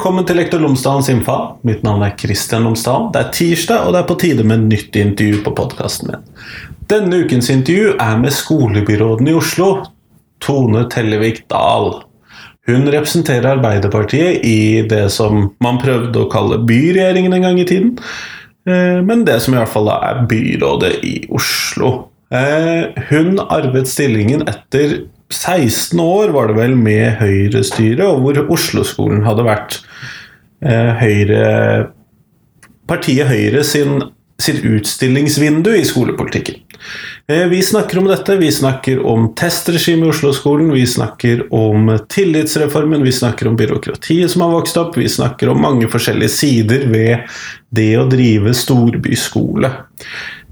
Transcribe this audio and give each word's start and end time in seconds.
Velkommen 0.00 0.24
til 0.24 0.38
Lektor 0.40 0.62
Lomsdalens 0.64 1.10
innfall. 1.12 1.42
Mitt 1.68 1.82
navn 1.84 2.00
er 2.06 2.14
Kristian 2.16 2.62
Lomsdalen. 2.64 3.10
Det 3.12 3.20
er 3.20 3.32
tirsdag, 3.36 3.82
og 3.84 3.92
det 3.92 3.98
er 3.98 4.06
på 4.08 4.14
tide 4.22 4.46
med 4.48 4.62
nytt 4.70 4.94
intervju 4.96 5.42
på 5.44 5.52
podkasten 5.58 6.08
min. 6.08 6.22
Denne 6.88 7.18
ukens 7.20 7.50
intervju 7.52 7.90
er 8.00 8.14
med 8.22 8.32
skolebyråden 8.32 9.28
i 9.28 9.34
Oslo, 9.36 9.66
Tone 10.40 10.86
Tellevik 10.88 11.42
Dahl. 11.52 11.98
Hun 12.64 12.88
representerer 12.88 13.50
Arbeiderpartiet 13.50 14.40
i 14.40 14.80
det 14.88 15.02
som 15.12 15.50
man 15.60 15.82
prøvde 15.84 16.24
å 16.24 16.30
kalle 16.32 16.62
byregjeringen 16.64 17.36
en 17.36 17.44
gang 17.50 17.60
i 17.60 17.68
tiden, 17.68 17.92
eh, 18.64 19.04
men 19.04 19.28
det 19.28 19.36
som 19.44 19.52
i 19.52 19.60
hvert 19.60 19.74
fall 19.76 19.92
er 19.98 20.24
byrådet 20.32 20.94
i 21.04 21.14
Oslo. 21.28 21.92
Eh, 22.32 22.88
hun 23.12 23.36
arvet 23.50 23.92
stillingen 23.92 24.48
etter 24.48 25.02
16 25.28 26.00
år 26.00 26.32
var 26.32 26.48
det 26.48 26.56
vel 26.56 26.72
med 26.88 27.20
Høyre-styret, 27.20 28.06
og 28.08 28.24
hvor 28.24 28.46
Oslo-skolen 28.56 29.28
hadde 29.28 29.44
vært 29.44 29.82
Høyre 30.60 31.90
Partiet 32.90 33.28
Høyre 33.30 33.62
sin, 33.64 34.00
sitt 34.42 34.64
utstillingsvindu 34.66 35.70
i 35.78 35.84
skolepolitikken. 35.86 36.56
Eh, 37.30 37.44
vi 37.46 37.60
snakker 37.62 38.00
om 38.00 38.08
dette, 38.10 38.34
vi 38.40 38.48
snakker 38.52 39.04
om 39.06 39.28
testregimet 39.38 40.08
i 40.08 40.10
Oslo-skolen, 40.10 40.72
vi 40.74 40.82
snakker 40.90 41.44
om 41.54 41.92
tillitsreformen, 42.10 43.04
vi 43.06 43.12
snakker 43.14 43.48
om 43.48 43.56
byråkratiet 43.56 44.32
som 44.32 44.42
har 44.42 44.50
vokst 44.56 44.80
opp, 44.80 44.98
vi 44.98 45.06
snakker 45.08 45.52
om 45.52 45.62
mange 45.62 45.86
forskjellige 45.92 46.34
sider 46.34 46.88
ved 46.90 47.30
det 47.70 47.92
å 48.00 48.08
drive 48.10 48.56
storbyskole. 48.58 49.70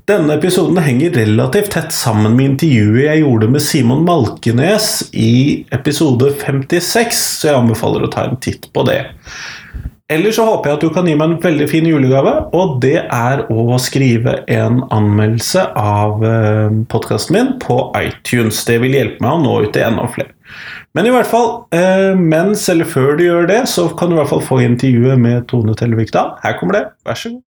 Denne 0.09 0.39
episoden 0.39 0.79
henger 0.81 1.19
relativt 1.19 1.75
tett 1.75 1.93
sammen 1.93 2.37
med 2.37 2.53
intervjuet 2.53 3.09
jeg 3.09 3.25
gjorde 3.25 3.51
med 3.53 3.65
Simon 3.67 4.07
Malkenes 4.07 5.09
i 5.13 5.67
episode 5.75 6.31
56, 6.39 7.19
så 7.43 7.51
jeg 7.51 7.59
anbefaler 7.65 8.07
å 8.07 8.13
ta 8.15 8.29
en 8.29 8.39
titt 8.41 8.71
på 8.73 8.87
det. 8.89 9.03
Ellers 10.09 10.39
så 10.39 10.45
håper 10.49 10.71
jeg 10.71 10.79
at 10.79 10.85
du 10.87 10.93
kan 10.95 11.09
gi 11.09 11.15
meg 11.21 11.35
en 11.35 11.41
veldig 11.43 11.67
fin 11.69 11.85
julegave, 11.85 12.31
og 12.57 12.79
det 12.81 13.03
er 13.03 13.43
å 13.53 13.77
skrive 13.83 14.39
en 14.49 14.79
anmeldelse 14.95 15.67
av 15.77 16.25
eh, 16.25 16.79
podkasten 16.89 17.37
min 17.37 17.51
på 17.61 17.77
iTunes. 17.99 18.63
Det 18.65 18.79
vil 18.81 18.97
hjelpe 18.97 19.21
meg 19.21 19.35
å 19.35 19.43
nå 19.43 19.59
ut 19.67 19.75
til 19.77 19.85
enda 19.85 20.07
flere. 20.09 20.33
Men 20.97 21.11
i 21.11 21.13
hvert 21.13 21.29
fall, 21.29 21.51
eh, 21.77 22.17
mens 22.17 22.65
eller 22.73 22.89
før 22.89 23.19
du 23.19 23.27
gjør 23.27 23.51
det, 23.53 23.61
så 23.69 23.85
kan 24.01 24.09
du 24.09 24.17
i 24.17 24.23
hvert 24.23 24.33
fall 24.33 24.47
få 24.47 24.63
intervjuet 24.65 25.21
med 25.21 25.45
Tone 25.53 25.77
Tellevik 25.77 26.15
da. 26.17 26.31
Her 26.41 26.57
kommer 26.57 26.79
det, 26.79 26.85
vær 27.05 27.21
så 27.21 27.35
god. 27.35 27.45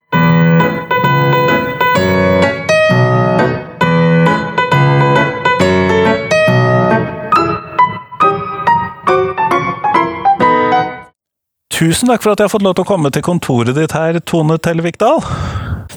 Tusen 11.72 12.10
takk 12.10 12.20
for 12.20 12.34
at 12.34 12.40
jeg 12.42 12.50
har 12.50 12.52
fått 12.52 12.64
lov 12.66 12.76
til 12.76 12.84
å 12.84 12.90
komme 12.90 13.10
til 13.14 13.24
kontoret 13.24 13.76
ditt 13.76 13.94
her, 13.96 14.18
Tone 14.28 14.58
Tellevik 14.60 14.98
Dahl. 15.00 15.22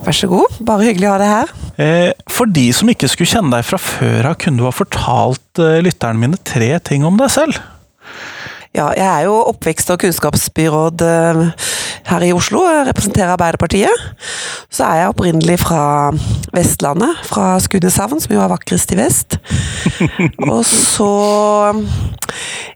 Vær 0.06 0.16
så 0.16 0.30
god. 0.32 0.58
Bare 0.64 0.88
hyggelig 0.88 1.10
å 1.10 1.14
ha 1.14 1.20
deg 1.20 1.32
her. 1.32 1.54
Eh, 1.82 2.12
for 2.32 2.48
de 2.48 2.70
som 2.76 2.90
ikke 2.92 3.10
skulle 3.12 3.32
kjenne 3.32 3.52
deg 3.52 3.66
fra 3.68 3.80
før 3.82 4.32
av, 4.32 4.38
kunne 4.40 4.62
du 4.62 4.68
ha 4.68 4.74
fortalt 4.76 5.62
eh, 5.62 5.82
lytterne 5.84 6.22
mine 6.22 6.40
tre 6.48 6.72
ting 6.86 7.04
om 7.08 7.20
deg 7.20 7.32
selv? 7.34 7.60
Ja, 8.76 8.90
jeg 8.92 9.08
er 9.08 9.22
jo 9.24 9.36
oppvekst- 9.54 9.92
og 9.94 10.02
kunnskapsbyråd 10.02 11.04
eh, 11.06 11.38
her 12.10 12.24
i 12.28 12.34
Oslo. 12.36 12.66
Jeg 12.68 12.90
representerer 12.90 13.32
Arbeiderpartiet. 13.32 14.02
Så 14.68 14.84
er 14.84 15.00
jeg 15.00 15.14
opprinnelig 15.14 15.62
fra 15.62 16.12
Vestlandet, 16.56 17.22
fra 17.24 17.54
Skudeneshavn, 17.64 18.20
som 18.20 18.36
jo 18.36 18.42
er 18.44 18.52
vakrest 18.52 18.92
i 18.92 19.00
vest. 19.00 19.38
og 20.52 20.66
så 20.68 21.12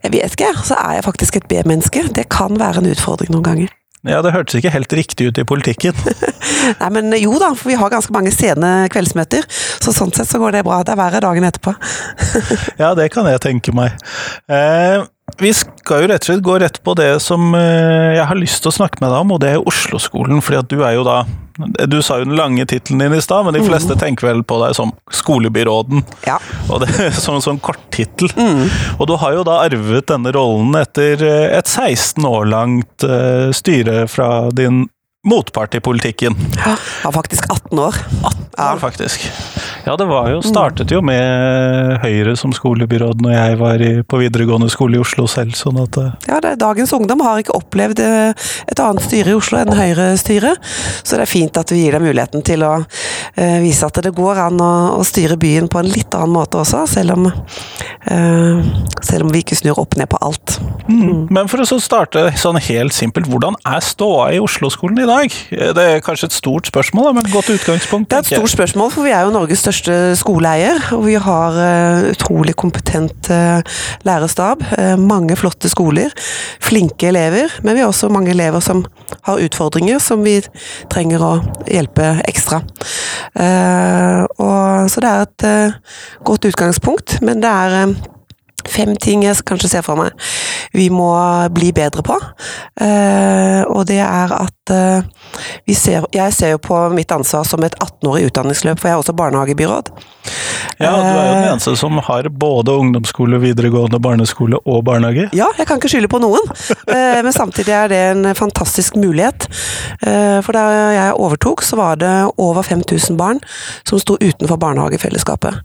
Jeg 0.04 0.14
vet 0.14 0.40
ikke, 0.40 0.54
så 0.64 0.80
er 0.80 1.00
jeg 1.00 1.08
faktisk 1.10 1.36
et 1.36 1.52
B-menneske. 1.52 2.06
Det 2.16 2.30
kan 2.32 2.56
være 2.60 2.80
en 2.80 2.92
utfordring 2.94 3.36
noen 3.36 3.50
ganger. 3.50 3.76
Ja, 4.08 4.22
Det 4.24 4.32
hørtes 4.32 4.56
ikke 4.56 4.72
helt 4.72 4.94
riktig 4.96 5.28
ut 5.28 5.38
i 5.38 5.44
politikken. 5.44 5.98
Nei, 6.80 6.90
men 6.96 7.12
jo 7.20 7.36
da, 7.42 7.52
for 7.52 7.68
vi 7.74 7.76
har 7.76 7.92
ganske 7.92 8.16
mange 8.16 8.32
sene 8.32 8.88
kveldsmøter. 8.94 9.44
Så 9.84 9.92
sånn 9.92 10.16
sett 10.16 10.32
så 10.32 10.40
går 10.40 10.56
det 10.56 10.64
bra. 10.64 10.80
Det 10.88 10.96
er 10.96 11.02
verre 11.02 11.20
dagen 11.28 11.44
etterpå. 11.44 11.76
ja, 12.82 12.94
det 12.96 13.10
kan 13.12 13.28
jeg 13.28 13.44
tenke 13.44 13.76
meg. 13.76 14.00
Eh, 14.48 15.04
vi 15.38 15.52
skal 15.54 15.79
jo 15.98 16.10
rett 16.12 16.22
og 16.22 16.30
slett 16.30 16.46
gå 16.46 16.56
rett 16.62 16.78
på 16.86 16.94
det 17.00 17.12
som 17.24 17.54
eh, 17.58 18.16
jeg 18.20 18.26
har 18.30 18.38
lyst 18.38 18.62
til 18.62 18.70
å 18.70 18.76
snakke 18.76 19.02
med 19.02 19.10
deg 19.10 19.24
om, 19.24 19.34
og 19.36 19.40
det 19.42 19.54
er 19.56 19.70
Oslo-skolen. 19.72 20.44
fordi 20.46 20.60
at 20.62 20.70
du 20.70 20.84
er 20.86 20.98
jo 21.00 21.06
da 21.08 21.24
Du 21.90 21.98
sa 22.06 22.20
jo 22.20 22.28
den 22.28 22.38
lange 22.38 22.64
tittelen 22.70 23.02
din 23.04 23.18
i 23.18 23.22
stad, 23.22 23.44
men 23.46 23.58
de 23.58 23.64
fleste 23.66 23.98
mm. 23.98 24.00
tenker 24.00 24.30
vel 24.30 24.44
på 24.48 24.62
deg 24.62 24.78
som 24.78 24.94
skolebyråden. 25.12 26.06
Ja. 26.28 26.38
Og 26.70 26.86
det 26.86 27.10
som 27.24 27.36
en 27.36 27.44
sånn 27.44 27.60
korttittel. 27.60 28.32
Mm. 28.38 28.70
Og 29.00 29.10
du 29.10 29.18
har 29.20 29.36
jo 29.36 29.44
da 29.48 29.58
arvet 29.66 30.08
denne 30.08 30.32
rollen 30.36 30.78
etter 30.80 31.26
eh, 31.26 31.58
et 31.58 31.68
16 31.68 32.24
år 32.30 32.48
langt 32.54 33.04
uh, 33.04 33.50
styre 33.56 34.06
fra 34.08 34.48
din 34.56 34.86
motpart 35.28 35.76
i 35.76 35.82
politikken. 35.84 36.36
Ja, 36.56 36.78
var 37.04 37.12
faktisk 37.12 37.50
18 37.50 37.80
år. 37.80 37.96
18 38.24 38.24
år, 38.24 38.48
ja. 38.58 38.78
faktisk. 38.80 39.28
Ja, 39.90 39.96
det 39.98 40.06
var 40.06 40.28
jo, 40.30 40.42
startet 40.46 40.92
jo 40.94 41.00
med 41.02 41.96
Høyre 42.04 42.36
som 42.38 42.52
skolebyråd 42.54 43.24
når 43.26 43.32
jeg 43.34 43.56
var 43.58 43.82
i, 43.82 43.88
på 44.06 44.20
videregående 44.22 44.68
skole 44.70 45.00
i 45.00 45.02
Oslo 45.02 45.24
selv. 45.26 45.56
sånn 45.58 45.80
at... 45.82 45.98
Eh, 45.98 46.28
ja, 46.30 46.36
det, 46.46 46.52
Dagens 46.62 46.92
ungdom 46.94 47.24
har 47.26 47.42
ikke 47.42 47.56
opplevd 47.58 48.04
eh, 48.06 48.52
et 48.70 48.82
annet 48.86 49.02
styre 49.02 49.34
i 49.34 49.38
Oslo 49.40 49.58
enn 49.58 49.74
Høyre-styret. 49.74 50.62
Så 51.02 51.18
det 51.18 51.26
er 51.26 51.32
fint 51.32 51.58
at 51.58 51.74
vi 51.74 51.80
gir 51.82 51.98
dem 51.98 52.06
muligheten 52.06 52.46
til 52.46 52.68
å 52.68 52.76
eh, 53.34 53.56
vise 53.64 53.90
at 53.90 53.98
det 54.06 54.12
går 54.14 54.44
an 54.44 54.62
å, 54.62 54.70
å, 55.00 55.08
styre 55.10 55.40
byen 55.42 55.72
på 55.74 55.82
en 55.82 55.90
litt 55.90 56.14
annen 56.14 56.36
måte 56.38 56.62
også, 56.62 56.84
selv 56.94 57.16
om, 57.16 57.26
eh, 58.14 58.62
selv 59.10 59.26
om 59.26 59.34
vi 59.34 59.42
ikke 59.42 59.58
snur 59.58 59.82
opp 59.82 59.98
ned 59.98 60.12
på 60.14 60.22
alt. 60.22 60.60
Mm. 60.86 61.26
Men 61.34 61.50
for 61.50 61.66
å 61.66 61.82
starte 61.82 62.28
sånn 62.38 62.62
helt 62.62 62.94
simpelt, 62.94 63.26
hvordan 63.34 63.58
er 63.66 63.82
ståa 63.82 64.30
i 64.38 64.44
Oslo-skolen 64.46 65.02
i 65.02 65.10
dag? 65.10 65.42
Det 65.50 65.90
er 65.96 66.06
kanskje 66.06 66.30
et 66.30 66.38
stort 66.38 66.70
spørsmål, 66.70 67.10
men 67.18 67.26
et 67.26 67.34
godt 67.34 67.50
utgangspunkt. 67.58 68.14
Det 68.14 68.22
er 68.22 68.28
et 68.28 68.34
stort 68.36 68.54
spørsmål, 68.54 68.94
for 68.94 69.10
vi 69.10 69.18
er 69.18 69.26
jo 69.26 69.34
Norges 69.34 69.66
største 69.66 69.79
største 69.80 70.18
skoleeier, 70.20 70.80
og 70.96 71.06
vi 71.08 71.16
har 71.20 71.56
uh, 71.56 72.10
utrolig 72.12 72.56
kompetent 72.60 73.30
uh, 73.32 73.62
lærerstab. 74.08 74.64
Uh, 74.76 75.00
mange 75.00 75.36
flotte 75.40 75.70
skoler, 75.72 76.12
flinke 76.60 77.08
elever, 77.08 77.50
men 77.64 77.76
vi 77.76 77.84
har 77.84 77.88
også 77.88 78.10
mange 78.12 78.32
elever 78.32 78.60
som 78.60 78.84
har 79.24 79.40
utfordringer 79.40 80.00
som 80.00 80.24
vi 80.24 80.40
trenger 80.92 81.24
å 81.24 81.32
hjelpe 81.68 82.20
ekstra. 82.28 82.62
Så 84.90 85.02
det 85.02 85.10
er 85.10 85.26
et 85.26 85.46
godt 86.26 86.46
utgangspunkt, 86.50 87.18
men 87.26 87.42
det 87.42 87.50
er 87.50 87.94
fem 88.70 88.94
ting 89.02 89.24
jeg 89.26 89.42
kanskje 89.48 89.72
ser 89.72 89.86
for 89.86 90.00
meg 90.00 90.14
vi 90.78 90.90
må 90.94 91.10
bli 91.56 91.72
bedre 91.74 92.04
på. 92.06 92.18
og 92.20 93.82
det 93.90 94.02
er 94.06 94.36
at 94.38 94.59
ser, 94.70 96.06
Jeg 96.14 96.34
ser 96.34 96.56
jo 96.56 96.62
på 96.64 96.78
mitt 96.94 97.12
ansvar 97.12 97.44
som 97.48 97.64
et 97.66 97.76
18-årig 97.80 98.30
utdanningsløp, 98.30 98.80
for 98.80 98.90
jeg 98.90 98.98
er 98.98 99.04
også 99.04 99.18
barnehagebyråd. 99.18 99.92
Ja, 100.80 100.92
du 100.96 101.04
er 101.04 101.26
jo 101.28 101.34
den 101.36 101.48
eneste 101.50 101.74
som 101.80 101.98
har 102.08 102.28
både 102.32 102.72
ungdomsskole, 102.80 103.40
videregående 103.44 104.00
barneskole 104.00 104.60
og 104.64 104.84
barnehage. 104.88 105.28
Ja, 105.36 105.50
jeg 105.58 105.68
kan 105.68 105.80
ikke 105.80 105.92
skylde 105.92 106.12
på 106.12 106.22
noen, 106.24 106.46
eh, 106.88 107.20
men 107.26 107.34
samtidig 107.36 107.74
er 107.76 107.92
det 107.92 108.00
en 108.14 108.30
fantastisk 108.38 108.96
mulighet. 109.00 109.50
Eh, 110.00 110.40
for 110.46 110.56
da 110.56 110.64
jeg 110.96 111.18
overtok, 111.20 111.64
så 111.68 111.80
var 111.80 112.00
det 112.00 112.14
over 112.38 112.64
5000 112.64 113.18
barn 113.20 113.42
som 113.84 114.00
sto 114.00 114.16
utenfor 114.22 114.60
barnehagefellesskapet. 114.62 115.60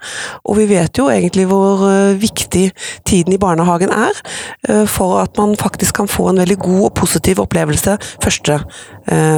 Og 0.45 0.59
vi 0.59 0.67
vet 0.73 0.99
jo 0.99 1.07
egentlig 1.13 1.47
hvor 1.51 1.87
eh, 1.91 2.19
viktig 2.19 2.67
tiden 3.07 3.37
i 3.37 3.41
barnehagen 3.41 3.93
er 3.95 4.23
for 4.91 5.19
at 5.21 5.37
man 5.39 5.55
faktisk 5.59 5.95
kan 5.99 6.09
få 6.09 6.31
en 6.31 6.41
veldig 6.41 6.57
god 6.59 6.83
og 6.89 6.95
positiv 6.99 7.41
opplevelse 7.43 7.97
første 8.23 8.59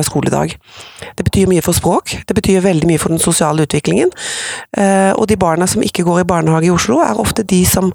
skoledag. 0.07 0.55
Det 1.19 1.25
betyr 1.27 1.49
mye 1.51 1.63
for 1.65 1.77
språk, 1.77 2.13
det 2.29 2.37
betyr 2.37 2.65
veldig 2.65 2.89
mye 2.89 3.01
for 3.03 3.13
den 3.13 3.23
sosiale 3.23 3.67
utviklingen. 3.67 4.13
Og 5.17 5.25
de 5.29 5.37
barna 5.41 5.67
som 5.67 5.83
ikke 5.83 6.05
går 6.07 6.21
i 6.23 6.29
barnehage 6.29 6.69
i 6.69 6.73
Oslo, 6.75 7.01
er 7.03 7.21
ofte 7.21 7.43
de 7.43 7.63
som 7.67 7.93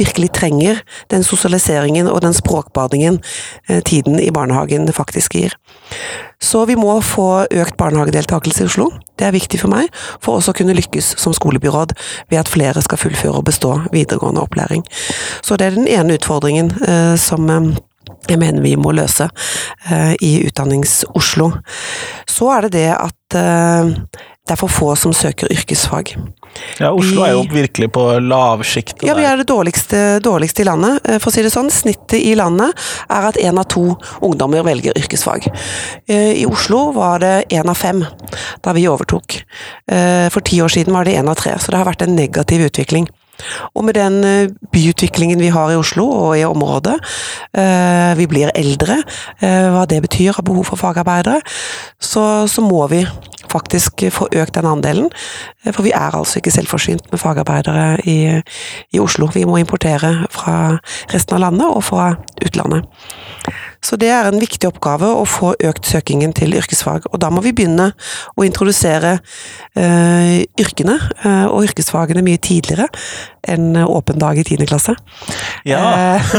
virkelig 0.00 0.30
trenger 0.36 0.80
den 1.10 1.24
sosialiseringen 1.26 2.08
og 2.08 2.22
den 2.24 2.34
språkbadingen 2.34 3.20
eh, 3.68 3.82
tiden 3.82 4.20
i 4.20 4.30
barnehagen 4.30 4.88
faktisk 4.92 5.34
gir. 5.34 5.54
Så 6.40 6.64
vi 6.64 6.76
må 6.76 7.00
få 7.04 7.46
økt 7.50 7.76
barnehagedeltakelse 7.76 8.64
i 8.64 8.70
Oslo. 8.70 8.88
Det 9.18 9.26
er 9.26 9.36
viktig 9.36 9.60
for 9.60 9.72
meg, 9.72 9.90
for 10.24 10.38
også 10.38 10.54
å 10.54 10.56
kunne 10.56 10.76
lykkes 10.76 11.14
som 11.20 11.34
skolebyråd 11.36 11.92
ved 12.30 12.40
at 12.40 12.48
flere 12.48 12.80
skal 12.84 13.00
fullføre 13.00 13.42
og 13.42 13.46
bestå 13.50 13.74
videregående 13.92 14.40
opplæring. 14.40 14.86
Så 15.44 15.60
det 15.60 15.68
er 15.68 15.76
den 15.76 15.90
ene 15.90 16.16
utfordringen 16.16 16.72
eh, 16.86 17.16
som 17.20 17.50
eh, 17.50 17.72
jeg 18.28 18.40
mener 18.40 18.62
vi 18.64 18.76
må 18.78 18.92
løse 18.96 19.28
uh, 19.30 20.12
i 20.20 20.34
Utdannings-Oslo. 20.48 21.52
Så 22.28 22.50
er 22.54 22.66
det 22.66 22.74
det 22.78 22.90
at 22.96 23.38
uh, 23.38 23.90
det 24.40 24.56
er 24.56 24.58
for 24.58 24.72
få 24.72 24.94
som 24.98 25.12
søker 25.14 25.50
yrkesfag. 25.52 26.12
Ja, 26.80 26.88
Oslo 26.90 27.22
er 27.22 27.36
jo 27.36 27.44
virkelig 27.52 27.90
på 27.94 28.02
lavsjiktet. 28.24 29.04
Ja, 29.06 29.14
vi 29.14 29.26
er 29.28 29.38
det 29.38 29.46
dårligste, 29.46 30.18
dårligste, 30.24 30.64
i 30.64 30.66
landet. 30.66 31.04
Eh, 31.06 31.20
for 31.22 31.30
å 31.30 31.34
si 31.36 31.44
det 31.44 31.52
sånn, 31.54 31.70
snittet 31.70 32.18
i 32.18 32.32
landet 32.34 32.74
er 33.06 33.28
at 33.28 33.38
én 33.38 33.60
av 33.60 33.68
to 33.70 33.84
ungdommer 34.26 34.66
velger 34.66 34.98
yrkesfag. 34.98 35.46
I 36.10 36.42
Oslo 36.48 36.88
var 36.96 37.22
det 37.22 37.34
én 37.54 37.70
av 37.70 37.78
fem 37.78 38.02
da 38.64 38.74
vi 38.74 38.88
overtok. 38.90 39.38
For 39.86 40.42
ti 40.42 40.58
år 40.64 40.74
siden 40.74 40.96
var 40.96 41.06
det 41.06 41.14
én 41.20 41.30
av 41.30 41.38
tre, 41.38 41.54
så 41.60 41.70
det 41.70 41.78
har 41.78 41.86
vært 41.86 42.02
en 42.08 42.18
negativ 42.18 42.66
utvikling. 42.66 43.06
Og 43.74 43.84
med 43.86 43.96
den 43.98 44.20
eh, 44.24 44.52
byutviklingen 44.72 45.40
vi 45.40 45.52
har 45.54 45.72
i 45.72 45.78
Oslo 45.78 46.06
og 46.08 46.38
i 46.38 46.44
området, 46.44 46.96
eh, 47.56 48.12
vi 48.18 48.26
blir 48.30 48.52
eldre, 48.54 49.00
eh, 49.40 49.68
hva 49.74 49.86
det 49.90 50.02
betyr 50.06 50.38
av 50.38 50.46
behov 50.48 50.70
for 50.70 50.80
fagarbeidere, 50.80 51.40
så, 52.00 52.46
så 52.50 52.64
må 52.64 52.86
vi 52.92 53.04
faktisk 53.50 54.04
få 54.14 54.28
økt 54.30 54.54
den 54.54 54.68
andelen. 54.68 55.08
For 55.72 55.82
vi 55.82 55.90
er 55.96 56.14
altså 56.14 56.38
ikke 56.38 56.52
selvforsynt 56.54 57.10
med 57.10 57.18
fagarbeidere 57.18 57.98
i, 58.06 58.18
i 58.94 59.02
Oslo. 59.02 59.26
Vi 59.34 59.42
må 59.48 59.58
importere 59.58 60.12
fra 60.30 60.78
resten 61.10 61.34
av 61.34 61.42
landet 61.48 61.66
og 61.66 61.82
fra 61.84 62.12
utlandet. 62.46 62.86
Så 63.80 63.96
det 63.96 64.10
er 64.12 64.28
en 64.28 64.40
viktig 64.40 64.68
oppgave 64.68 65.08
å 65.08 65.24
få 65.28 65.54
økt 65.56 65.88
søkingen 65.88 66.34
til 66.36 66.52
yrkesfag. 66.58 67.08
Og 67.10 67.20
da 67.22 67.30
må 67.32 67.40
vi 67.44 67.54
begynne 67.56 67.90
å 68.36 68.44
introdusere 68.44 69.16
eh, 69.78 70.42
yrkene 70.60 70.98
eh, 71.24 71.46
og 71.48 71.64
yrkesfagene 71.70 72.24
mye 72.26 72.42
tidligere 72.44 72.90
enn 73.48 73.76
åpen 73.84 74.18
dag 74.20 74.38
i 74.38 74.44
10. 74.44 74.66
klasse. 74.68 74.94
Ja. 75.68 75.80
Eh, 76.16 76.32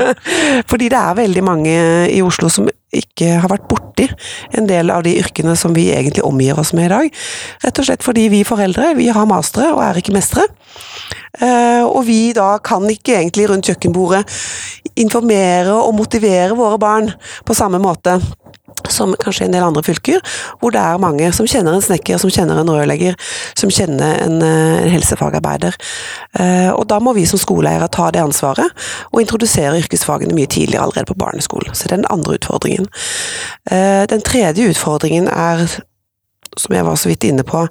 fordi 0.70 0.90
det 0.92 1.00
er 1.00 1.20
veldig 1.20 1.44
mange 1.44 1.74
i 2.10 2.22
Oslo 2.24 2.50
som 2.52 2.68
ikke 2.94 3.40
har 3.42 3.50
vært 3.50 3.66
borti 3.70 4.06
en 4.54 4.68
del 4.70 4.92
av 4.94 5.02
de 5.06 5.16
yrkene 5.18 5.56
som 5.58 5.74
vi 5.74 5.88
egentlig 5.94 6.24
omgir 6.26 6.58
oss 6.60 6.72
med 6.76 6.86
i 6.88 6.92
dag. 6.92 7.20
Rett 7.64 7.80
og 7.80 7.88
slett 7.88 8.06
fordi 8.06 8.28
vi 8.32 8.44
foreldre 8.46 8.92
vi 8.98 9.10
har 9.10 9.28
mastere 9.30 9.72
og 9.74 9.82
er 9.82 9.98
ikke 9.98 10.14
mestere. 10.14 10.46
Eh, 11.42 11.82
og 11.82 12.04
vi 12.06 12.30
da 12.36 12.54
kan 12.62 12.86
ikke 12.90 13.18
egentlig 13.18 13.48
rundt 13.50 13.66
kjøkkenbordet 13.70 14.22
informere 15.02 15.74
og 15.74 15.96
motivere 15.98 16.54
våre 16.54 16.78
barn 16.78 17.10
på 17.46 17.56
samme 17.56 17.80
måte 17.82 18.20
som 18.88 19.14
kanskje 19.20 19.46
en 19.46 19.54
del 19.54 19.64
andre 19.64 19.82
fylker, 19.86 20.20
hvor 20.60 20.74
det 20.74 20.80
er 20.82 21.00
mange 21.02 21.30
som 21.36 21.48
kjenner 21.48 21.76
en 21.76 21.84
snekker, 21.84 22.18
som 22.20 22.32
kjenner 22.32 22.60
en 22.60 22.72
rørlegger, 22.72 23.16
som 23.58 23.72
kjenner 23.72 24.20
en, 24.24 24.42
eh, 24.42 24.82
en 24.84 24.92
helsefagarbeider. 24.92 25.74
Eh, 26.38 26.70
og 26.74 26.86
da 26.88 27.00
må 27.00 27.14
vi 27.14 27.24
som 27.26 27.40
skoleeiere 27.40 27.88
ta 27.90 28.10
det 28.10 28.22
ansvaret, 28.22 28.70
og 29.12 29.20
introdusere 29.20 29.80
yrkesfagene 29.80 30.34
mye 30.34 30.50
tidligere 30.50 30.84
allerede 30.84 31.12
på 31.12 31.18
barneskolen. 31.18 31.74
Så 31.74 31.88
det 31.88 31.92
er 31.92 32.02
den 32.02 32.12
andre 32.12 32.38
utfordringen. 32.38 32.86
Den 34.10 34.22
tredje 34.22 34.68
utfordringen 34.68 35.28
er 35.28 35.68
som 36.56 36.74
jeg 36.74 36.86
var 36.86 36.96
så 36.96 37.08
vidt 37.10 37.24
inne 37.24 37.44
på, 37.46 37.64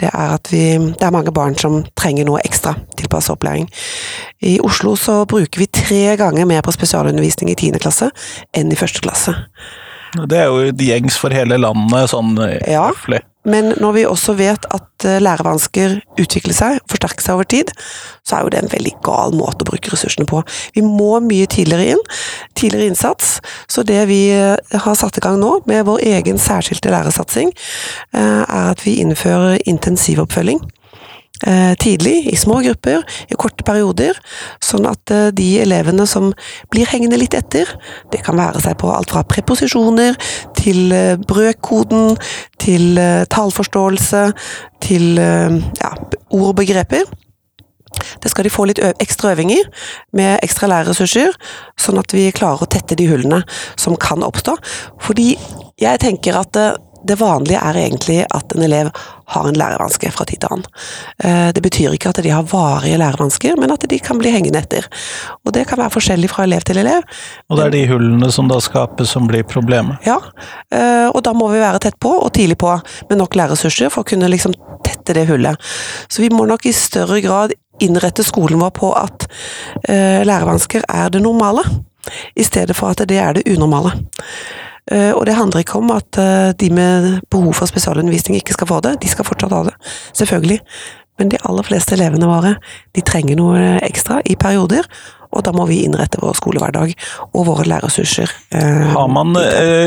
det 0.00 0.10
er 0.12 0.34
at 0.36 0.52
vi, 0.52 0.78
det 0.78 1.02
er 1.02 1.14
mange 1.14 1.32
barn 1.34 1.56
som 1.58 1.80
trenger 1.98 2.28
noe 2.28 2.42
ekstra 2.46 2.74
tilpasset 2.98 3.34
opplæring. 3.34 3.68
I 4.46 4.58
Oslo 4.64 4.94
så 4.96 5.24
bruker 5.28 5.62
vi 5.62 5.66
tre 5.66 6.16
ganger 6.20 6.48
mer 6.48 6.62
på 6.62 6.74
spesialundervisning 6.74 7.50
i 7.52 7.58
10. 7.58 7.78
klasse 7.82 8.10
enn 8.56 8.72
i 8.72 8.78
første 8.78 9.02
klasse. 9.04 9.34
Det 10.28 10.38
er 10.38 10.46
jo 10.48 10.70
gjengs 10.72 11.18
for 11.20 11.34
hele 11.34 11.58
landet, 11.60 12.10
sånn 12.12 12.36
Ja. 12.66 12.88
høflig. 12.92 13.20
Men 13.48 13.72
når 13.80 13.92
vi 13.94 14.04
også 14.04 14.34
vet 14.36 14.66
at 14.74 15.06
eh, 15.08 15.20
lærevansker 15.22 15.98
utvikler 16.20 16.56
seg, 16.56 16.80
forsterker 16.90 17.24
seg 17.24 17.38
over 17.38 17.48
tid, 17.48 17.70
så 18.26 18.36
er 18.36 18.44
jo 18.44 18.52
det 18.52 18.60
en 18.62 18.72
veldig 18.72 18.92
gal 19.06 19.32
måte 19.36 19.64
å 19.64 19.68
bruke 19.70 19.92
ressursene 19.94 20.26
på. 20.28 20.42
Vi 20.76 20.82
må 20.84 21.14
mye 21.24 21.48
tidligere 21.50 21.94
inn. 21.94 22.02
Tidligere 22.58 22.90
innsats. 22.92 23.38
Så 23.70 23.86
det 23.88 24.02
vi 24.10 24.20
eh, 24.34 24.58
har 24.84 24.98
satt 24.98 25.20
i 25.20 25.24
gang 25.24 25.38
nå, 25.40 25.62
med 25.70 25.86
vår 25.88 26.02
egen 26.10 26.40
særskilte 26.42 26.92
lærersatsing, 26.92 27.54
eh, 28.12 28.42
er 28.42 28.74
at 28.74 28.84
vi 28.84 28.98
innfører 29.04 29.62
intensivoppfølging. 29.70 30.60
Eh, 31.46 31.74
tidlig, 31.74 32.32
i 32.32 32.36
små 32.36 32.60
grupper, 32.60 33.04
i 33.30 33.36
korte 33.38 33.62
perioder, 33.62 34.16
sånn 34.64 34.88
at 34.90 35.12
eh, 35.14 35.28
de 35.30 35.46
elevene 35.62 36.02
som 36.10 36.32
blir 36.72 36.88
hengende 36.90 37.20
litt 37.20 37.36
etter, 37.38 37.70
det 38.10 38.24
kan 38.26 38.34
være 38.34 38.58
seg 38.64 38.74
på 38.80 38.90
alt 38.90 39.14
fra 39.14 39.22
preposisjoner 39.22 40.18
til 40.58 40.90
eh, 40.90 41.14
brøkkoden, 41.30 42.18
til 42.58 42.98
tallforståelse, 43.30 44.24
til 44.82 45.14
ja, 45.14 45.92
ord 46.34 46.48
og 46.50 46.56
begreper. 46.58 47.06
Det 48.18 48.32
skal 48.32 48.44
de 48.44 48.52
få 48.52 48.66
litt 48.68 48.82
ekstra 48.98 49.30
øving 49.36 49.52
i, 49.54 49.60
med 50.18 50.42
ekstra 50.44 50.68
lærerressurser, 50.70 51.38
sånn 51.78 52.02
at 52.02 52.12
vi 52.14 52.26
klarer 52.34 52.66
å 52.66 52.70
tette 52.70 52.98
de 52.98 53.06
hullene 53.08 53.44
som 53.78 53.96
kan 53.96 54.26
oppstå. 54.26 54.58
Fordi 55.06 55.30
jeg 55.78 56.02
tenker 56.02 56.42
at 56.42 56.58
det 57.08 57.18
vanlige 57.20 57.60
er 57.60 57.78
egentlig 57.80 58.18
at 58.34 58.54
en 58.54 58.64
elev 58.64 58.90
har 59.28 59.48
en 59.48 59.58
lærevanske 59.58 60.10
fra 60.12 60.24
tid 60.28 60.40
til 60.42 60.52
annen. 60.52 60.66
Eh, 61.24 61.48
det 61.54 61.62
betyr 61.64 61.94
ikke 61.96 62.12
at 62.12 62.20
de 62.24 62.32
har 62.32 62.46
varige 62.48 62.98
lærevansker, 63.00 63.58
men 63.60 63.72
at 63.74 63.84
de 63.90 63.98
kan 64.00 64.20
bli 64.20 64.32
hengende 64.32 64.62
etter. 64.62 64.86
Og 65.44 65.52
det 65.56 65.66
kan 65.68 65.80
være 65.80 65.92
forskjellig 65.96 66.30
fra 66.32 66.46
elev 66.48 66.64
til 66.68 66.80
elev. 66.80 67.04
Og 67.48 67.58
det 67.58 67.66
er 67.66 67.74
de 67.76 67.84
hullene 67.92 68.30
som 68.32 68.48
da 68.50 68.60
skapes 68.64 69.12
som 69.12 69.28
blir 69.28 69.44
problemet? 69.48 70.00
Ja, 70.08 70.18
eh, 70.72 71.08
og 71.08 71.22
da 71.26 71.34
må 71.36 71.50
vi 71.52 71.62
være 71.62 71.82
tett 71.84 71.98
på, 72.00 72.12
og 72.22 72.32
tidlig 72.36 72.58
på, 72.60 72.72
med 73.10 73.20
nok 73.20 73.36
lærerressurser 73.36 73.92
for 73.92 74.04
å 74.04 74.08
kunne 74.08 74.30
liksom 74.32 74.56
tette 74.86 75.16
det 75.16 75.28
hullet. 75.28 75.56
Så 76.08 76.24
vi 76.24 76.32
må 76.32 76.48
nok 76.48 76.66
i 76.68 76.76
større 76.76 77.20
grad 77.24 77.56
innrette 77.84 78.24
skolen 78.26 78.60
vår 78.60 78.72
på 78.74 78.92
at 78.98 79.28
eh, 79.88 80.24
lærevansker 80.26 80.88
er 80.88 81.12
det 81.14 81.22
normale, 81.22 81.64
i 82.34 82.44
stedet 82.46 82.76
for 82.76 82.94
at 82.94 83.04
det 83.08 83.18
er 83.20 83.36
det 83.36 83.44
unormale. 83.52 83.92
Eh, 84.90 85.10
og 85.12 85.26
det 85.28 85.36
handler 85.36 85.64
ikke 85.64 85.80
om 85.80 85.92
at 85.92 86.18
eh, 86.20 86.50
de 86.58 86.70
med 86.72 87.08
behov 87.32 87.52
for 87.58 87.70
spesialundervisning 87.70 88.38
ikke 88.38 88.56
skal 88.56 88.70
få 88.70 88.80
det, 88.84 88.96
de 89.02 89.10
skal 89.10 89.26
fortsatt 89.28 89.54
ha 89.54 89.62
det. 89.68 89.76
Selvfølgelig. 90.16 90.58
Men 91.18 91.32
de 91.32 91.40
aller 91.50 91.66
fleste 91.66 91.96
elevene 91.96 92.28
våre 92.30 92.54
de 92.96 93.04
trenger 93.04 93.38
noe 93.38 93.78
ekstra 93.84 94.20
i 94.24 94.38
perioder, 94.38 94.86
og 95.34 95.42
da 95.44 95.52
må 95.52 95.66
vi 95.68 95.82
innrette 95.84 96.20
vår 96.22 96.38
skolehverdag 96.38 96.94
og 97.34 97.48
våre 97.50 97.66
lærerressurser. 97.68 98.32
Eh, 98.54 98.84
har 98.94 99.10
man 99.12 99.36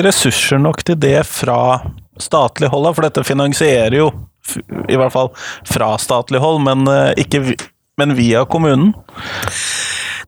ressurser 0.06 0.62
nok 0.62 0.84
til 0.86 1.00
det 1.02 1.24
fra 1.30 1.80
statlig 2.22 2.70
hold, 2.70 2.92
for 2.94 3.08
dette 3.08 3.26
finansierer 3.26 3.98
jo 3.98 4.12
i 4.92 4.98
hvert 5.00 5.14
fall 5.14 5.32
fra 5.70 5.96
statlig 6.02 6.42
hold, 6.44 6.60
men, 6.66 6.84
ikke, 7.18 7.56
men 7.98 8.14
via 8.18 8.44
kommunen? 8.50 8.92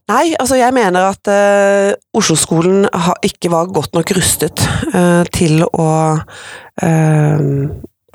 Nei, 0.04 0.34
altså 0.36 0.58
jeg 0.58 0.74
mener 0.76 1.06
at 1.08 1.28
uh, 1.32 1.94
Oslo-skolen 2.18 2.84
ikke 3.24 3.48
var 3.54 3.70
godt 3.72 3.94
nok 3.96 4.10
rustet 4.18 4.60
uh, 4.92 5.24
til 5.32 5.64
å 5.64 5.86
uh, 6.20 7.46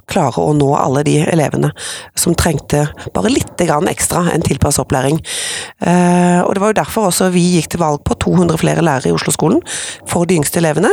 klare 0.09 0.43
å 0.43 0.53
nå 0.57 0.67
alle 0.77 1.01
de 1.07 1.15
elevene 1.23 1.71
som 2.17 2.37
trengte 2.37 2.83
bare 3.15 3.31
litt 3.33 3.61
ekstra 3.61 4.23
en 4.33 4.45
tilpasset 4.45 4.81
opplæring. 4.81 5.19
og 5.85 6.49
Det 6.49 6.61
var 6.63 6.71
jo 6.71 6.79
derfor 6.79 7.09
også 7.11 7.27
vi 7.29 7.43
gikk 7.59 7.67
til 7.69 7.83
valg 7.83 8.01
på 8.01 8.17
200 8.17 8.57
flere 8.57 8.81
lærere 8.81 9.11
i 9.11 9.13
Oslo-skolen 9.13 9.61
for 10.09 10.25
de 10.25 10.39
yngste 10.41 10.63
elevene. 10.63 10.89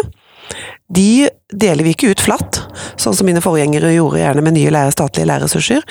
De 0.92 1.30
deler 1.48 1.88
vi 1.88 1.96
ikke 1.96 2.12
ut 2.12 2.20
flatt, 2.20 2.65
sånn 3.00 3.16
som 3.16 3.28
mine 3.28 3.42
forgjengere 3.44 3.94
gjorde 3.94 4.22
gjerne 4.22 4.44
med 4.44 4.56
nye 4.56 4.72
lærer, 4.74 4.94
statlige 4.94 5.28
lærerressurser. 5.30 5.84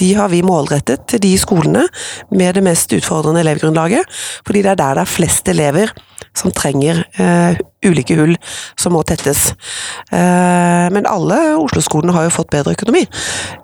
De 0.00 0.12
har 0.18 0.30
vi 0.32 0.44
målrettet 0.46 1.06
til 1.10 1.22
de 1.24 1.32
skolene 1.40 1.86
med 2.30 2.58
det 2.58 2.64
mest 2.66 2.92
utfordrende 2.94 3.42
elevgrunnlaget, 3.44 4.06
fordi 4.46 4.64
det 4.64 4.74
er 4.74 4.80
der 4.82 4.98
det 4.98 5.04
er 5.06 5.16
flest 5.16 5.48
elever 5.48 5.92
som 6.36 6.52
trenger 6.54 7.02
eh, 7.18 7.58
ulike 7.86 8.16
hull 8.18 8.34
som 8.78 8.94
må 8.94 9.02
tettes. 9.06 9.52
Eh, 10.12 10.86
men 10.94 11.08
alle 11.08 11.38
Oslo-skolene 11.58 12.14
har 12.14 12.28
jo 12.28 12.34
fått 12.38 12.52
bedre 12.54 12.74
økonomi. 12.76 13.04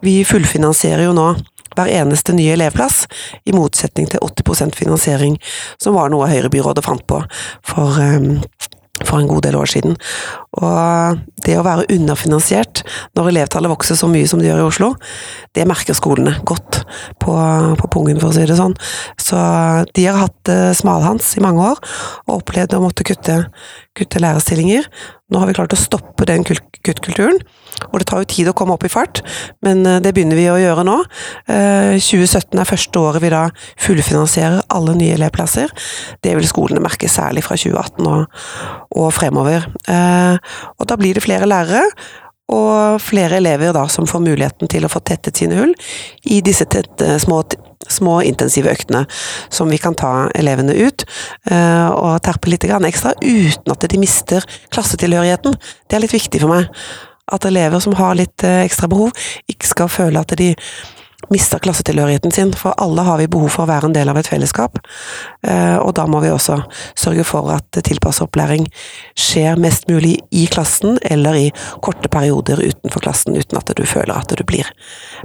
Vi 0.04 0.22
fullfinansierer 0.28 1.06
jo 1.08 1.16
nå 1.16 1.32
hver 1.74 1.90
eneste 1.90 2.34
nye 2.36 2.54
elevplass, 2.54 3.04
i 3.46 3.54
motsetning 3.54 4.06
til 4.10 4.22
80% 4.22 4.76
finansiering, 4.78 5.38
som 5.82 5.96
var 5.98 6.12
noe 6.12 6.28
Høyre-byrådet 6.30 6.84
fant 6.86 7.02
på 7.10 7.18
for 7.66 7.98
um, 7.98 8.36
for 9.02 9.18
en 9.18 9.28
god 9.30 9.42
del 9.46 9.56
år 9.58 9.70
siden. 9.70 9.96
Og 10.60 11.22
det 11.44 11.56
å 11.58 11.64
være 11.66 11.88
underfinansiert 11.92 12.84
når 13.18 13.32
elevtallet 13.32 13.72
vokser 13.72 13.98
så 13.98 14.08
mye 14.10 14.28
som 14.30 14.42
det 14.42 14.50
gjør 14.50 14.62
i 14.62 14.68
Oslo, 14.68 14.90
det 15.56 15.66
merker 15.68 15.96
skolene 15.98 16.36
godt 16.46 16.84
på, 17.22 17.34
på 17.80 17.90
pungen, 17.90 18.20
for 18.22 18.30
å 18.30 18.36
si 18.36 18.46
det 18.46 18.58
sånn. 18.60 18.76
Så 19.20 19.40
de 19.96 20.06
har 20.06 20.20
hatt 20.22 20.52
eh, 20.52 20.70
smalhans 20.76 21.34
i 21.38 21.42
mange 21.44 21.72
år, 21.72 21.82
og 22.28 22.38
opplevd 22.38 22.78
å 22.78 22.84
måtte 22.84 23.06
kutte, 23.06 23.42
kutte 23.94 24.20
lærerstillinger. 24.22 24.86
Nå 25.30 25.40
har 25.40 25.48
vi 25.48 25.54
klart 25.56 25.74
å 25.74 25.78
stoppe 25.78 26.26
den 26.28 26.44
kuttkulturen, 26.46 27.38
og 27.90 28.00
det 28.00 28.08
tar 28.10 28.22
jo 28.22 28.30
tid 28.30 28.50
å 28.50 28.54
komme 28.56 28.74
opp 28.76 28.84
i 28.86 28.92
fart, 28.92 29.22
men 29.66 29.84
eh, 29.88 30.00
det 30.04 30.12
begynner 30.16 30.38
vi 30.38 30.48
å 30.50 30.58
gjøre 30.60 30.84
nå. 30.86 30.96
2017 31.46 32.52
eh, 32.52 32.62
er 32.62 32.68
første 32.68 33.02
året 33.02 33.24
vi 33.24 33.32
da 33.34 33.44
fullfinansierer 33.86 34.66
alle 34.74 34.96
nye 34.98 35.14
elevplasser. 35.18 35.72
Det 36.24 36.34
vil 36.38 36.50
skolene 36.50 36.82
merke 36.84 37.10
særlig 37.10 37.46
fra 37.46 37.58
2018 37.60 38.10
og, 38.10 38.44
og 39.00 39.08
fremover. 39.14 39.70
Eh, 39.90 40.60
og 40.78 40.90
da 40.90 41.00
blir 41.00 41.16
det 41.16 41.24
flere 41.24 41.50
lærere, 41.50 41.86
og 42.52 43.00
flere 43.00 43.38
elever 43.40 43.72
da 43.72 43.86
som 43.88 44.04
får 44.08 44.20
muligheten 44.20 44.68
til 44.68 44.84
å 44.84 44.90
få 44.92 45.00
tettet 45.00 45.38
sine 45.40 45.56
hull 45.56 45.72
i 46.28 46.42
disse 46.44 46.66
tette, 46.68 47.16
små, 47.22 47.40
små 47.92 48.20
intensive 48.24 48.70
øktene 48.72 49.04
som 49.52 49.70
vi 49.72 49.78
kan 49.82 49.96
ta 49.98 50.28
elevene 50.34 50.74
ut 50.74 51.04
og 51.50 52.22
terpe 52.24 52.50
litt 52.50 52.64
ekstra 52.64 53.12
uten 53.22 53.72
at 53.72 53.88
de 53.90 54.00
mister 54.00 54.44
klassetilhørigheten. 54.74 55.56
Det 55.88 55.96
er 55.96 56.04
litt 56.04 56.16
viktig 56.16 56.40
for 56.42 56.52
meg. 56.54 56.70
At 57.32 57.46
elever 57.48 57.80
som 57.80 57.96
har 57.96 58.16
litt 58.18 58.44
eh, 58.44 58.64
ekstra 58.66 58.88
behov, 58.92 59.14
ikke 59.48 59.68
skal 59.70 59.88
føle 59.88 60.20
at 60.20 60.34
de 60.36 60.50
mister 61.32 61.60
klassetilhørigheten 61.62 62.32
sin, 62.34 62.52
for 62.58 62.74
alle 62.80 63.04
har 63.06 63.20
vi 63.20 63.28
behov 63.30 63.52
for 63.52 63.64
å 63.64 63.70
være 63.70 63.90
en 63.90 63.96
del 63.96 64.10
av 64.10 64.18
et 64.20 64.28
fellesskap. 64.28 64.78
Eh, 65.46 65.76
og 65.78 65.94
da 65.98 66.06
må 66.10 66.20
vi 66.24 66.32
også 66.32 66.58
sørge 66.98 67.24
for 67.28 67.50
at 67.54 67.80
tilpasset 67.86 68.26
opplæring 68.26 68.66
skjer 69.18 69.60
mest 69.60 69.88
mulig 69.90 70.16
i 70.34 70.46
klassen, 70.52 70.98
eller 71.02 71.38
i 71.38 71.46
korte 71.84 72.10
perioder 72.12 72.62
utenfor 72.64 73.04
klassen, 73.06 73.36
uten 73.36 73.60
at 73.60 73.72
du 73.76 73.84
føler 73.88 74.14
at 74.16 74.34
du 74.34 74.44
blir, 74.46 74.68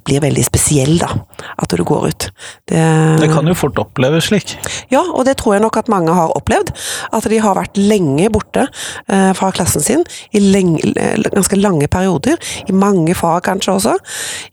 blir 0.07 0.23
veldig 0.23 0.45
spesiell, 0.47 0.97
da. 1.01 1.11
At 1.59 1.75
du 1.75 1.83
går 1.87 2.07
ut. 2.11 2.29
Det, 2.69 2.83
det 3.21 3.31
kan 3.33 3.47
jo 3.47 3.57
fort 3.57 3.79
oppleves 3.81 4.29
slik. 4.29 4.55
Ja, 4.93 5.03
og 5.03 5.25
det 5.27 5.37
tror 5.41 5.57
jeg 5.57 5.65
nok 5.65 5.79
at 5.81 5.91
mange 5.91 6.15
har 6.15 6.33
opplevd. 6.37 6.71
At 7.15 7.27
de 7.29 7.41
har 7.41 7.57
vært 7.57 7.79
lenge 7.79 8.29
borte 8.33 8.65
eh, 8.65 9.31
fra 9.37 9.51
klassen 9.55 9.83
sin, 9.83 10.05
i 10.35 10.41
lenge, 10.43 10.93
ganske 11.29 11.59
lange 11.59 11.89
perioder, 11.91 12.39
i 12.69 12.75
mange 12.75 13.15
fag 13.17 13.43
kanskje 13.47 13.75
også, 13.75 13.95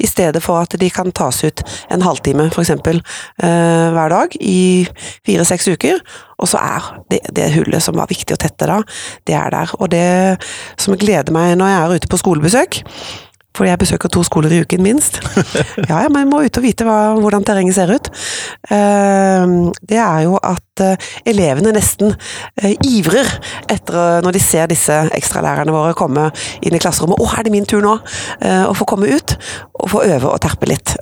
i 0.03 0.09
stedet 0.09 0.43
for 0.45 0.63
at 0.63 0.77
de 0.81 0.91
kan 0.93 1.13
tas 1.15 1.36
ut 1.45 1.63
en 1.93 2.07
halvtime 2.07 2.49
f.eks. 2.53 2.73
Eh, 2.73 3.87
hver 3.97 4.13
dag 4.13 4.37
i 4.41 4.87
fire-seks 5.27 5.69
uker. 5.75 6.01
Og 6.41 6.51
så 6.51 6.61
er 6.61 6.91
det, 7.13 7.21
det, 7.37 7.53
hullet 7.55 7.85
som 7.85 7.97
var 7.97 8.11
viktig 8.11 8.37
å 8.37 8.41
tette 8.41 8.69
da, 8.69 8.81
det 9.29 9.37
er 9.39 9.53
der. 9.55 9.77
Og 9.81 9.91
det 9.93 10.09
som 10.81 10.97
gleder 11.01 11.33
meg 11.35 11.57
når 11.61 11.73
jeg 11.73 11.81
er 11.81 11.97
ute 11.97 12.13
på 12.13 12.21
skolebesøk, 12.21 12.83
fordi 13.57 13.73
jeg 13.73 13.81
besøker 13.81 14.13
to 14.13 14.23
skoler 14.27 14.53
i 14.53 14.61
uken, 14.65 14.85
minst. 14.85 15.23
Ja, 15.91 16.03
ja, 16.05 16.09
men 16.11 16.25
jeg 16.25 16.31
må 16.31 16.43
ut 16.45 16.59
og 16.61 16.65
vite 16.65 16.85
hva, 16.85 16.99
hvordan 17.21 17.45
terrenget 17.47 17.77
ser 17.77 17.93
ut. 17.95 18.11
Ehm, 18.75 19.73
det 19.81 20.01
er 20.03 20.27
jo 20.27 20.37
at 20.37 20.66
eh, 20.85 21.09
elevene 21.29 21.73
nesten 21.77 22.15
eh, 22.63 22.75
ivrer 22.87 23.29
etter 23.73 24.23
når 24.25 24.37
de 24.37 24.43
ser 24.43 24.71
disse 24.71 24.95
ekstralærerne 25.17 25.75
våre 25.75 25.97
komme 25.99 26.29
inn 26.61 26.77
i 26.77 26.81
klasserommet. 26.83 27.21
'Å, 27.21 27.29
er 27.39 27.47
det 27.47 27.55
min 27.55 27.69
tur 27.69 27.85
nå?' 27.85 27.99
Eh, 28.41 28.65
å 28.67 28.75
få 28.77 28.85
komme 28.89 29.09
ut 29.09 29.37
og 29.81 29.91
få 29.91 30.03
øve 30.05 30.29
og 30.29 30.41
terpe 30.43 30.69
litt. 30.69 30.93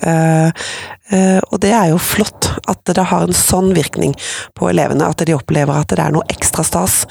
Og 1.52 1.56
det 1.60 1.70
er 1.76 1.90
jo 1.90 1.98
flott 2.00 2.48
at 2.70 2.80
det 2.96 3.04
har 3.10 3.26
en 3.26 3.36
sånn 3.36 3.72
virkning 3.76 4.14
på 4.56 4.68
elevene, 4.70 5.06
at 5.06 5.24
de 5.26 5.34
opplever 5.36 5.76
at 5.76 5.92
det 5.92 6.02
er 6.02 6.14
noe 6.14 6.26
ekstra 6.32 6.64
stas. 6.66 7.04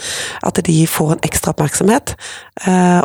At 0.43 0.59
de 0.65 0.77
får 0.89 1.15
en 1.15 1.23
ekstra 1.27 1.53
oppmerksomhet. 1.53 2.15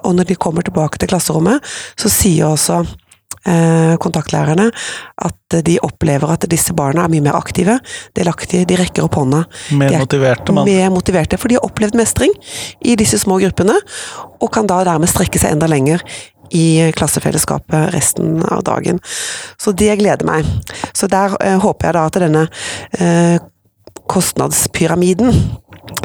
Og 0.03 0.17
når 0.17 0.31
de 0.31 0.38
kommer 0.41 0.67
tilbake 0.67 0.99
til 0.99 1.11
klasserommet, 1.12 1.65
så 1.99 2.12
sier 2.12 2.50
også 2.50 2.83
kontaktlærerne 4.02 4.68
at 5.25 5.59
de 5.64 5.78
opplever 5.85 6.33
at 6.35 6.47
disse 6.50 6.75
barna 6.76 7.04
er 7.04 7.12
mye 7.12 7.25
mer 7.25 7.38
aktive, 7.38 7.78
delaktige, 8.18 8.66
de 8.68 8.78
rekker 8.80 9.07
opp 9.07 9.18
hånda. 9.21 9.45
Mer 9.78 9.99
motiverte, 10.02 10.54
mann. 10.54 10.68
Mer 10.68 10.90
motiverte, 10.95 11.38
for 11.40 11.50
de 11.50 11.59
har 11.59 11.66
opplevd 11.66 11.97
mestring 11.99 12.35
i 12.85 12.97
disse 12.99 13.21
små 13.23 13.38
gruppene, 13.42 13.76
og 14.38 14.52
kan 14.54 14.68
da 14.68 14.83
dermed 14.87 15.11
strekke 15.11 15.40
seg 15.40 15.57
enda 15.57 15.71
lenger 15.71 16.04
i 16.54 16.92
klassefellesskapet 16.97 17.92
resten 17.95 18.42
av 18.45 18.62
dagen. 18.64 19.00
Så 19.61 19.73
det 19.76 19.99
gleder 20.00 20.26
meg. 20.28 20.49
Så 20.97 21.09
der 21.11 21.37
eh, 21.45 21.59
håper 21.61 21.88
jeg 21.88 21.97
da 21.97 22.07
at 22.09 22.21
denne 22.23 22.45
eh, 22.99 23.38
kostnadspyramiden 24.09 25.35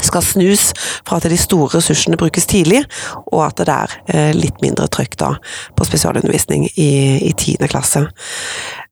skal 0.04 0.24
snus 0.24 0.72
fra 1.08 1.18
at 1.20 1.28
de 1.32 1.38
store 1.40 1.78
ressursene 1.78 2.18
brukes 2.20 2.48
tidlig, 2.50 2.84
og 3.32 3.46
at 3.46 3.64
det 3.64 3.74
er 3.74 3.96
eh, 4.14 4.32
litt 4.36 4.62
mindre 4.64 4.88
trøkk 4.92 5.18
på 5.78 5.88
spesialundervisning 5.88 6.70
i, 6.76 7.34
10. 7.38 7.58
klasse. 7.68 8.06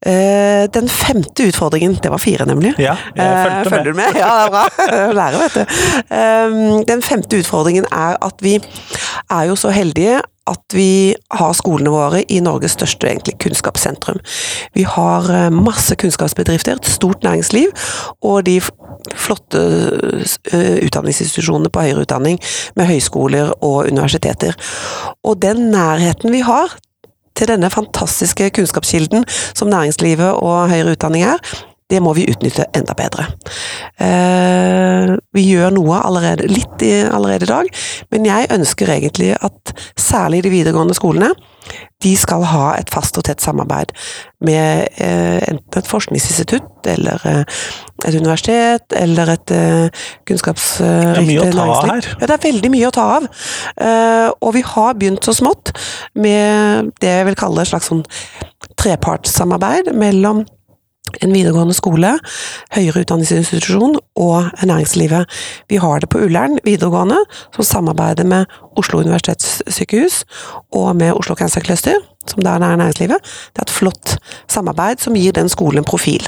Eh, 0.05 0.65
den 0.73 0.87
femte 0.89 1.45
utfordringen 1.45 1.99
Det 2.01 2.09
var 2.09 2.17
fire, 2.17 2.45
nemlig. 2.49 2.73
Ja, 2.81 2.95
jeg 3.15 3.27
eh. 3.27 3.69
Følger 3.69 3.91
du 3.91 3.93
med? 3.93 4.17
Ja, 4.17 4.31
det 4.33 4.45
er 4.45 4.49
bra. 4.49 4.65
Lærer, 5.19 5.37
vet 5.43 5.55
du. 5.55 6.83
Den 6.89 7.01
femte 7.05 7.37
utfordringen 7.37 7.85
er 7.91 8.17
at 8.21 8.41
vi 8.41 8.57
er 9.29 9.43
jo 9.51 9.55
så 9.55 9.69
heldige 9.69 10.21
at 10.49 10.73
vi 10.73 11.13
har 11.37 11.53
skolene 11.53 11.91
våre 11.93 12.23
i 12.33 12.39
Norges 12.43 12.73
største 12.75 13.07
egentlig, 13.07 13.37
kunnskapssentrum. 13.43 14.19
Vi 14.73 14.83
har 14.89 15.29
eh, 15.29 15.49
masse 15.53 15.95
kunnskapsbedrifter, 15.95 16.79
et 16.81 16.89
stort 16.89 17.23
næringsliv, 17.23 17.69
og 18.25 18.45
de 18.49 18.57
flotte 19.17 19.61
utdanningsinstitusjonene 20.85 21.71
på 21.73 21.85
høyere 21.85 22.05
utdanning 22.05 22.37
med 22.77 22.89
høyskoler 22.89 23.53
og 23.61 23.89
universiteter. 23.89 24.57
Og 25.25 25.41
den 25.41 25.69
nærheten 25.73 26.33
vi 26.33 26.43
har 26.45 26.75
til 27.37 27.51
denne 27.51 27.69
fantastiske 27.73 28.49
kunnskapskilden 28.57 29.25
som 29.29 29.71
næringslivet 29.71 30.31
og 30.41 30.69
høyere 30.71 30.95
utdanning 30.95 31.25
er, 31.27 31.41
det 31.91 31.99
må 32.03 32.15
vi 32.15 32.27
utnytte 32.31 32.69
enda 32.77 32.95
bedre. 32.97 33.27
Eh, 34.01 35.15
vi 35.35 35.45
gjør 35.49 35.73
noe 35.75 36.01
allerede, 36.01 36.47
litt 36.49 36.83
allerede 37.11 37.45
i 37.45 37.51
dag, 37.51 37.71
men 38.13 38.27
jeg 38.27 38.51
ønsker 38.55 38.89
egentlig 38.95 39.33
at 39.35 39.73
særlig 39.99 40.45
de 40.45 40.53
videregående 40.53 40.95
skolene 40.97 41.33
de 42.01 42.15
skal 42.17 42.41
ha 42.49 42.71
et 42.79 42.89
fast 42.89 43.19
og 43.19 43.27
tett 43.27 43.43
samarbeid 43.43 43.91
med 44.41 44.87
eh, 45.03 45.37
enten 45.45 45.77
et 45.77 45.89
forskningsinstitutt 45.89 46.89
eller 46.89 47.21
eh, 47.29 47.59
et 48.07 48.17
universitet 48.17 48.95
eller 48.97 49.35
et 49.35 49.53
kunnskapsrikt 50.25 51.21
næringsliv. 51.21 51.43
Det 51.43 51.51
er 51.51 51.53
mye 51.53 51.53
ta 51.53 51.67
av 51.67 51.91
her. 51.91 52.07
Ja, 52.15 52.29
det 52.31 52.37
er 52.37 52.45
veldig 52.47 52.71
mye 52.73 52.87
å 52.87 52.95
ta 52.95 53.05
av. 53.19 53.27
Og 54.41 54.55
vi 54.55 54.63
har 54.71 54.97
begynt 54.97 55.27
så 55.27 55.35
smått 55.37 55.69
med 56.17 56.89
det 57.03 57.13
jeg 57.13 57.27
vil 57.29 57.37
kalle 57.37 57.61
et 57.61 57.69
slags 57.69 57.91
sånn 57.91 58.01
trepartssamarbeid 58.81 59.93
mellom 59.93 60.41
en 61.21 61.33
videregående 61.33 61.75
skole, 61.75 62.13
høyere 62.75 63.03
utdanningsinstitusjon 63.03 63.97
og 64.19 64.51
næringslivet. 64.63 65.27
Vi 65.69 65.79
har 65.81 65.99
det 65.99 66.09
på 66.11 66.21
Ullern 66.25 66.59
videregående, 66.65 67.19
som 67.55 67.67
samarbeider 67.67 68.27
med 68.27 68.45
Oslo 68.79 69.01
universitetssykehus 69.03 70.23
og 70.71 70.95
med 70.95 71.13
Oslo 71.13 71.35
Cancer 71.35 71.63
Cluster, 71.65 71.99
som 72.27 72.43
der 72.45 72.61
er 72.61 72.77
næringslivet. 72.79 73.19
Det 73.51 73.63
er 73.63 73.67
et 73.67 73.75
flott 73.75 74.15
samarbeid 74.51 75.01
som 75.03 75.17
gir 75.17 75.35
den 75.35 75.49
skolen 75.49 75.81
en 75.81 75.87
profil. 75.87 76.27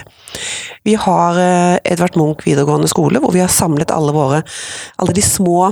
Vi 0.83 0.97
har 0.99 1.39
eh, 1.39 1.79
Edvard 1.93 2.17
Munch 2.17 2.45
videregående 2.45 2.89
skole, 2.91 3.21
hvor 3.21 3.31
vi 3.31 3.43
har 3.43 3.51
samlet 3.51 3.93
alle 3.93 4.13
våre 4.15 4.43
alle 4.99 5.15
de 5.15 5.21
små 5.21 5.71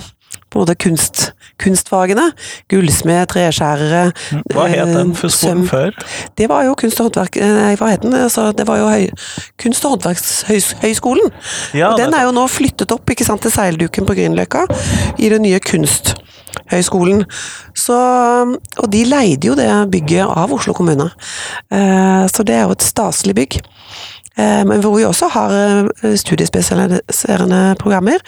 på 0.52 0.60
måte 0.60 0.76
kunst, 0.76 1.32
kunstfagene. 1.62 2.28
Gullsmed, 2.72 3.30
treskjærere 3.32 4.02
Hva 4.52 4.66
het 4.72 4.92
den 4.92 5.14
for 5.16 5.32
skolen 5.32 5.64
før? 5.70 5.96
Det 6.38 6.50
var 6.52 6.66
jo 6.68 6.76
kunst- 6.80 7.00
og 7.00 7.08
håndverk... 7.10 7.40
Eh, 7.40 7.54
nei, 7.56 7.76
hva 7.80 7.92
het 7.94 8.04
den? 8.04 8.16
Altså, 8.18 8.50
det 8.56 8.68
var 8.68 8.82
jo 8.82 8.90
høy, 8.92 9.08
Kunst- 9.62 9.86
og 9.88 9.96
håndverkshøyskolen. 9.96 11.32
Ja, 11.78 11.94
og 11.94 12.02
den 12.02 12.16
er 12.18 12.28
jo 12.28 12.36
nå 12.36 12.48
flyttet 12.52 12.92
opp 12.92 13.14
ikke 13.14 13.28
sant, 13.28 13.44
til 13.46 13.54
seilduken 13.54 14.08
på 14.08 14.18
Grünerløkka 14.18 14.66
i 15.22 15.32
den 15.32 15.46
nye 15.48 15.62
Kunsthøyskolen. 15.64 17.24
Så, 17.78 17.98
og 18.78 18.92
de 18.92 19.06
leide 19.08 19.52
jo 19.52 19.56
det 19.60 19.70
bygget 19.94 20.28
av 20.28 20.52
Oslo 20.52 20.76
kommune. 20.76 21.08
Eh, 21.72 22.26
så 22.28 22.44
det 22.48 22.60
er 22.60 22.68
jo 22.68 22.76
et 22.76 22.92
staselig 22.92 23.38
bygg. 23.40 23.62
Eh, 24.40 24.64
men 24.66 24.80
hvor 24.80 24.96
vi 24.98 25.06
også 25.06 25.28
har 25.28 25.52
eh, 26.04 26.16
studiespesialiserende 26.16 27.76
programmer. 27.80 28.20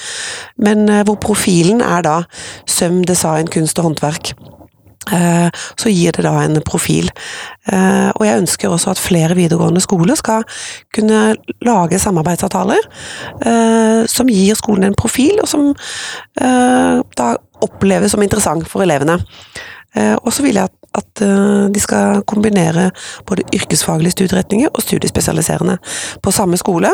Men 0.58 0.90
eh, 0.90 1.04
hvor 1.04 1.16
profilen 1.16 1.82
er 1.82 2.02
da 2.02 2.18
søm, 2.68 3.04
design, 3.04 3.48
kunst 3.48 3.80
og 3.80 3.92
håndverk. 3.92 4.34
Så 5.78 5.92
gir 5.92 6.14
det 6.16 6.24
da 6.24 6.32
en 6.40 6.62
profil. 6.64 7.10
Og 8.16 8.22
jeg 8.24 8.38
ønsker 8.40 8.70
også 8.72 8.94
at 8.94 9.02
flere 9.04 9.36
videregående 9.36 9.82
skoler 9.84 10.16
skal 10.16 10.46
kunne 10.96 11.36
lage 11.60 12.00
samarbeidsavtaler 12.00 12.88
som 14.08 14.32
gir 14.32 14.56
skolen 14.56 14.88
en 14.88 14.96
profil, 14.96 15.42
og 15.42 15.48
som 15.52 15.74
da 16.40 17.28
oppleves 17.68 18.16
som 18.16 18.24
interessant 18.24 18.64
for 18.72 18.88
elevene. 18.88 19.20
Og 19.96 20.32
så 20.34 20.46
vil 20.46 20.58
jeg 20.58 20.66
at 20.66 20.84
at 20.98 21.22
eh, 21.26 21.66
de 21.74 21.80
skal 21.82 22.22
kombinere 22.30 22.92
både 23.30 23.46
yrkesfaglige 23.56 24.12
studieretninger 24.18 24.70
og 24.74 24.82
studiespesialiserende 24.86 25.76
på 26.24 26.30
samme 26.36 26.58
skole, 26.62 26.92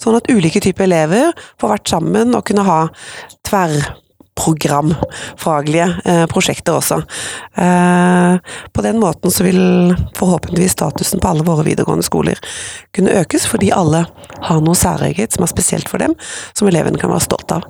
sånn 0.00 0.16
at 0.18 0.30
ulike 0.32 0.60
typer 0.64 0.84
elever 0.88 1.24
får 1.60 1.68
vært 1.76 1.90
sammen 1.92 2.26
og 2.36 2.46
kunne 2.48 2.66
ha 2.66 2.80
tverrprogramfaglige 3.48 5.88
eh, 6.08 6.26
prosjekter 6.30 6.72
også. 6.78 6.96
Eh, 7.60 8.34
på 8.72 8.80
den 8.86 8.96
måten 9.02 9.28
så 9.32 9.40
vil 9.46 9.62
forhåpentligvis 10.16 10.76
statusen 10.78 11.18
på 11.20 11.28
alle 11.30 11.46
våre 11.46 11.66
videregående 11.68 12.06
skoler 12.06 12.38
kunne 12.96 13.16
økes, 13.20 13.42
fordi 13.50 13.68
alle 13.76 14.00
har 14.48 14.58
noe 14.64 14.76
særeget 14.78 15.30
som 15.36 15.42
er 15.44 15.52
spesielt 15.52 15.88
for 15.92 15.98
dem, 16.00 16.12
som 16.56 16.68
elevene 16.70 17.00
kan 17.00 17.12
være 17.12 17.26
stolt 17.28 17.50
av. 17.60 17.64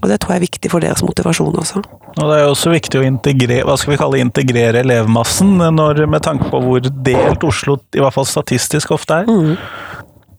Og 0.00 0.08
det 0.10 0.18
tror 0.22 0.34
jeg 0.34 0.40
er 0.40 0.46
viktig 0.46 0.70
for 0.72 0.82
deres 0.82 1.02
motivasjon 1.04 1.58
også. 1.62 1.82
Og 2.12 2.22
Det 2.28 2.36
er 2.36 2.42
jo 2.42 2.52
også 2.52 2.72
viktig 2.72 3.00
å 3.00 3.04
integrere, 3.06 3.66
hva 3.68 3.76
skal 3.78 3.94
vi 3.94 4.00
kalle 4.00 4.22
integrere 4.22 4.82
elevmassen, 4.82 5.54
når, 5.76 6.04
med 6.10 6.24
tanke 6.26 6.48
på 6.50 6.60
hvor 6.64 6.82
delt 6.82 7.46
Oslo 7.46 7.78
i 7.94 8.02
hvert 8.02 8.16
fall 8.16 8.26
statistisk 8.28 8.94
ofte 8.96 9.22
er. 9.22 9.30
Mm. 9.30 9.54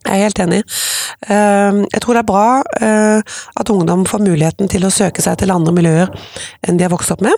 Jeg 0.04 0.20
er 0.20 0.28
helt 0.28 0.40
enig. 0.44 0.62
Ehm, 1.32 1.84
jeg 1.94 2.02
tror 2.04 2.18
det 2.18 2.24
er 2.24 2.28
bra 2.28 2.48
eh, 2.84 3.38
at 3.60 3.72
ungdom 3.72 4.04
får 4.10 4.24
muligheten 4.24 4.70
til 4.72 4.84
å 4.84 4.92
søke 4.94 5.24
seg 5.24 5.38
til 5.40 5.54
andre 5.54 5.74
miljøer 5.76 6.12
enn 6.68 6.80
de 6.80 6.86
har 6.86 6.92
vokst 6.92 7.14
opp 7.16 7.24
med, 7.24 7.36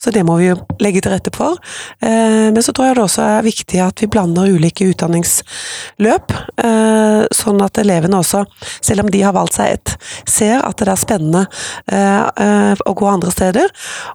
så 0.00 0.12
det 0.14 0.24
må 0.26 0.38
vi 0.40 0.48
jo 0.48 0.56
legge 0.82 1.02
til 1.04 1.12
rette 1.12 1.32
for. 1.34 1.58
Ehm, 2.00 2.54
men 2.56 2.64
så 2.64 2.72
tror 2.72 2.88
jeg 2.88 2.98
det 2.98 3.04
også 3.04 3.26
er 3.26 3.46
viktig 3.48 3.82
at 3.84 4.04
vi 4.04 4.10
blander 4.12 4.48
ulike 4.54 4.88
utdanningsløp, 4.92 6.36
eh, 6.64 7.26
sånn 7.42 7.62
at 7.64 7.82
elevene 7.82 8.22
også, 8.22 8.44
selv 8.80 9.04
om 9.04 9.12
de 9.12 9.22
har 9.26 9.36
valgt 9.36 9.58
seg 9.58 9.76
et, 9.76 9.94
ser 10.28 10.64
at 10.64 10.80
det 10.80 10.88
er 10.88 11.00
spennende 11.00 11.44
eh, 11.92 12.74
å 12.88 12.96
gå 12.96 13.08
andre 13.10 13.32
steder. 13.34 13.70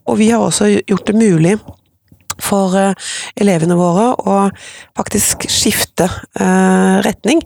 Og 0.09 0.17
vi 0.21 0.31
har 0.33 0.41
også 0.41 0.71
gjort 0.81 1.09
det 1.09 1.17
mulig 1.19 1.57
for 2.43 2.75
eh, 2.77 2.93
elevene 3.39 3.77
våre 3.79 4.09
å 4.19 4.37
faktisk 4.97 5.47
skifte 5.51 6.07
eh, 6.39 6.95
retning. 7.05 7.41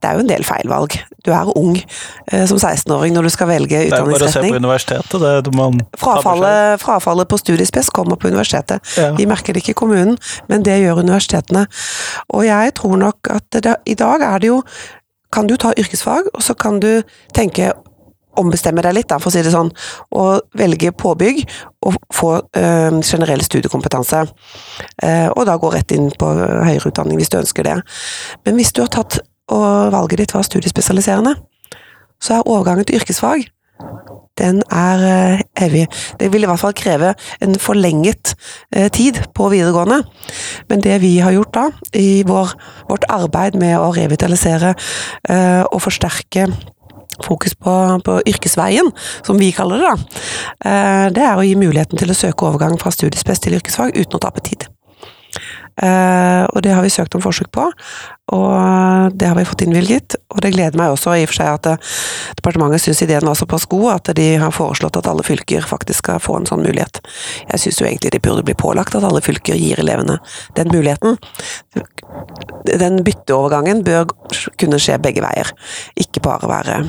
Det 0.00 0.08
er 0.08 0.18
jo 0.18 0.24
en 0.24 0.30
del 0.30 0.46
feilvalg. 0.46 0.96
Du 1.26 1.32
er 1.36 1.50
ung 1.58 1.76
eh, 1.76 2.46
som 2.48 2.58
16-åring 2.58 3.14
når 3.16 3.28
du 3.28 3.32
skal 3.34 3.50
velge 3.52 3.84
utdanningsretning. 3.88 3.98
Det 4.00 4.06
er 4.06 4.14
bare 4.16 4.30
å 4.30 4.34
se 4.34 4.44
på 4.46 4.62
universitetet. 4.62 5.26
Det, 5.50 5.54
man 5.58 5.82
Frafallet, 6.00 6.80
frafallet 6.82 7.30
på 7.30 7.40
studiespes 7.40 7.92
kommer 7.94 8.20
på 8.20 8.30
universitetet. 8.32 8.84
Ja. 9.00 9.12
Vi 9.18 9.28
merker 9.30 9.54
det 9.54 9.64
ikke 9.64 9.76
i 9.76 9.80
kommunen, 9.82 10.16
men 10.50 10.64
det 10.66 10.80
gjør 10.80 11.02
universitetene. 11.04 11.66
Og 12.34 12.46
jeg 12.48 12.74
tror 12.80 12.96
nok 13.00 13.30
at 13.32 13.60
det, 13.60 13.76
i 13.86 13.98
dag 13.98 14.26
er 14.26 14.40
det 14.40 14.54
jo 14.54 14.62
Kan 15.30 15.46
du 15.46 15.54
ta 15.54 15.70
yrkesfag, 15.78 16.26
og 16.34 16.42
så 16.42 16.56
kan 16.58 16.80
du 16.82 17.04
tenke 17.30 17.68
ombestemme 18.40 18.84
deg 18.84 18.96
litt, 18.96 19.10
da, 19.12 19.20
for 19.22 19.30
å 19.30 19.34
si 19.34 19.44
det 19.44 19.52
sånn, 19.54 19.70
og 20.16 20.48
velge 20.58 20.92
påbygg 20.96 21.42
og 21.86 21.96
få 22.14 22.32
øh, 22.40 22.98
generell 23.00 23.44
studiekompetanse. 23.46 24.24
Eh, 25.02 25.28
og 25.30 25.46
da 25.48 25.58
gå 25.60 25.72
rett 25.74 25.94
inn 25.96 26.10
på 26.18 26.32
høyere 26.40 26.90
utdanning 26.92 27.20
hvis 27.20 27.32
du 27.32 27.40
ønsker 27.40 27.66
det. 27.66 27.78
Men 28.46 28.60
hvis 28.60 28.74
du 28.76 28.82
har 28.84 28.92
tatt 28.92 29.20
og 29.50 29.94
valget 29.94 30.22
ditt 30.22 30.34
var 30.34 30.46
studiespesialiserende, 30.46 31.34
så 32.20 32.36
er 32.36 32.50
overgangen 32.50 32.86
til 32.86 33.00
yrkesfag 33.00 33.48
den 34.40 34.62
er 34.72 35.02
eh, 35.04 35.66
evig. 35.66 35.86
Det 36.20 36.30
vil 36.32 36.44
i 36.44 36.48
hvert 36.48 36.60
fall 36.62 36.76
kreve 36.76 37.14
en 37.44 37.56
forlenget 37.60 38.34
eh, 38.72 38.88
tid 38.92 39.20
på 39.36 39.50
videregående. 39.52 40.02
Men 40.68 40.84
det 40.84 41.00
vi 41.04 41.18
har 41.18 41.34
gjort 41.36 41.54
da, 41.54 41.66
i 41.94 42.22
vår, 42.26 42.54
vårt 42.90 43.08
arbeid 43.12 43.58
med 43.60 43.76
å 43.78 43.92
revitalisere 43.96 44.74
eh, 45.28 45.62
og 45.66 45.82
forsterke 45.84 46.48
fokus 47.26 47.54
på, 47.54 47.76
på 48.06 48.18
yrkesveien, 48.30 48.90
som 49.26 49.40
vi 49.40 49.52
kaller 49.56 49.80
det, 49.80 49.88
da, 49.88 50.20
eh, 50.70 51.06
det 51.16 51.24
er 51.26 51.38
å 51.38 51.46
gi 51.46 51.56
muligheten 51.58 52.00
til 52.00 52.12
å 52.12 52.18
søke 52.18 52.48
overgang 52.48 52.78
fra 52.80 52.92
studiespes 52.94 53.42
til 53.44 53.58
yrkesfag 53.60 53.96
uten 53.96 54.18
å 54.18 54.22
tape 54.22 54.44
tid. 54.46 54.68
Eh, 55.82 56.44
og 56.44 56.60
det 56.62 56.74
har 56.74 56.82
vi 56.84 56.92
søkt 56.92 57.14
om 57.16 57.22
forsøk 57.24 57.48
på, 57.54 57.64
og 58.34 59.14
det 59.16 59.28
har 59.30 59.36
vi 59.38 59.46
fått 59.48 59.64
innvilget. 59.64 60.16
Og 60.34 60.42
det 60.44 60.52
gleder 60.52 60.76
meg 60.78 60.92
også 60.92 61.14
i 61.16 61.24
og 61.24 61.30
for 61.30 61.38
seg 61.38 61.52
at 61.54 61.68
eh, 61.70 61.92
departementet 62.40 62.84
syns 62.84 63.02
ideen 63.06 63.26
var 63.26 63.38
såpass 63.38 63.64
god 63.70 63.88
at 63.94 64.12
de 64.18 64.28
har 64.42 64.54
foreslått 64.54 64.98
at 65.00 65.08
alle 65.10 65.24
fylker 65.26 65.64
faktisk 65.66 66.04
skal 66.04 66.22
få 66.22 66.36
en 66.40 66.48
sånn 66.50 66.64
mulighet. 66.66 67.00
Jeg 67.52 67.64
syns 67.64 67.80
jo 67.80 67.88
egentlig 67.88 68.12
det 68.14 68.22
burde 68.26 68.44
bli 68.46 68.56
pålagt 68.58 68.96
at 68.98 69.06
alle 69.06 69.24
fylker 69.24 69.58
gir 69.58 69.80
elevene 69.80 70.18
den 70.58 70.72
muligheten. 70.74 71.16
Den 72.68 73.00
bytteovergangen 73.06 73.84
bør 73.86 74.10
kunne 74.60 74.80
skje 74.82 75.00
begge 75.02 75.24
veier, 75.24 75.48
ikke 75.98 76.22
bare 76.26 76.50
være 76.50 76.82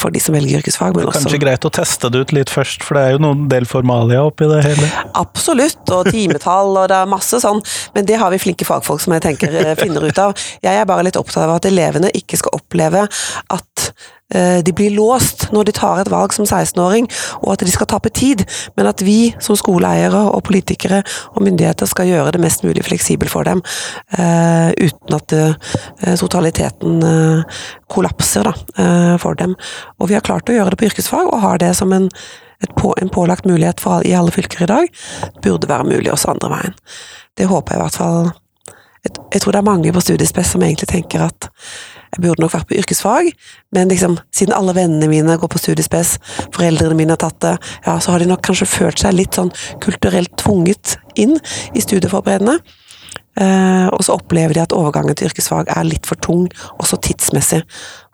for 0.00 0.14
de 0.14 0.20
som 0.22 0.34
velger 0.36 0.60
yrkesfag, 0.60 0.96
men 0.96 1.08
også 1.08 1.26
Kanskje 1.26 1.40
greit 1.42 1.66
å 1.66 1.72
teste 1.72 2.10
det 2.12 2.22
ut 2.24 2.34
litt 2.36 2.52
først, 2.52 2.84
for 2.86 2.98
det 2.98 3.04
er 3.04 3.16
jo 3.16 3.22
noen 3.22 3.46
del 3.52 3.66
formalia 3.68 4.22
oppi 4.26 4.48
det 4.50 4.62
hele. 4.64 4.90
Absolutt, 5.18 5.82
og 5.94 6.10
timetall 6.10 6.72
og 6.74 6.88
det 6.90 6.98
er 6.98 7.10
masse 7.10 7.40
sånn, 7.42 7.62
men 7.96 8.08
det 8.08 8.18
har 8.20 8.32
vi 8.34 8.40
flinke 8.42 8.66
fagfolk 8.68 9.02
som 9.04 9.14
jeg 9.16 9.24
tenker 9.26 9.58
eh, 9.62 9.74
finner 9.78 10.06
ut 10.08 10.22
av. 10.22 10.46
Jeg 10.64 10.80
er 10.80 10.88
bare 10.88 11.06
litt 11.06 11.18
opptatt 11.20 11.46
av 11.46 11.56
at 11.58 11.68
elevene 11.68 12.12
ikke 12.16 12.40
skal 12.40 12.56
oppleve 12.58 13.06
at 13.08 13.88
eh, 13.88 14.06
de 14.28 14.72
blir 14.76 14.92
låst 14.92 15.46
når 15.54 15.68
de 15.68 15.72
tar 15.72 16.02
et 16.02 16.10
valg 16.12 16.34
som 16.36 16.44
16-åring, 16.44 17.06
og 17.40 17.54
at 17.54 17.62
de 17.64 17.72
skal 17.72 17.88
tape 17.88 18.10
tid, 18.12 18.42
men 18.76 18.88
at 18.90 19.00
vi 19.00 19.32
som 19.40 19.56
skoleeiere 19.56 20.20
og 20.34 20.42
politikere 20.44 21.00
og 21.32 21.40
myndigheter 21.46 21.88
skal 21.88 22.10
gjøre 22.10 22.34
det 22.36 22.42
mest 22.42 22.64
mulig 22.66 22.84
fleksibelt 22.84 23.32
for 23.32 23.48
dem, 23.48 23.62
eh, 24.18 24.68
uten 24.76 25.16
at 25.16 25.32
eh, 25.32 26.16
totaliteten 26.20 27.02
eh, 27.08 27.62
kollapser 27.88 28.50
da, 28.50 28.52
eh, 28.76 29.14
for 29.22 29.38
dem. 29.38 29.56
Og 29.98 30.10
vi 30.10 30.18
har 30.18 30.26
klart 30.26 30.50
å 30.50 30.56
gjøre 30.56 30.74
det 30.74 30.80
på 30.80 30.90
yrkesfag, 30.90 31.32
og 31.32 31.42
har 31.44 31.62
det 31.62 31.74
som 31.78 31.92
en 31.96 32.10
på, 32.74 32.94
en 33.00 33.08
pålagt 33.08 33.46
mulighet 33.46 33.80
for, 33.80 34.02
i 34.06 34.14
alle 34.18 34.34
fylker 34.34 34.64
i 34.64 34.70
dag, 34.70 34.88
burde 35.42 35.68
være 35.70 35.86
mulig 35.86 36.10
også 36.12 36.32
andre 36.32 36.50
veien. 36.50 36.74
Det 37.38 37.46
håper 37.46 37.74
jeg 37.74 37.78
i 37.78 37.84
hvert 37.84 37.98
fall 38.00 38.32
jeg, 39.04 39.12
jeg 39.34 39.42
tror 39.42 39.54
det 39.54 39.60
er 39.60 39.68
mange 39.68 39.92
på 39.94 40.02
studiespes 40.02 40.54
som 40.54 40.64
egentlig 40.66 40.88
tenker 40.90 41.22
at 41.28 41.50
jeg 42.14 42.24
burde 42.24 42.42
nok 42.42 42.54
vært 42.54 42.68
på 42.70 42.78
yrkesfag, 42.80 43.30
men 43.76 43.92
liksom, 43.92 44.16
siden 44.34 44.56
alle 44.56 44.74
vennene 44.76 45.10
mine 45.10 45.36
går 45.40 45.50
på 45.52 45.60
studiespes, 45.60 46.16
foreldrene 46.54 46.96
mine 46.98 47.16
har 47.16 47.22
tatt 47.22 47.40
det, 47.44 47.54
ja, 47.86 47.98
så 48.00 48.14
har 48.14 48.22
de 48.22 48.30
nok 48.30 48.44
kanskje 48.46 48.68
følt 48.70 49.02
seg 49.02 49.16
litt 49.16 49.38
sånn 49.38 49.52
kulturelt 49.84 50.32
tvunget 50.40 50.96
inn 51.20 51.36
i 51.74 51.84
studieforberedende. 51.84 52.58
Eh, 53.38 53.86
og 53.94 54.00
så 54.02 54.16
opplever 54.18 54.56
de 54.56 54.64
at 54.64 54.74
overgangen 54.74 55.14
til 55.18 55.28
yrkesfag 55.28 55.70
er 55.70 55.86
litt 55.86 56.08
for 56.08 56.18
tung, 56.24 56.48
også 56.82 56.98
tidsmessig. 57.06 57.60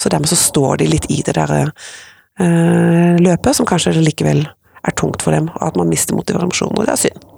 Så 0.01 0.13
dermed 0.13 0.29
så 0.29 0.39
står 0.39 0.83
de 0.83 0.91
litt 0.91 1.09
i 1.13 1.23
det 1.25 1.37
der 1.39 1.55
eh, 1.71 3.15
løpet, 3.21 3.55
som 3.57 3.69
kanskje 3.69 3.97
likevel 4.01 4.45
er 4.85 4.99
tungt 5.01 5.25
for 5.25 5.33
dem, 5.33 5.49
og 5.55 5.71
at 5.71 5.81
man 5.81 5.89
mister 5.89 6.17
motivasjonen, 6.19 6.77
og 6.77 6.85
det 6.85 6.97
er 6.97 7.07
synd. 7.07 7.34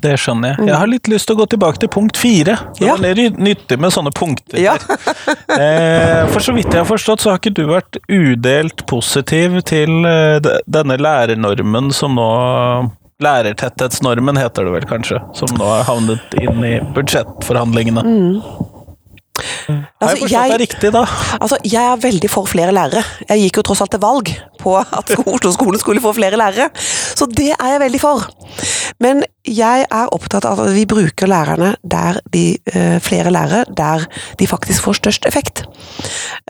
Det 0.00 0.12
skjønner 0.20 0.52
jeg. 0.56 0.68
Jeg 0.68 0.76
har 0.78 0.86
litt 0.90 1.08
lyst 1.10 1.26
til 1.26 1.36
å 1.36 1.40
gå 1.40 1.46
tilbake 1.54 1.78
til 1.82 1.88
punkt 1.90 2.16
fire. 2.16 2.54
Det 2.78 2.86
Ja. 2.86 2.94
var 2.96 3.14
nyttig 3.48 3.78
med 3.82 3.90
sånne 3.92 4.12
punkter. 4.14 4.58
Ja. 4.60 4.76
Eh, 5.58 6.26
For 6.28 6.40
så 6.44 6.52
vidt 6.54 6.68
jeg 6.70 6.82
har 6.84 6.86
forstått, 6.86 7.22
så 7.24 7.30
har 7.32 7.38
ikke 7.40 7.54
du 7.56 7.64
vært 7.66 7.96
udelt 8.12 8.84
positiv 8.86 9.56
til 9.66 10.04
eh, 10.06 10.38
denne 10.68 10.98
lærernormen 11.00 11.90
som 11.96 12.14
nå 12.14 12.28
Lærertetthetsnormen 13.24 14.38
heter 14.38 14.68
det 14.68 14.72
vel 14.76 14.84
kanskje, 14.86 15.18
som 15.34 15.50
nå 15.58 15.66
har 15.66 15.82
havnet 15.88 16.36
inn 16.38 16.60
i 16.62 16.76
budsjettforhandlingene. 16.94 18.04
Har 19.38 19.74
jeg 19.74 19.84
Altså, 20.00 20.16
forstått 20.18 20.30
jeg- 20.30 20.50
det 20.50 20.60
riktig 20.60 20.92
da? 20.92 21.02
Altså, 21.40 21.56
jeg 21.64 21.82
er 21.92 21.96
veldig 22.02 22.30
for 22.30 22.46
flere 22.46 22.72
lærere. 22.74 23.02
Jeg 23.28 23.38
gikk 23.50 23.56
jo 23.56 23.62
tross 23.62 23.80
alt 23.82 23.90
til 23.90 24.00
valg 24.00 24.30
på 24.58 24.76
at 24.78 25.10
Oslo 25.26 25.50
skole 25.52 25.78
skulle 25.78 26.00
få 26.02 26.12
flere 26.14 26.36
lærere. 26.38 26.70
Så 26.74 27.26
det 27.32 27.52
er 27.58 27.68
jeg 27.78 27.80
veldig 27.80 28.00
for. 28.00 28.26
Men 29.02 29.22
jeg 29.46 29.84
er 29.86 30.12
opptatt 30.14 30.46
av 30.48 30.60
at 30.62 30.72
vi 30.74 30.84
bruker 30.88 31.30
lærerne 31.30 31.74
der 31.86 32.18
de, 32.34 32.58
eh, 32.66 32.98
flere 33.00 33.30
lærere 33.30 33.64
der 33.70 34.06
de 34.38 34.46
faktisk 34.46 34.82
får 34.82 34.98
størst 35.00 35.26
effekt. 35.26 35.62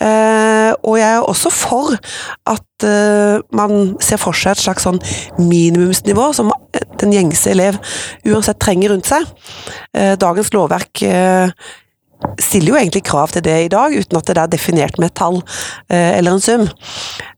Eh, 0.01 0.73
og 0.83 0.99
jeg 0.99 1.11
er 1.15 1.29
også 1.29 1.53
for 1.53 1.99
at 2.47 2.87
eh, 2.89 3.41
man 3.53 3.97
ser 4.01 4.17
for 4.17 4.33
seg 4.33 4.57
et 4.57 4.65
slags 4.65 4.87
sånn 4.87 5.01
minimumsnivå 5.39 6.33
som 6.35 6.53
den 7.01 7.13
gjengse 7.13 7.51
elev 7.51 7.79
uansett 8.27 8.59
trenger 8.61 8.95
rundt 8.95 9.07
seg. 9.09 9.27
Dagens 9.95 10.53
lovverk 10.55 11.03
stiller 12.41 12.73
jo 12.73 12.79
egentlig 12.79 13.05
krav 13.07 13.33
til 13.35 13.45
det 13.47 13.57
i 13.65 13.71
dag, 13.73 13.95
uten 13.95 14.19
at 14.19 14.29
det 14.31 14.43
er 14.43 14.51
definert 14.53 14.99
med 14.99 15.11
et 15.11 15.17
tall 15.19 15.41
eh, 15.91 16.19
eller 16.19 16.37
en 16.37 16.43
sum. 16.43 16.67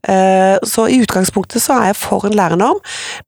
Eh, 0.09 0.57
så 0.67 0.87
i 0.89 0.99
utgangspunktet 1.03 1.63
så 1.63 1.79
er 1.79 1.91
jeg 1.91 2.01
for 2.01 2.27
en 2.27 2.37
lærernorm, 2.37 2.81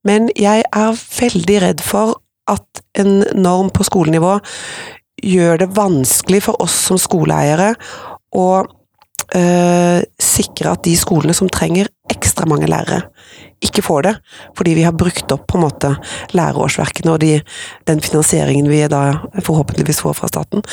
men 0.07 0.29
jeg 0.39 0.65
er 0.69 1.01
veldig 1.19 1.61
redd 1.67 1.83
for 1.85 2.17
at 2.49 2.83
en 2.99 3.23
norm 3.39 3.69
på 3.73 3.85
skolenivå 3.87 4.37
gjør 5.23 5.61
det 5.61 5.69
vanskelig 5.77 6.41
for 6.49 6.59
oss 6.63 6.75
som 6.89 6.99
skoleeiere 6.99 7.71
å 8.35 8.47
eh, 9.37 10.01
sikre 10.19 10.73
at 10.73 10.83
de 10.83 10.95
skolene 10.99 11.35
som 11.37 11.51
trenger 11.51 11.87
ekstra 12.11 12.47
mange 12.49 12.67
lærere, 12.67 13.05
ikke 13.63 13.83
får 13.85 14.05
det, 14.07 14.13
fordi 14.57 14.75
vi 14.77 14.85
har 14.87 14.95
brukt 14.97 15.31
opp 15.35 15.45
på 15.49 15.59
en 15.59 15.65
måte 15.65 15.91
lærerårsverkene 16.35 17.13
og 17.13 17.21
de, 17.23 17.33
den 17.89 18.01
finansieringen 18.03 18.69
vi 18.71 18.81
da 18.91 19.03
forhåpentligvis 19.43 20.01
får 20.03 20.17
fra 20.19 20.31
staten, 20.31 20.63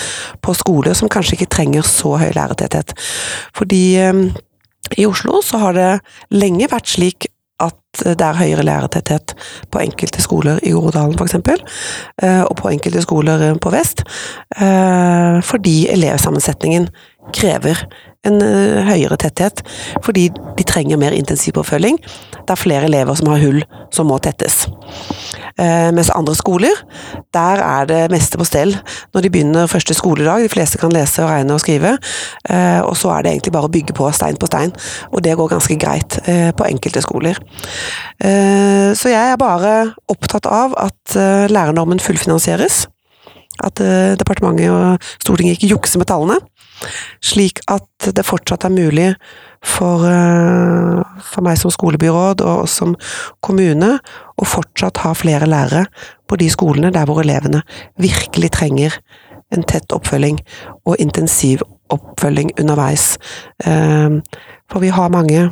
på 0.43 0.55
skoler 0.59 0.97
som 0.99 1.11
kanskje 1.13 1.39
ikke 1.39 1.53
trenger 1.57 1.87
så 1.87 2.17
høy 2.21 2.31
lærertetthet. 2.37 2.95
Fordi 3.57 3.85
eh, 4.01 4.25
i 4.99 5.07
Oslo 5.07 5.43
så 5.45 5.61
har 5.63 5.77
det 5.77 5.91
lenge 6.35 6.71
vært 6.71 6.91
slik 6.91 7.31
at 7.61 7.77
det 8.01 8.25
er 8.25 8.39
høyere 8.39 8.65
lærertetthet 8.65 9.35
på 9.73 9.83
enkelte 9.83 10.23
skoler 10.25 10.61
i 10.65 10.73
Groruddalen 10.73 11.19
f.eks., 11.19 11.37
eh, 12.23 12.43
og 12.47 12.55
på 12.61 12.71
enkelte 12.73 13.03
skoler 13.05 13.59
på 13.61 13.73
vest, 13.75 14.05
eh, 14.57 15.41
fordi 15.45 15.77
elevsammensetningen 15.93 16.89
krever 17.37 17.83
en 18.29 18.41
eh, 18.45 18.83
høyere 18.85 19.17
tetthet, 19.21 19.63
fordi 20.05 20.27
de 20.59 20.65
trenger 20.69 21.01
mer 21.01 21.15
intensivoppfølging. 21.17 21.97
Det 22.37 22.53
er 22.53 22.61
flere 22.61 22.89
elever 22.89 23.17
som 23.17 23.31
har 23.33 23.41
hull 23.41 23.63
som 23.95 24.11
må 24.11 24.19
tettes. 24.21 24.67
Eh, 25.57 25.89
mens 25.97 26.13
andre 26.13 26.35
skoler, 26.37 26.83
der 27.35 27.63
er 27.65 27.89
det 27.89 28.01
meste 28.13 28.41
på 28.41 28.47
stell 28.49 28.75
når 29.15 29.25
de 29.25 29.33
begynner 29.33 29.71
første 29.73 29.97
skoledag. 29.97 30.45
De 30.45 30.53
fleste 30.53 30.81
kan 30.81 30.93
lese 30.93 31.25
og 31.25 31.33
regne 31.33 31.57
og 31.57 31.65
skrive, 31.65 31.97
eh, 32.51 32.81
og 32.85 32.93
så 33.01 33.15
er 33.15 33.25
det 33.25 33.35
egentlig 33.35 33.55
bare 33.57 33.71
å 33.71 33.73
bygge 33.73 33.97
på 33.97 34.13
stein 34.17 34.41
på 34.41 34.51
stein. 34.51 34.77
Og 35.15 35.25
det 35.25 35.37
går 35.41 35.55
ganske 35.55 35.81
greit 35.81 36.21
på 36.57 36.67
enkelte 36.67 37.01
skoler. 37.03 37.39
Så 38.21 39.11
jeg 39.11 39.33
er 39.33 39.39
bare 39.41 39.93
opptatt 40.11 40.47
av 40.47 40.75
at 40.79 41.15
lærernormen 41.51 42.03
fullfinansieres. 42.03 42.85
At 43.65 43.81
departementet 44.21 44.71
og 44.73 45.11
Stortinget 45.23 45.59
ikke 45.59 45.73
jukser 45.75 46.03
med 46.03 46.11
tallene. 46.11 46.39
Slik 47.25 47.61
at 47.71 48.11
det 48.17 48.25
fortsatt 48.27 48.65
er 48.65 48.75
mulig 48.75 49.09
for, 49.63 50.07
eh, 50.09 51.03
for 51.21 51.45
meg 51.45 51.59
som 51.61 51.73
skolebyråd 51.73 52.41
og 52.41 52.69
som 52.69 52.97
kommune 53.45 53.99
å 54.41 54.49
fortsatt 54.49 55.03
ha 55.05 55.13
flere 55.15 55.49
lærere 55.51 55.87
på 56.29 56.39
de 56.41 56.49
skolene 56.49 56.93
der 56.95 57.05
hvor 57.09 57.21
elevene 57.23 57.63
virkelig 58.01 58.53
trenger 58.57 58.97
en 59.53 59.67
tett 59.67 59.93
oppfølging 59.93 60.39
og 60.87 60.97
intensiv 61.03 61.63
oppfølging 61.91 62.55
underveis. 62.61 63.19
Eh, 63.65 64.21
For 64.71 64.79
vi 64.79 64.89
har 64.89 65.11
mange 65.11 65.51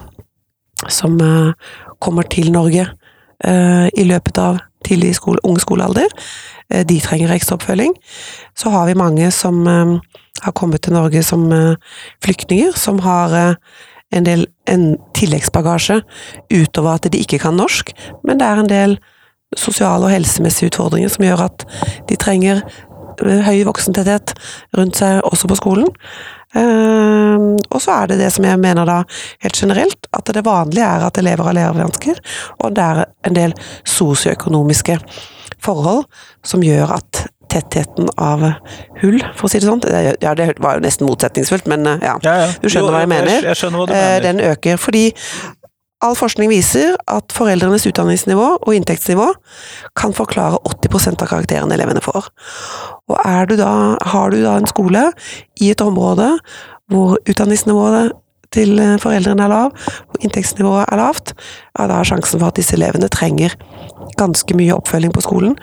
som 0.88 1.20
eh, 1.20 1.52
kommer 2.00 2.22
til 2.22 2.52
Norge 2.52 2.86
i 3.46 4.02
løpet 4.02 4.38
av 4.42 4.56
tidlig 4.86 5.14
skole, 5.18 5.42
ung 5.44 5.58
skolealder. 5.60 6.08
Eh, 6.70 6.84
De 6.86 7.00
trenger 7.00 7.34
ekstra 7.34 7.58
oppfølging. 7.58 7.94
Så 8.56 8.70
har 8.70 8.86
vi 8.86 8.98
mange 8.98 9.30
som 9.34 9.66
eh, 9.66 9.98
har 10.42 10.52
kommet 10.52 10.82
til 10.82 10.96
Norge 10.96 11.22
som 11.22 11.50
eh, 11.52 11.76
flyktninger, 12.24 12.72
som 12.76 13.00
har 13.04 13.34
eh, 13.34 13.54
en 14.12 14.24
del 14.24 14.46
en 14.68 14.96
tilleggsbagasje 15.16 16.00
utover 16.52 16.94
at 16.94 17.10
de 17.12 17.20
ikke 17.20 17.40
kan 17.42 17.56
norsk, 17.56 17.92
men 18.24 18.40
det 18.40 18.46
er 18.46 18.60
en 18.62 18.70
del 18.70 18.98
sosiale 19.56 20.08
og 20.08 20.12
helsemessige 20.12 20.70
utfordringer 20.72 21.12
som 21.12 21.24
gjør 21.24 21.44
at 21.48 21.64
de 22.08 22.16
trenger 22.16 22.62
eh, 22.62 23.44
høy 23.44 23.64
voksentetthet 23.68 24.34
rundt 24.76 25.00
seg 25.00 25.20
også 25.28 25.50
på 25.50 25.60
skolen. 25.60 25.92
Eh, 26.58 27.46
og 27.70 27.80
så 27.84 27.94
er 28.02 28.10
det 28.12 28.18
det 28.22 28.32
som 28.34 28.44
jeg 28.48 28.58
mener 28.62 28.88
da 28.88 28.98
helt 29.44 29.58
generelt, 29.62 30.08
at 30.16 30.30
det 30.34 30.44
vanlige 30.46 30.86
er 30.86 31.06
at 31.08 31.18
elever 31.20 31.48
har 31.50 31.56
lærevansker, 31.58 32.20
og 32.64 32.74
det 32.76 32.84
er 32.84 33.04
en 33.28 33.36
del 33.38 33.54
sosioøkonomiske 33.86 34.98
forhold 35.64 36.04
som 36.46 36.62
gjør 36.64 36.96
at 36.98 37.26
tettheten 37.48 38.10
av 38.20 38.42
hull, 39.00 39.22
for 39.34 39.46
å 39.46 39.50
si 39.50 39.56
det 39.62 39.68
sånn 39.70 39.80
Ja, 40.20 40.34
det 40.36 40.50
var 40.60 40.76
jo 40.76 40.82
nesten 40.84 41.08
motsetningsfullt, 41.08 41.66
men 41.72 41.86
eh, 41.88 42.02
ja. 42.04 42.16
Ja, 42.26 42.34
ja. 42.42 42.48
Du 42.60 42.68
skjønner 42.68 42.90
Jo, 42.90 42.92
hva 42.92 43.00
jeg 43.00 43.08
jeg- 43.08 43.14
mener? 43.14 43.46
jeg 43.48 43.56
skjønner 43.62 43.78
hva 43.80 43.86
du 43.88 43.92
Eh, 43.94 44.02
mener. 44.02 44.20
Den 44.26 44.40
øker 44.50 44.76
fordi 44.76 45.04
all 46.04 46.14
forskning 46.18 46.50
viser 46.52 46.94
at 47.10 47.34
foreldrenes 47.34 47.86
utdanningsnivå 47.88 48.46
og 48.58 48.70
inntektsnivå 48.76 49.26
kan 49.98 50.14
forklare 50.14 50.60
80% 50.70 51.24
av 51.24 51.30
karakterene 51.30 51.74
elevene 51.74 52.02
får. 52.04 52.30
Og 53.10 53.50
du 53.50 53.56
da, 53.58 53.72
har 54.12 54.30
du 54.30 54.38
da 54.44 54.56
en 54.58 54.70
skole 54.70 55.08
i 55.58 55.72
et 55.72 55.82
område 55.82 56.30
hvor 56.92 57.18
utdanningsnivået 57.28 58.14
til 58.54 58.78
eh, 58.80 58.96
foreldrene 59.02 59.44
er 59.44 59.52
lav, 59.52 59.74
og 60.08 60.22
inntektsnivået 60.24 60.86
er 60.88 61.00
lavt, 61.02 61.34
ja, 61.76 61.84
da 61.84 61.98
er 61.98 62.08
sjansen 62.08 62.40
for 62.40 62.48
at 62.48 62.56
disse 62.56 62.78
elevene 62.78 63.10
trenger 63.12 63.58
ganske 64.16 64.56
mye 64.56 64.76
oppfølging 64.78 65.12
på 65.12 65.24
skolen, 65.26 65.58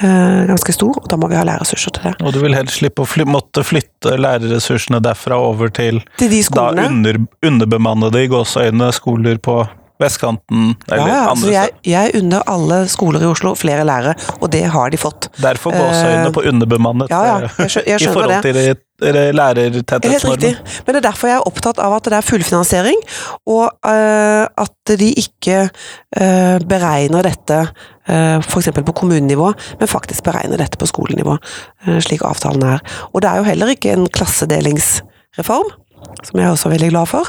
ganske 0.00 0.72
stor, 0.72 0.96
og 1.02 1.08
da 1.10 1.18
må 1.20 1.28
vi 1.28 1.36
ha 1.36 1.44
lærerressurser 1.44 1.92
til 1.92 2.06
det. 2.08 2.14
Og 2.24 2.32
du 2.32 2.40
vil 2.40 2.54
helst 2.56 2.78
slippe 2.80 3.04
å 3.04 3.08
fly, 3.08 3.26
måtte 3.28 3.64
flytte 3.66 4.16
lærerressursene 4.16 5.02
derfra 5.04 5.36
over 5.36 5.68
til 5.68 6.00
Til 6.16 6.32
de 6.32 6.40
da 6.54 6.70
under, 6.86 7.20
underbemannede 7.44 8.24
i 8.24 8.30
gåseøyne 8.32 8.88
skoler 8.96 9.36
på 9.42 9.60
vestkanten 10.02 10.72
eller 10.88 11.02
Ja, 11.02 11.08
ja, 11.08 11.20
altså 11.30 11.46
andre 11.46 11.52
steder. 11.52 11.74
jeg 11.92 12.14
unner 12.22 12.46
alle 12.50 12.78
skoler 12.90 13.22
i 13.22 13.28
Oslo 13.30 13.54
flere 13.58 13.84
lærere, 13.86 14.14
og 14.40 14.50
det 14.54 14.64
har 14.74 14.90
de 14.90 15.00
fått. 15.00 15.28
Derfor 15.42 15.74
gåseøyne 15.76 16.30
uh, 16.30 16.32
på 16.34 16.44
underbemannet 16.50 17.12
ja, 17.12 17.22
ja, 17.28 17.36
eh, 17.44 17.60
jeg 17.62 17.74
skjønner, 17.76 17.88
jeg 17.92 18.00
i 18.00 18.04
skjønner 18.06 18.18
forhold 18.18 18.48
til 18.48 18.58
det- 18.58 18.80
det 19.02 20.12
Helt 20.14 20.28
riktig. 20.30 20.52
Men 20.86 20.94
det 20.94 21.02
er 21.02 21.08
derfor 21.08 21.30
jeg 21.30 21.40
er 21.40 21.48
opptatt 21.50 21.82
av 21.82 21.96
at 21.98 22.08
det 22.08 22.18
er 22.18 22.26
fullfinansiering, 22.26 23.04
og 23.50 23.66
uh, 23.86 24.46
at 24.46 24.94
de 24.98 25.10
ikke 25.24 25.64
uh, 25.68 26.58
beregner 26.68 27.26
dette 27.26 27.60
uh, 27.66 28.38
f.eks. 28.40 28.72
på 28.78 28.96
kommunenivå, 29.02 29.52
men 29.80 29.90
faktisk 29.90 30.26
beregner 30.28 30.62
dette 30.62 30.80
på 30.80 30.88
skolenivå, 30.90 31.38
uh, 31.88 32.00
slik 32.04 32.24
avtalen 32.26 32.66
er. 32.76 32.84
Og 33.12 33.22
det 33.24 33.30
er 33.30 33.42
jo 33.42 33.48
heller 33.50 33.74
ikke 33.74 33.96
en 33.96 34.08
klassedelingsreform, 34.12 35.72
som 36.22 36.38
jeg 36.38 36.46
er 36.46 36.52
også 36.52 36.70
veldig 36.72 36.90
glad 36.90 37.06
for, 37.06 37.26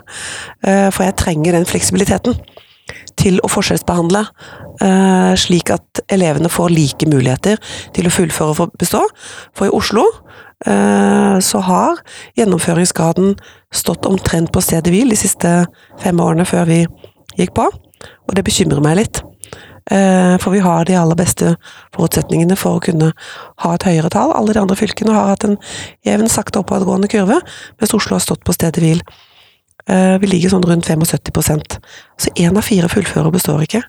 eh, 0.68 0.90
for 0.92 1.04
jeg 1.04 1.16
trenger 1.16 1.52
den 1.52 1.66
fleksibiliteten 1.66 2.38
til 3.18 3.40
å 3.44 3.50
forskjellsbehandle, 3.52 4.26
eh, 4.82 5.34
slik 5.40 5.70
at 5.72 6.02
elevene 6.10 6.50
får 6.50 6.70
like 6.70 7.06
muligheter 7.08 7.58
til 7.94 8.06
å 8.06 8.12
fullføre 8.12 8.60
og 8.60 8.72
bestå. 8.78 9.02
For 9.56 9.66
i 9.66 9.70
Oslo 9.70 10.04
eh, 10.04 10.53
så 10.63 11.60
har 11.67 11.97
gjennomføringsgraden 12.39 13.34
stått 13.76 14.06
omtrent 14.08 14.52
på 14.56 14.62
stedet 14.63 14.93
hvil 14.93 15.12
de 15.12 15.17
siste 15.19 15.52
fem 15.99 16.21
årene 16.23 16.45
før 16.47 16.69
vi 16.69 16.78
gikk 17.36 17.52
på, 17.58 17.65
og 17.67 18.36
det 18.38 18.45
bekymrer 18.47 18.84
meg 18.84 19.02
litt. 19.02 19.23
Eh, 19.91 20.38
For 20.39 20.52
vi 20.52 20.62
har 20.63 20.86
de 20.86 20.95
aller 20.95 21.17
beste 21.19 21.56
forutsetningene 21.95 22.56
for 22.60 22.78
å 22.78 22.84
kunne 22.84 23.12
ha 23.65 23.73
et 23.76 23.84
høyere 23.84 24.12
tall. 24.13 24.32
Alle 24.32 24.56
de 24.56 24.62
andre 24.62 24.78
fylkene 24.80 25.12
har 25.15 25.34
hatt 25.34 25.43
en 25.47 25.58
jevn, 26.08 26.30
sakte 26.32 26.62
oppadgående 26.62 27.10
kurve, 27.12 27.41
mens 27.80 27.95
Oslo 27.95 28.15
har 28.15 28.23
stått 28.23 28.45
på 28.47 28.56
stedet 28.56 28.80
hvil. 28.84 29.04
Eh, 29.88 30.17
Vi 30.19 30.28
ligger 30.28 30.49
sånn 30.49 30.63
rundt 30.63 30.88
75% 30.88 31.80
Så 32.17 32.30
én 32.38 32.56
av 32.56 32.63
fire 32.63 32.88
fullfører 32.88 33.32
består 33.32 33.63
ikke. 33.63 33.84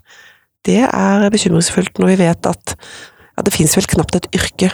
Det 0.65 0.83
er 0.83 1.31
bekymringsfullt 1.31 1.99
når 1.99 2.07
vi 2.07 2.17
vet 2.17 2.47
at 2.47 2.75
ja, 3.37 3.43
det 3.43 3.53
finnes 3.53 3.77
vel 3.77 3.87
knapt 3.87 4.17
et 4.17 4.29
yrke 4.35 4.73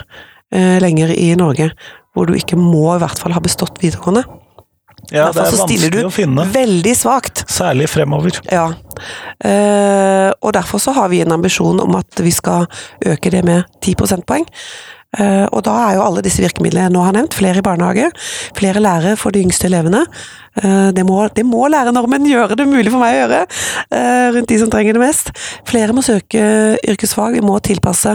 eh, 0.55 0.77
lenger 0.83 1.15
i 1.15 1.33
Norge 1.39 1.71
hvor 2.15 2.27
du 2.27 2.35
ikke 2.35 2.59
må 2.59 2.97
i 2.97 3.01
hvert 3.03 3.21
fall 3.23 3.35
ha 3.37 3.43
bestått 3.43 3.79
videregående. 3.83 4.25
Ja, 5.11 5.31
Derfor 5.31 5.41
det 5.41 5.47
er 5.47 5.59
vanskelig 5.63 5.91
du 5.95 6.01
å 6.07 6.13
finne. 6.13 6.45
Veldig 6.55 6.93
svakt. 6.99 7.43
Særlig 7.51 7.89
fremover. 7.91 8.37
Ja. 8.51 8.69
Eh, 9.43 10.31
og 10.39 10.55
derfor 10.55 10.83
så 10.83 10.95
har 10.95 11.11
vi 11.11 11.23
en 11.25 11.35
ambisjon 11.35 11.81
om 11.83 11.97
at 11.99 12.23
vi 12.23 12.33
skal 12.35 12.69
øke 13.07 13.33
det 13.33 13.43
med 13.47 13.65
10 13.81 13.97
prosentpoeng. 13.99 14.47
Eh, 15.19 15.47
og 15.51 15.65
da 15.67 15.73
er 15.89 15.97
jo 15.97 16.05
alle 16.05 16.23
disse 16.23 16.43
virkemidlene 16.43 16.85
jeg 16.87 16.95
nå 16.95 17.01
har 17.03 17.15
nevnt, 17.17 17.35
flere 17.35 17.59
i 17.59 17.65
barnehage, 17.67 18.07
flere 18.55 18.83
lærere 18.83 19.17
for 19.19 19.35
de 19.35 19.43
yngste 19.43 19.67
elevene. 19.67 20.05
Eh, 20.63 20.91
det, 20.95 21.03
må, 21.07 21.19
det 21.35 21.45
må 21.47 21.65
lærernormen 21.73 22.29
gjøre 22.31 22.59
det 22.61 22.69
mulig 22.71 22.93
for 22.93 23.03
meg 23.03 23.17
å 23.17 23.21
gjøre, 23.25 23.41
eh, 23.99 24.29
rundt 24.37 24.53
de 24.53 24.61
som 24.61 24.71
trenger 24.71 24.95
det 24.95 25.03
mest. 25.03 25.33
Flere 25.69 25.97
må 25.97 26.05
søke 26.07 26.45
yrkesfag, 26.93 27.35
vi 27.39 27.45
må 27.45 27.59
tilpasse, 27.65 28.15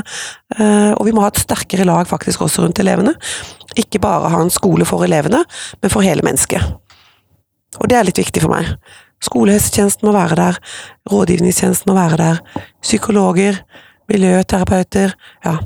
og 0.56 1.02
vi 1.08 1.12
må 1.16 1.24
ha 1.24 1.32
et 1.32 1.42
sterkere 1.42 1.88
lag 1.88 2.08
faktisk 2.08 2.46
også 2.46 2.64
rundt 2.64 2.80
elevene. 2.80 3.16
Ikke 3.76 4.00
bare 4.00 4.30
ha 4.32 4.40
en 4.40 4.54
skole 4.54 4.88
for 4.88 5.04
elevene, 5.04 5.42
men 5.82 5.92
for 5.92 6.06
hele 6.06 6.24
mennesket. 6.24 6.64
Og 7.82 7.90
det 7.92 7.98
er 7.98 8.08
litt 8.08 8.22
viktig 8.22 8.44
for 8.44 8.54
meg. 8.54 8.70
Skolehelsetjenesten 9.26 10.08
må 10.08 10.14
være 10.16 10.38
der, 10.40 10.60
rådgivningstjenesten 11.12 11.92
må 11.92 11.98
være 11.98 12.20
der, 12.22 12.40
psykologer, 12.84 13.60
miljøterapeuter, 14.12 15.16
ja. 15.46 15.58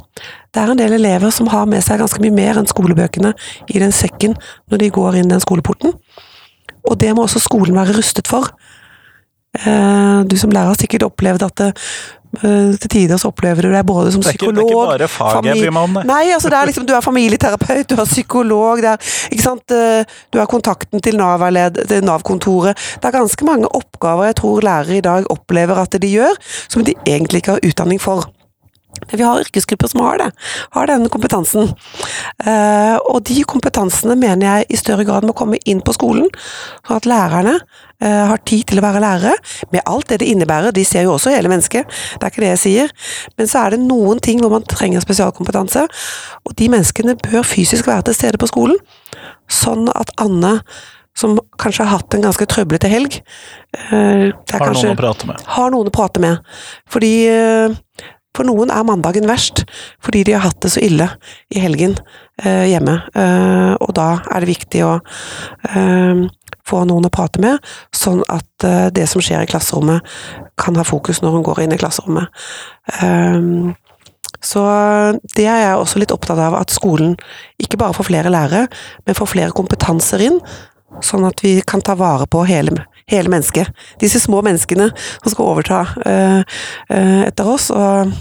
Det 0.49 0.62
er 0.62 0.71
en 0.71 0.80
del 0.80 0.95
elever 0.97 1.32
som 1.34 1.49
har 1.52 1.67
med 1.69 1.84
seg 1.86 2.02
ganske 2.02 2.21
mye 2.23 2.34
mer 2.34 2.60
enn 2.60 2.69
skolebøkene 2.69 3.34
i 3.69 3.82
den 3.82 3.93
sekken 3.93 4.36
når 4.71 4.82
de 4.82 4.91
går 4.95 5.19
inn 5.19 5.32
den 5.32 5.43
skoleporten. 5.43 5.93
Og 6.89 6.97
det 6.99 7.12
må 7.15 7.25
også 7.25 7.41
skolen 7.43 7.78
være 7.78 7.97
rustet 7.97 8.30
for. 8.32 8.49
Eh, 9.58 10.23
Du 10.30 10.38
som 10.38 10.52
lærer 10.52 10.71
har 10.71 10.80
sikkert 10.80 11.04
opplevd 11.04 11.43
at 11.43 11.60
eh, 11.60 11.71
til 12.30 12.89
tider 12.92 13.18
så 13.18 13.32
opplever 13.32 13.65
du 13.65 13.72
deg 13.74 13.86
både 13.89 14.12
som 14.13 14.22
Det 14.22 14.30
er 14.30 14.38
ikke, 14.38 14.52
det 14.54 14.62
er 14.62 14.68
ikke 14.70 14.86
bare 14.92 15.08
faget 15.10 15.50
jeg 15.50 15.63
bryr 15.63 15.74
meg 15.74 15.88
om. 15.88 16.00
Nei, 16.10 16.22
altså 16.36 16.52
det 16.54 16.60
er 16.60 16.70
liksom, 16.70 16.86
du 16.86 16.94
er 16.94 17.06
familieterapeut, 17.06 17.89
du 17.89 17.96
er 17.98 18.10
psykolog, 18.10 18.84
det 18.86 18.92
er, 18.94 19.13
ikke 19.34 19.46
sant? 19.46 19.74
eh, 19.74 20.18
du 20.30 20.39
er 20.39 20.50
kontakten 20.50 21.02
til 21.02 21.18
Nav-kontoret. 21.18 22.04
Nav-kontoret. 22.06 22.89
Det 23.02 23.10
er 23.10 23.18
ganske 23.18 23.48
mange 23.48 23.72
oppgaver 23.76 24.30
jeg 24.30 24.39
tror 24.44 24.65
lærere 24.65 25.00
i 25.00 25.06
dag 25.06 25.32
opplever 25.34 25.82
at 25.82 25.98
de 26.02 26.12
gjør, 26.12 26.38
som 26.70 26.86
de 26.86 26.94
egentlig 27.08 27.42
ikke 27.42 27.58
har 27.58 27.65
utdanning 27.65 28.02
for. 28.02 28.30
Vi 29.12 29.24
har 29.24 29.42
yrkesgrupper 29.44 29.88
som 29.92 30.02
har 30.06 30.18
det, 30.22 30.28
har 30.76 30.90
denne 30.90 31.10
kompetansen. 31.12 31.72
Eh, 32.46 32.98
og 33.10 33.24
de 33.30 33.42
kompetansene 33.50 34.16
mener 34.20 34.46
jeg 34.48 34.68
i 34.76 34.80
større 34.80 35.06
grad 35.08 35.28
må 35.28 35.36
komme 35.38 35.60
inn 35.70 35.82
på 35.86 35.96
skolen, 35.96 36.28
sånn 36.88 37.00
at 37.00 37.08
lærerne 37.10 37.56
eh, 37.58 38.26
har 38.32 38.44
tid 38.50 38.68
til 38.70 38.82
å 38.82 38.86
være 38.86 39.02
lærere, 39.04 39.34
med 39.74 39.82
alt 39.90 40.12
det 40.12 40.20
det 40.24 40.30
innebærer. 40.34 40.76
De 40.76 40.86
ser 40.88 41.08
jo 41.08 41.16
også 41.16 41.34
hele 41.36 41.52
mennesket, 41.52 41.90
det 41.90 42.22
er 42.28 42.34
ikke 42.34 42.46
det 42.46 42.54
jeg 42.54 42.64
sier. 42.66 42.94
Men 43.40 43.50
så 43.52 43.66
er 43.66 43.76
det 43.76 43.82
noen 43.88 44.22
ting 44.24 44.44
hvor 44.44 44.54
man 44.54 44.68
trenger 44.70 45.04
spesialkompetanse, 45.06 45.88
og 46.46 46.56
de 46.60 46.70
menneskene 46.72 47.18
bør 47.24 47.44
fysisk 47.48 47.88
være 47.90 48.10
til 48.10 48.20
stede 48.22 48.42
på 48.42 48.52
skolen, 48.52 48.80
sånn 49.50 49.90
at 49.98 50.14
Anne 50.22 50.60
som 51.20 51.34
kanskje 51.60 51.84
har 51.84 51.98
hatt 51.98 52.16
en 52.16 52.22
ganske 52.24 52.46
trøblete 52.48 52.88
helg 52.88 53.18
eh, 53.18 54.30
Har 54.30 54.62
kanskje- 54.62 54.86
noen 54.88 54.94
å 54.96 55.00
prate 55.02 55.28
med. 55.28 55.42
har 55.58 55.74
noen 55.74 55.90
å 55.90 55.92
prate 55.92 56.22
med. 56.24 56.38
Fordi 56.88 57.12
for 58.38 58.46
noen 58.46 58.70
er 58.72 58.86
mandagen 58.86 59.28
verst, 59.30 59.63
fordi 60.06 60.24
de 60.28 60.36
har 60.38 60.46
hatt 60.46 60.60
det 60.63 60.72
så 60.74 60.84
ille 60.86 61.08
i 61.54 61.62
helgen 61.63 61.96
eh, 62.44 62.70
hjemme. 62.70 63.00
Eh, 63.18 63.74
og 63.82 63.94
da 63.98 64.10
er 64.30 64.44
det 64.44 64.52
viktig 64.52 64.84
å 64.86 64.94
eh, 65.74 66.24
få 66.70 66.84
noen 66.86 67.10
å 67.10 67.13
prate 67.13 67.42
med, 67.42 67.58
sånn 67.96 68.22
at 68.30 68.68
eh, 68.68 68.88
det 68.94 69.08
som 69.10 69.24
skjer 69.24 69.46
i 69.46 69.50
klasserommet, 69.50 70.06
kan 70.60 70.78
ha 70.78 70.86
fokus 70.86 71.24
når 71.24 71.38
hun 71.38 71.46
går 71.48 71.63
inn 71.65 71.76
i 71.76 71.82
klasserommet. 71.82 72.30
Eh, 73.02 73.74
så 74.39 74.63
det 75.36 75.50
er 75.50 75.63
jeg 75.65 75.80
også 75.82 76.00
litt 76.00 76.13
opptatt 76.15 76.39
av, 76.39 76.56
at 76.56 76.72
skolen 76.72 77.18
ikke 77.60 77.80
bare 77.82 77.98
får 77.98 78.08
flere 78.08 78.32
lærere, 78.32 78.70
men 79.08 79.18
får 79.18 79.34
flere 79.34 79.56
kompetanser 79.56 80.24
inn, 80.30 80.38
sånn 81.06 81.28
at 81.28 81.44
vi 81.44 81.60
kan 81.68 81.84
ta 81.86 81.96
vare 82.00 82.28
på 82.30 82.44
hele, 82.50 82.86
hele 83.10 83.32
mennesket. 83.32 83.70
Disse 84.02 84.22
små 84.22 84.42
menneskene 84.46 84.90
som 84.96 85.32
skal 85.32 85.54
overta 85.54 85.86
eh, 86.06 86.42
eh, 86.90 87.22
etter 87.28 87.50
oss, 87.50 87.70
og, 87.76 88.14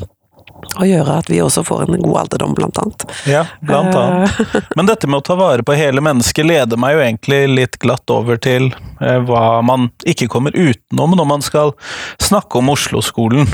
og 0.79 0.85
gjøre 0.89 1.19
at 1.23 1.31
vi 1.31 1.41
også 1.45 1.65
får 1.67 1.87
en 1.87 2.01
god 2.03 2.21
alderdom, 2.25 2.55
blant 2.59 2.81
annet. 2.83 3.07
Ja, 3.31 3.45
blant 3.65 3.95
annet. 3.95 4.59
Men 4.79 4.91
dette 4.91 5.11
med 5.11 5.23
å 5.23 5.27
ta 5.29 5.39
vare 5.39 5.67
på 5.67 5.77
hele 5.79 6.03
mennesket 6.05 6.49
leder 6.49 6.81
meg 6.81 6.97
jo 6.97 7.05
egentlig 7.05 7.43
litt 7.53 7.79
glatt 7.83 8.15
over 8.15 8.41
til 8.43 8.71
eh, 9.01 9.19
hva 9.29 9.61
man 9.67 9.91
ikke 10.09 10.31
kommer 10.33 10.57
utenom 10.57 11.17
når 11.19 11.33
man 11.37 11.45
skal 11.45 11.75
snakke 12.23 12.63
om 12.63 12.75
Oslo-skolen. 12.75 13.49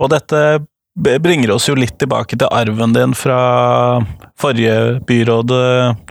Og 0.00 0.08
dette 0.12 0.64
bringer 0.94 1.50
oss 1.50 1.68
jo 1.68 1.74
litt 1.78 1.96
tilbake 1.98 2.38
til 2.38 2.50
arven 2.54 2.94
din 2.94 3.14
fra 3.18 3.38
forrige 4.40 5.00
byråd 5.08 5.54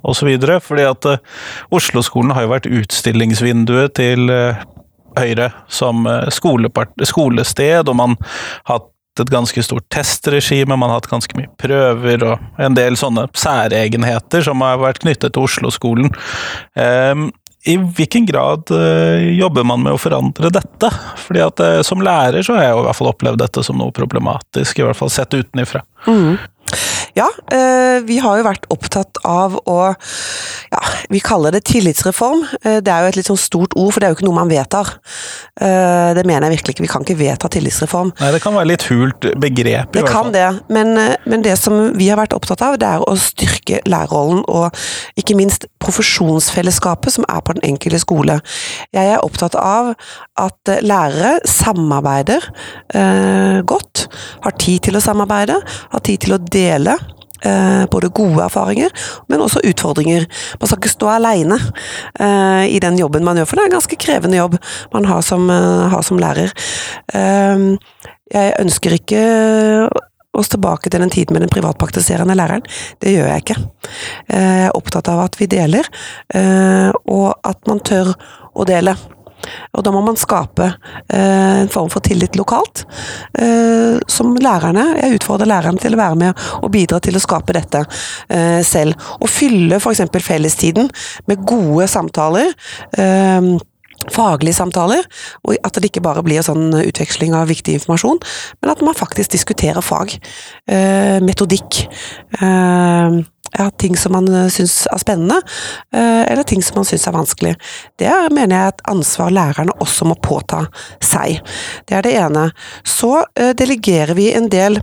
osv. 0.03 0.31
Fordi 0.63 0.87
at 0.87 1.09
eh, 1.09 1.21
Oslo-skolen 1.71 2.33
har 2.35 2.45
jo 2.45 2.53
vært 2.53 2.71
utstillingsvinduet 2.71 3.95
til 3.99 4.31
eh, 4.33 4.63
Høyre 5.17 5.51
som 5.71 6.07
eh, 6.09 6.27
skolested, 6.33 7.87
og 7.87 7.95
man 7.95 8.17
har 8.65 8.81
hatt 8.81 8.89
et 9.21 9.29
ganske 9.29 9.61
stort 9.61 9.85
testregime, 9.93 10.73
man 10.73 10.89
har 10.89 10.97
hatt 10.97 11.11
ganske 11.11 11.37
mye 11.37 11.51
prøver 11.61 12.23
og 12.25 12.61
en 12.65 12.73
del 12.73 12.97
sånne 12.97 13.27
særegenheter 13.37 14.41
som 14.41 14.63
har 14.65 14.81
vært 14.81 15.03
knyttet 15.03 15.35
til 15.35 15.45
Oslo-skolen. 15.45 16.09
Um, 16.73 17.27
i 17.63 17.77
hvilken 17.77 18.25
grad 18.25 18.71
uh, 18.71 19.31
jobber 19.31 19.63
man 19.63 19.83
med 19.85 19.95
å 19.95 19.99
forandre 20.01 20.51
dette? 20.51 20.89
Fordi 21.23 21.43
at 21.45 21.61
uh, 21.63 21.79
Som 21.85 22.03
lærer 22.03 22.43
så 22.43 22.57
har 22.57 22.67
jeg 22.67 22.75
i 22.75 22.85
hvert 22.87 22.99
fall 22.99 23.11
opplevd 23.13 23.39
dette 23.39 23.63
som 23.63 23.79
noe 23.79 23.95
problematisk, 23.95 24.79
i 24.79 24.87
hvert 24.87 24.99
fall 24.99 25.11
sett 25.13 25.35
utenifra. 25.35 25.83
Mm. 26.07 26.35
Ja, 27.17 27.27
eh, 27.53 28.01
vi 28.07 28.17
har 28.23 28.39
jo 28.39 28.45
vært 28.45 28.65
opptatt 28.73 29.19
av 29.27 29.59
å 29.69 29.77
ja, 30.73 30.81
Vi 31.11 31.19
kaller 31.21 31.53
det 31.53 31.63
tillitsreform. 31.69 32.43
Eh, 32.63 32.79
det 32.81 32.89
er 32.89 33.03
jo 33.03 33.11
et 33.11 33.17
litt 33.19 33.29
sånn 33.29 33.39
stort 33.39 33.75
ord, 33.77 33.91
for 33.93 34.01
det 34.01 34.07
er 34.07 34.13
jo 34.13 34.17
ikke 34.17 34.27
noe 34.27 34.39
man 34.39 34.49
vedtar. 34.51 34.95
Eh, 35.61 36.13
det 36.17 36.23
mener 36.25 36.47
jeg 36.47 36.57
virkelig 36.57 36.75
ikke. 36.75 36.85
Vi 36.87 36.91
kan 36.91 37.05
ikke 37.05 37.19
vedta 37.19 37.49
tillitsreform. 37.53 38.13
Nei, 38.21 38.31
det 38.33 38.41
kan 38.43 38.57
være 38.57 38.71
litt 38.71 38.87
hult 38.89 39.27
begrep. 39.43 39.93
i 39.93 39.99
det 39.99 40.05
kan 40.09 40.31
det, 40.33 40.47
men, 40.73 40.95
men, 41.25 41.43
det 41.45 41.57
som 41.59 41.93
vi 41.97 42.09
har 42.09 42.17
vært 42.17 42.33
opptatt 42.33 42.63
av, 42.65 42.79
det 42.81 42.89
er 42.89 43.05
å 43.05 43.15
styrke 43.19 43.83
lærerrollen 43.89 44.41
og 44.49 44.73
ikke 45.19 45.37
minst 45.37 45.67
profesjonsfellesskapet 45.83 47.13
som 47.13 47.27
er 47.29 47.43
på 47.45 47.57
den 47.57 47.67
enkelte 47.73 48.01
skole. 48.01 48.39
Jeg 48.95 49.13
er 49.13 49.21
opptatt 49.21 49.57
av 49.59 49.93
at 50.39 50.73
lærere 50.81 51.35
samarbeider 51.49 52.47
eh, 52.95 53.61
godt, 53.69 54.07
har 54.45 54.57
tid 54.57 54.87
til 54.87 54.97
å 54.97 55.03
samarbeide, 55.03 55.59
har 55.93 56.05
tid 56.07 56.25
til 56.25 56.37
å 56.37 56.41
dele 56.41 56.62
Eh, 57.43 57.85
både 57.91 58.07
gode 58.09 58.39
erfaringer, 58.45 58.91
men 59.27 59.41
også 59.43 59.59
utfordringer. 59.67 60.23
Man 60.61 60.69
skal 60.69 60.79
ikke 60.79 60.93
stå 60.93 61.09
alene 61.11 61.57
eh, 61.59 62.69
i 62.71 62.79
den 62.79 62.95
jobben 63.01 63.25
man 63.27 63.35
gjør, 63.35 63.49
for 63.49 63.59
det 63.59 63.65
er 63.65 63.71
en 63.71 63.75
ganske 63.75 63.97
krevende 63.99 64.39
jobb 64.39 64.55
man 64.93 65.07
har 65.09 65.19
som, 65.27 65.49
eh, 65.51 65.83
har 65.91 66.07
som 66.07 66.21
lærer. 66.21 66.55
jeg 68.33 68.53
ønsker 68.59 68.93
ikke 68.95 69.19
oss 70.33 70.49
tilbake 70.49 70.89
til 70.89 71.01
den 71.03 71.09
tiden 71.09 71.35
med 71.35 71.43
den 71.43 71.51
privatpraktiserende 71.51 72.35
læreren. 72.35 72.63
Det 72.99 73.11
gjør 73.11 73.27
jeg 73.27 73.43
ikke. 73.43 73.57
Jeg 74.29 74.63
er 74.63 74.77
opptatt 74.77 75.09
av 75.11 75.19
at 75.25 75.35
vi 75.37 75.45
deler, 75.45 75.85
og 77.05 77.35
at 77.43 77.67
man 77.67 77.83
tør 77.85 78.15
å 78.55 78.65
dele. 78.65 78.95
Og 79.73 79.83
da 79.85 79.93
må 79.93 80.03
man 80.05 80.19
skape 80.19 80.69
eh, 80.69 81.63
en 81.63 81.71
form 81.73 81.91
for 81.93 82.05
tillit 82.05 82.37
lokalt. 82.39 82.85
Eh, 83.39 83.99
som 84.07 84.33
lærerne 84.37 84.85
Jeg 85.01 85.19
utfordrer 85.19 85.49
lærerne 85.49 85.81
til 85.81 85.95
å 85.95 86.01
være 86.01 86.19
med 86.19 86.45
og 86.61 86.71
bidra 86.73 86.99
til 87.03 87.17
å 87.17 87.23
skape 87.23 87.55
dette 87.55 87.83
eh, 88.29 88.61
selv. 88.65 88.97
Og 89.19 89.29
fylle 89.31 89.81
f.eks. 89.81 90.05
fellestiden 90.23 90.89
med 91.29 91.45
gode 91.47 91.87
samtaler. 91.91 92.53
Faglige 94.11 94.57
samtaler, 94.57 95.05
og 95.47 95.55
at 95.63 95.77
det 95.79 95.87
ikke 95.87 96.03
bare 96.03 96.23
blir 96.25 96.43
sånn 96.43 96.73
utveksling 96.75 97.35
av 97.37 97.47
viktig 97.47 97.77
informasjon, 97.77 98.19
men 98.59 98.71
at 98.73 98.81
man 98.83 98.97
faktisk 98.97 99.31
diskuterer 99.31 99.85
fag. 99.85 100.17
Eh, 100.67 101.21
metodikk. 101.23 101.85
Eh, 102.41 103.21
ja, 103.57 103.69
ting 103.69 103.97
som 103.97 104.15
man 104.15 104.29
eh, 104.33 104.49
syns 104.53 104.83
er 104.91 105.01
spennende, 105.01 105.39
eh, 105.93 106.23
eller 106.31 106.43
ting 106.47 106.63
som 106.63 106.79
man 106.79 106.87
syns 106.87 107.07
er 107.07 107.15
vanskelig. 107.15 107.53
Det 107.99 108.13
mener 108.33 108.55
jeg 108.55 108.63
er 108.63 108.73
et 108.73 108.87
ansvar 108.93 109.33
lærerne 109.33 109.75
også 109.83 110.07
må 110.09 110.17
påta 110.23 110.65
seg. 111.03 111.41
Det 111.87 111.97
er 111.97 112.05
det 112.05 112.15
ene. 112.19 112.49
Så 112.87 113.15
eh, 113.39 113.53
delegerer 113.57 114.15
vi 114.17 114.31
en 114.33 114.49
del 114.51 114.81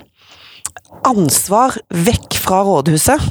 ansvar 1.07 1.77
vekk 1.95 2.37
fra 2.41 2.61
rådhuset. 2.67 3.23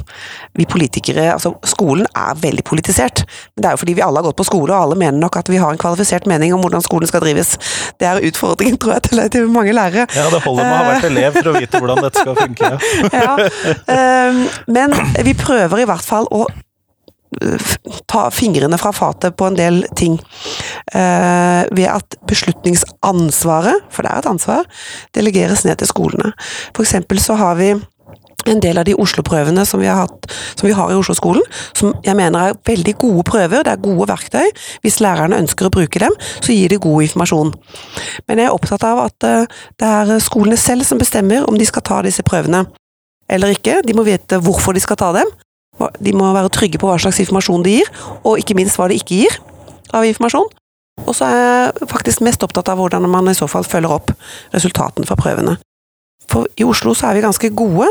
Vi 0.58 0.66
politikere, 0.68 1.32
altså 1.32 1.52
Skolen 1.66 2.06
er 2.16 2.38
veldig 2.40 2.64
politisert. 2.66 3.24
Men 3.54 3.62
det 3.62 3.68
er 3.68 3.76
jo 3.76 3.82
fordi 3.82 3.96
vi 3.98 4.04
alle 4.04 4.20
har 4.20 4.28
gått 4.28 4.38
på 4.40 4.48
skole, 4.48 4.74
og 4.74 4.86
alle 4.86 4.98
mener 4.98 5.20
nok 5.20 5.38
at 5.40 5.50
vi 5.50 5.60
har 5.62 5.72
en 5.72 5.80
kvalifisert 5.80 6.26
mening 6.30 6.54
om 6.54 6.64
hvordan 6.64 6.84
skolen 6.84 7.10
skal 7.10 7.24
drives. 7.24 7.56
Det 8.00 8.08
er 8.08 8.22
utfordringen, 8.30 8.78
tror 8.80 8.96
jeg, 8.96 9.08
til, 9.08 9.22
til 9.32 9.52
mange 9.52 9.74
lærere. 9.76 10.06
Ja, 10.16 10.26
det 10.32 10.42
holder 10.46 10.64
med 10.64 10.72
å 10.72 10.80
ha 10.80 10.88
vært 10.94 11.10
elev 11.10 11.38
for 11.38 11.52
å 11.52 11.54
vite 11.58 11.82
hvordan 11.82 12.02
dette 12.06 12.24
skal 12.24 12.40
funke. 12.40 12.72
ja, 13.24 13.36
ehm, 13.96 14.42
men 14.70 14.96
vi 15.26 15.36
prøver 15.38 15.84
i 15.84 15.88
hvert 15.88 16.06
fall 16.06 16.28
å 16.34 16.46
ta 18.10 18.24
fingrene 18.34 18.78
fra 18.80 18.92
fatet 18.94 19.36
på 19.38 19.46
en 19.46 19.58
del 19.58 19.84
ting. 19.98 20.18
Eh, 20.92 21.62
ved 21.70 21.86
at 21.86 22.18
beslutningsansvaret, 22.28 23.86
for 23.90 24.02
det 24.02 24.10
er 24.10 24.24
et 24.24 24.30
ansvar, 24.30 24.66
delegeres 25.14 25.64
ned 25.64 25.78
til 25.78 25.90
skolene. 25.90 26.32
For 26.74 26.82
eksempel 26.82 27.22
så 27.22 27.38
har 27.38 27.54
vi 27.60 27.74
en 28.48 28.60
del 28.60 28.78
av 28.80 28.86
de 28.88 28.96
Oslo-prøvene 28.96 29.66
som, 29.68 29.82
som, 29.84 30.66
vi 30.66 30.74
har 30.74 30.90
i 30.90 30.96
Oslo-skolen, 30.96 31.44
som 31.76 31.92
jeg 32.04 32.16
mener 32.16 32.50
er 32.50 32.60
veldig 32.66 32.94
gode 32.98 33.24
prøver, 33.28 33.64
det 33.66 33.74
er 33.74 33.82
gode 33.84 34.08
verktøy. 34.08 34.48
Hvis 34.84 35.00
lærerne 35.04 35.38
ønsker 35.42 35.68
å 35.68 35.74
bruke 35.74 36.00
dem, 36.02 36.16
så 36.40 36.56
gir 36.56 36.72
de 36.72 36.80
god 36.80 37.04
informasjon. 37.06 37.52
Men 38.26 38.40
jeg 38.40 38.48
er 38.48 38.56
opptatt 38.56 38.86
av 38.88 39.04
at 39.04 39.28
eh, 39.28 39.60
det 39.80 39.92
er 39.92 40.24
skolene 40.24 40.58
selv 40.60 40.88
som 40.88 41.00
bestemmer 41.00 41.46
om 41.48 41.58
de 41.60 41.68
skal 41.68 41.84
ta 41.86 42.00
disse 42.06 42.24
prøvene 42.26 42.64
eller 43.30 43.54
ikke. 43.54 43.80
De 43.86 43.94
må 43.94 44.02
vite 44.08 44.40
hvorfor 44.42 44.74
de 44.74 44.82
skal 44.82 44.98
ta 44.98 45.12
dem, 45.14 45.28
de 46.00 46.12
må 46.16 46.28
være 46.36 46.52
trygge 46.52 46.80
på 46.80 46.90
hva 46.90 46.98
slags 47.00 47.22
informasjon 47.22 47.64
de 47.64 47.78
gir, 47.78 47.92
og 48.24 48.40
ikke 48.40 48.56
minst 48.58 48.76
hva 48.80 48.90
de 48.90 48.98
ikke 49.00 49.22
gir 49.22 49.38
av 49.96 50.06
informasjon. 50.06 50.50
Og 51.06 51.16
så 51.16 51.26
er 51.26 51.38
jeg 51.40 51.88
faktisk 51.90 52.22
mest 52.24 52.42
opptatt 52.44 52.68
av 52.70 52.80
hvordan 52.80 53.08
man 53.10 53.30
i 53.30 53.36
så 53.36 53.48
fall 53.50 53.64
følger 53.64 53.94
opp 53.94 54.12
resultatene 54.54 55.08
fra 55.08 55.16
prøvene. 55.18 55.56
For 56.30 56.46
i 56.60 56.66
Oslo 56.66 56.94
så 56.94 57.08
er 57.08 57.18
vi 57.18 57.24
ganske 57.24 57.52
gode 57.56 57.88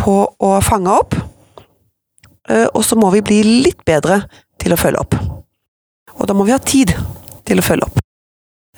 på 0.00 0.16
å 0.26 0.52
fange 0.64 0.92
opp, 0.92 1.16
eh, 2.50 2.66
og 2.72 2.82
så 2.84 2.98
må 2.98 3.12
vi 3.14 3.24
bli 3.24 3.42
litt 3.64 3.84
bedre 3.88 4.24
til 4.60 4.74
å 4.74 4.80
følge 4.80 5.02
opp. 5.02 5.18
Og 6.18 6.26
da 6.28 6.36
må 6.36 6.46
vi 6.48 6.54
ha 6.54 6.60
tid 6.60 6.92
til 7.48 7.60
å 7.60 7.66
følge 7.66 7.88
opp. 7.88 8.00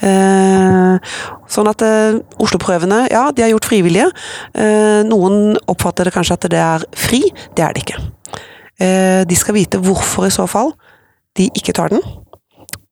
Eh, 0.04 1.12
sånn 1.50 1.70
at 1.70 1.82
eh, 1.86 2.18
Oslo-prøvene, 2.42 3.04
ja, 3.12 3.28
de 3.32 3.44
er 3.44 3.54
gjort 3.54 3.68
frivillige. 3.70 4.10
Noen 5.08 5.56
oppfatter 5.70 6.08
det 6.08 6.14
kanskje 6.14 6.36
at 6.38 6.46
det 6.52 6.60
er 6.60 6.86
fri. 6.98 7.22
Det 7.56 7.64
er 7.64 7.74
det 7.74 7.86
ikke. 7.86 8.02
Eh, 8.80 9.22
de 9.28 9.36
skal 9.38 9.54
vite 9.54 9.78
hvorfor 9.82 10.26
i 10.26 10.34
så 10.34 10.46
fall 10.50 10.72
de 11.38 11.48
ikke 11.54 11.74
tar 11.74 11.92
den, 11.94 12.02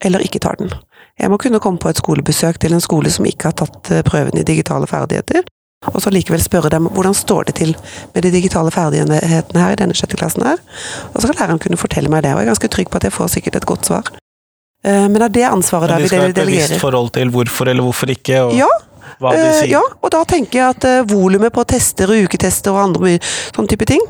eller 0.03 0.23
ikke 0.23 0.43
tar 0.43 0.59
den. 0.59 0.71
Jeg 1.19 1.31
må 1.31 1.39
kunne 1.39 1.61
komme 1.63 1.79
på 1.79 1.91
et 1.91 1.99
skolebesøk 2.01 2.59
til 2.63 2.75
en 2.75 2.83
skole 2.83 3.11
som 3.11 3.27
ikke 3.29 3.51
har 3.51 3.59
tatt 3.59 3.91
eh, 3.91 4.05
prøven 4.07 4.39
i 4.39 4.47
digitale 4.47 4.87
ferdigheter, 4.91 5.45
og 5.91 5.99
så 6.03 6.13
likevel 6.15 6.43
spørre 6.43 6.71
dem 6.71 6.87
hvordan 6.95 7.15
står 7.15 7.49
det 7.51 7.57
til 7.59 7.73
med 8.15 8.23
de 8.23 8.31
digitale 8.31 8.71
ferdighetene 8.71 9.63
her 9.63 9.75
i 9.75 9.79
denne 9.81 9.97
sjette 9.99 10.19
klassen 10.19 10.45
her. 10.47 10.63
Og 11.11 11.19
så 11.19 11.27
skal 11.27 11.41
læreren 11.41 11.63
kunne 11.63 11.81
fortelle 11.81 12.11
meg 12.13 12.23
det, 12.23 12.35
og 12.35 12.43
jeg 12.43 12.47
er 12.47 12.53
ganske 12.55 12.71
trygg 12.71 12.91
på 12.91 13.01
at 13.01 13.09
jeg 13.09 13.17
får 13.17 13.35
sikkert 13.35 13.59
et 13.59 13.67
godt 13.67 13.91
svar. 13.91 14.13
Eh, 14.87 15.09
men 15.09 15.19
det 15.19 15.29
er 15.29 15.37
det 15.41 15.49
ansvaret 15.51 15.91
da 15.91 15.99
vi 15.99 16.07
delegerer. 16.07 16.09
De 16.09 16.09
skal 16.09 16.23
ha 16.23 16.31
et 16.31 16.47
bevisst 16.47 16.81
forhold 16.83 17.13
til 17.19 17.35
hvorfor 17.35 17.71
eller 17.75 17.87
hvorfor 17.87 18.15
ikke, 18.15 18.41
og 18.47 18.57
ja, 18.59 18.71
hva 19.23 19.35
de 19.37 19.45
sier. 19.59 19.71
ja, 19.77 19.83
og 19.83 20.15
da 20.15 20.23
tenker 20.29 20.59
jeg 20.59 20.77
at 20.77 20.89
uh, 20.89 21.11
volumet 21.11 21.55
på 21.55 21.65
tester 21.71 22.11
og 22.11 22.27
uketester 22.27 22.75
og 22.75 22.83
andre 22.87 23.07
mye 23.07 23.23
sånn 23.55 23.71
type 23.71 23.87
ting, 23.91 24.03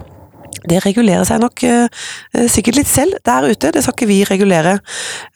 det 0.68 0.82
regulerer 0.86 1.26
seg 1.28 1.40
nok 1.42 1.64
uh, 1.66 2.02
sikkert 2.50 2.78
litt 2.80 2.90
selv 2.90 3.18
der 3.26 3.48
ute, 3.50 3.72
det 3.74 3.82
skal 3.84 3.96
ikke 3.96 4.10
vi 4.10 4.20
regulere. 4.28 4.78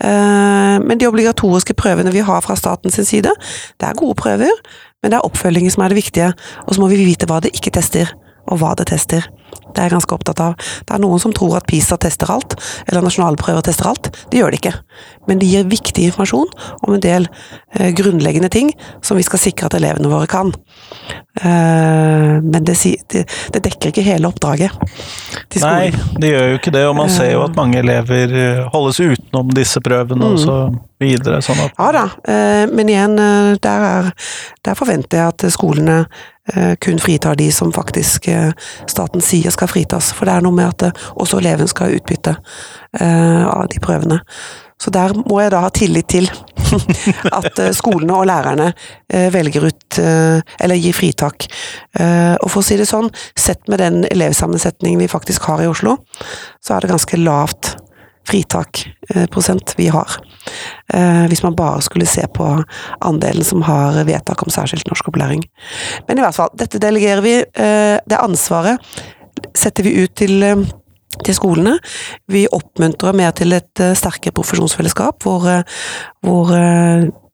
Uh, 0.02 0.76
men 0.85 1.00
de 1.00 1.09
obligatoriske 1.09 1.76
prøvene 1.79 2.14
vi 2.14 2.24
har 2.26 2.44
fra 2.44 2.57
statens 2.59 3.00
side, 3.09 3.33
det 3.81 3.88
er 3.88 3.98
gode 3.98 4.18
prøver, 4.18 4.62
men 5.02 5.12
det 5.12 5.18
er 5.18 5.26
oppfølgingen 5.29 5.72
som 5.72 5.85
er 5.85 5.92
det 5.92 6.02
viktige. 6.02 6.31
Og 6.66 6.76
så 6.76 6.83
må 6.83 6.90
vi 6.92 7.05
vite 7.05 7.29
hva 7.31 7.40
det 7.44 7.55
ikke 7.57 7.74
tester, 7.76 8.12
og 8.46 8.61
hva 8.62 8.74
det 8.79 8.88
tester. 8.92 9.26
Det 9.74 9.83
er 9.83 9.88
jeg 9.90 9.96
ganske 9.96 10.16
opptatt 10.16 10.40
av. 10.42 10.55
Det 10.57 10.94
er 10.94 11.02
noen 11.02 11.20
som 11.22 11.35
tror 11.37 11.59
at 11.59 11.66
PISA 11.68 11.98
tester 12.00 12.31
alt, 12.33 12.57
eller 12.87 13.05
nasjonale 13.05 13.38
prøver 13.40 13.64
tester 13.66 13.90
alt. 13.90 14.11
Det 14.31 14.40
gjør 14.40 14.55
det 14.55 14.61
ikke. 14.62 14.74
Men 15.29 15.40
de 15.42 15.48
gir 15.50 15.66
viktig 15.68 16.07
informasjon 16.09 16.48
om 16.87 16.94
en 16.94 17.02
del 17.02 17.26
eh, 17.74 17.90
grunnleggende 17.96 18.50
ting 18.52 18.70
som 19.05 19.18
vi 19.18 19.26
skal 19.26 19.42
sikre 19.42 19.68
at 19.68 19.76
elevene 19.79 20.11
våre 20.12 20.29
kan. 20.31 20.52
Eh, 21.42 22.37
men 22.40 22.64
det, 22.64 22.76
det, 23.12 23.26
det, 23.52 23.62
dekker 23.66 23.92
ikke 23.92 24.07
hele 24.07 24.31
oppdraget 24.31 24.72
til 25.52 25.61
skolen. 25.61 25.96
Nei, 25.96 26.20
det 26.22 26.31
gjør 26.33 26.48
jo 26.52 26.61
ikke 26.61 26.74
det, 26.79 26.85
og 26.88 26.96
man 26.96 27.12
ser 27.12 27.33
jo 27.35 27.42
at 27.44 27.59
mange 27.59 27.83
elever 27.83 28.37
eh, 28.37 28.62
holdes 28.72 29.02
utenom 29.02 29.50
disse 29.57 29.83
prøvene 29.85 30.22
mm. 30.22 30.31
og 30.31 30.40
så 30.40 30.61
videre. 31.02 31.42
Sånn 31.44 31.61
ja 31.66 31.90
da, 31.92 32.07
eh, 32.24 32.64
men 32.72 32.92
igjen, 32.92 33.18
eh, 33.20 33.52
der, 33.61 33.90
er, 33.90 34.33
der 34.64 34.79
forventer 34.79 35.20
jeg 35.24 35.35
at 35.35 35.46
skolene 35.52 36.05
Eh, 36.07 36.36
kun 36.80 37.00
fritar 37.02 37.35
de 37.35 37.48
som 37.52 37.72
faktisk 37.74 38.28
eh, 38.28 38.52
staten 38.87 39.24
sier 39.24 39.54
skal 39.54 39.70
fritas. 39.70 40.12
For 40.14 40.28
det 40.28 40.37
er 40.37 40.46
noe 40.46 40.54
med 40.54 40.68
at 40.68 40.87
eh, 40.88 41.02
også 41.18 41.40
eleven 41.42 41.70
skal 41.70 41.90
ha 41.90 41.98
utbytte 41.98 42.37
av 42.96 43.66
de 43.68 43.80
prøvene. 43.82 44.22
Så 44.80 44.88
der 44.92 45.12
må 45.18 45.40
jeg 45.42 45.50
da 45.52 45.59
ha 45.61 45.70
tillit 45.74 46.09
til 46.09 46.28
at 47.38 47.61
skolene 47.76 48.16
og 48.16 48.24
lærerne 48.28 48.70
velger 49.35 49.66
ut, 49.68 49.98
eller 50.00 50.80
gir 50.80 50.96
fritak. 50.96 51.44
Og 52.00 52.48
for 52.48 52.62
å 52.62 52.64
si 52.64 52.78
det 52.80 52.88
sånn, 52.88 53.11
sett 53.37 53.68
med 53.68 53.82
den 53.85 53.98
elevsammensetningen 54.09 55.02
vi 55.02 55.11
faktisk 55.12 55.44
har 55.50 55.61
i 55.61 55.68
Oslo, 55.68 55.98
så 56.64 56.76
er 56.76 56.87
det 56.87 56.92
ganske 56.94 57.20
lavt 57.20 57.74
fritak 58.27 58.87
eh, 59.15 59.27
vi 59.77 59.89
har. 59.89 60.17
Eh, 60.95 61.27
hvis 61.27 61.43
man 61.43 61.57
bare 61.57 61.83
skulle 61.83 62.07
se 62.07 62.27
på 62.27 62.62
andelen 63.01 63.45
som 63.45 63.62
har 63.62 64.05
vedtak 64.05 64.43
om 64.43 64.51
særskilt 64.51 64.87
norskopplæring. 64.87 65.45
Men 66.09 66.19
i 66.19 66.25
hvert 66.25 66.35
fall, 66.35 66.51
dette 66.55 66.79
delegerer 66.83 67.23
vi. 67.23 67.37
Eh, 67.39 67.99
det 68.07 68.19
ansvaret 68.19 68.79
setter 69.55 69.83
vi 69.83 70.03
ut 70.03 70.15
til 70.15 70.67
til 71.25 71.33
skolene. 71.33 71.79
Vi 72.29 72.43
oppmuntrer 72.53 73.15
mer 73.17 73.31
til 73.33 73.55
et 73.57 73.81
sterkere 73.97 74.35
profesjonsfellesskap, 74.37 75.23
hvor, 75.25 75.47
hvor 76.21 76.51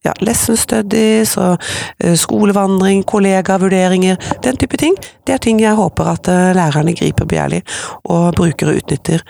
ja, 0.07 0.15
lesson 0.21 0.59
studies 0.59 1.37
og 1.41 1.62
eh, 2.03 2.17
skolevandring, 2.19 3.05
kollegavurderinger, 3.09 4.19
den 4.45 4.59
type 4.61 4.79
ting. 4.81 4.97
Det 5.27 5.37
er 5.37 5.43
ting 5.43 5.61
jeg 5.62 5.79
håper 5.79 6.12
at 6.15 6.31
eh, 6.31 6.51
lærerne 6.57 6.95
griper 6.99 7.29
begjærlig 7.29 7.62
og 8.05 8.35
brukere 8.38 8.77
utnytter. 8.81 9.23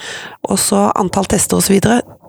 Også 0.49 0.89
antall 0.97 1.29
tester 1.31 1.61
osv. 1.61 1.81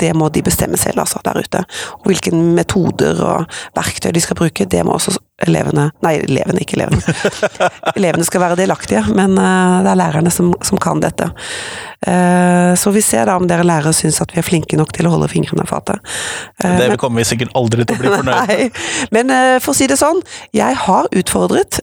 Det 0.01 0.10
må 0.17 0.29
de 0.34 0.41
bestemme 0.41 0.77
selv, 0.77 0.99
altså, 1.03 1.19
der 1.25 1.38
ute. 1.43 1.60
Og 2.01 2.10
hvilke 2.10 2.32
metoder 2.34 3.19
og 3.23 3.45
verktøy 3.77 4.12
de 4.15 4.21
skal 4.23 4.36
bruke, 4.39 4.65
det 4.65 4.82
må 4.86 4.95
også 4.97 5.13
elevene 5.43 5.89
Nei, 6.06 6.13
elevene, 6.23 6.62
ikke 6.63 6.77
elevene. 6.77 7.01
elevene 7.99 8.25
skal 8.25 8.41
være 8.43 8.58
delaktige, 8.60 9.01
men 9.15 9.34
eh, 9.38 9.77
det 9.84 9.91
er 9.91 9.99
lærerne 9.99 10.32
som, 10.32 10.53
som 10.63 10.79
kan 10.82 11.01
dette. 11.03 11.27
Eh, 12.08 12.71
så 12.79 12.93
vi 12.95 13.01
ser 13.06 13.27
da 13.29 13.36
om 13.39 13.47
dere 13.49 13.65
lærere 13.67 13.93
syns 13.95 14.21
at 14.23 14.32
vi 14.34 14.39
er 14.41 14.45
flinke 14.47 14.77
nok 14.79 14.93
til 14.95 15.08
å 15.10 15.13
holde 15.15 15.29
fingrene 15.32 15.65
i 15.65 15.69
fatet. 15.69 15.99
Eh, 16.63 16.77
Det 16.79 16.89
men- 16.93 16.97
kommer 17.01 17.21
vi 17.23 17.27
sikkert 17.32 17.53
aldri 17.60 17.86
til 17.86 17.97
å 17.97 18.01
bli 18.03 18.13
fornøyd 18.19 18.53
med. 18.53 18.82
Men 19.15 19.34
for 19.63 19.73
å 19.73 19.77
si 19.77 19.88
det 19.89 19.99
sånn, 19.99 20.21
jeg 20.56 20.79
har 20.86 21.10
utfordret 21.12 21.82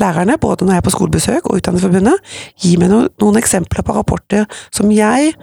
lærerne, 0.00 0.38
både 0.40 0.64
når 0.66 0.76
jeg 0.76 0.82
er 0.82 0.86
på 0.88 0.94
skolebesøk 0.96 1.46
og 1.50 1.60
Utdanningsforbundet, 1.60 2.34
gi 2.62 2.76
meg 2.80 2.90
no, 2.92 3.04
noen 3.22 3.38
eksempler 3.40 3.84
på 3.86 3.96
rapporter 3.96 4.46
som 4.74 4.90
jeg 4.94 5.34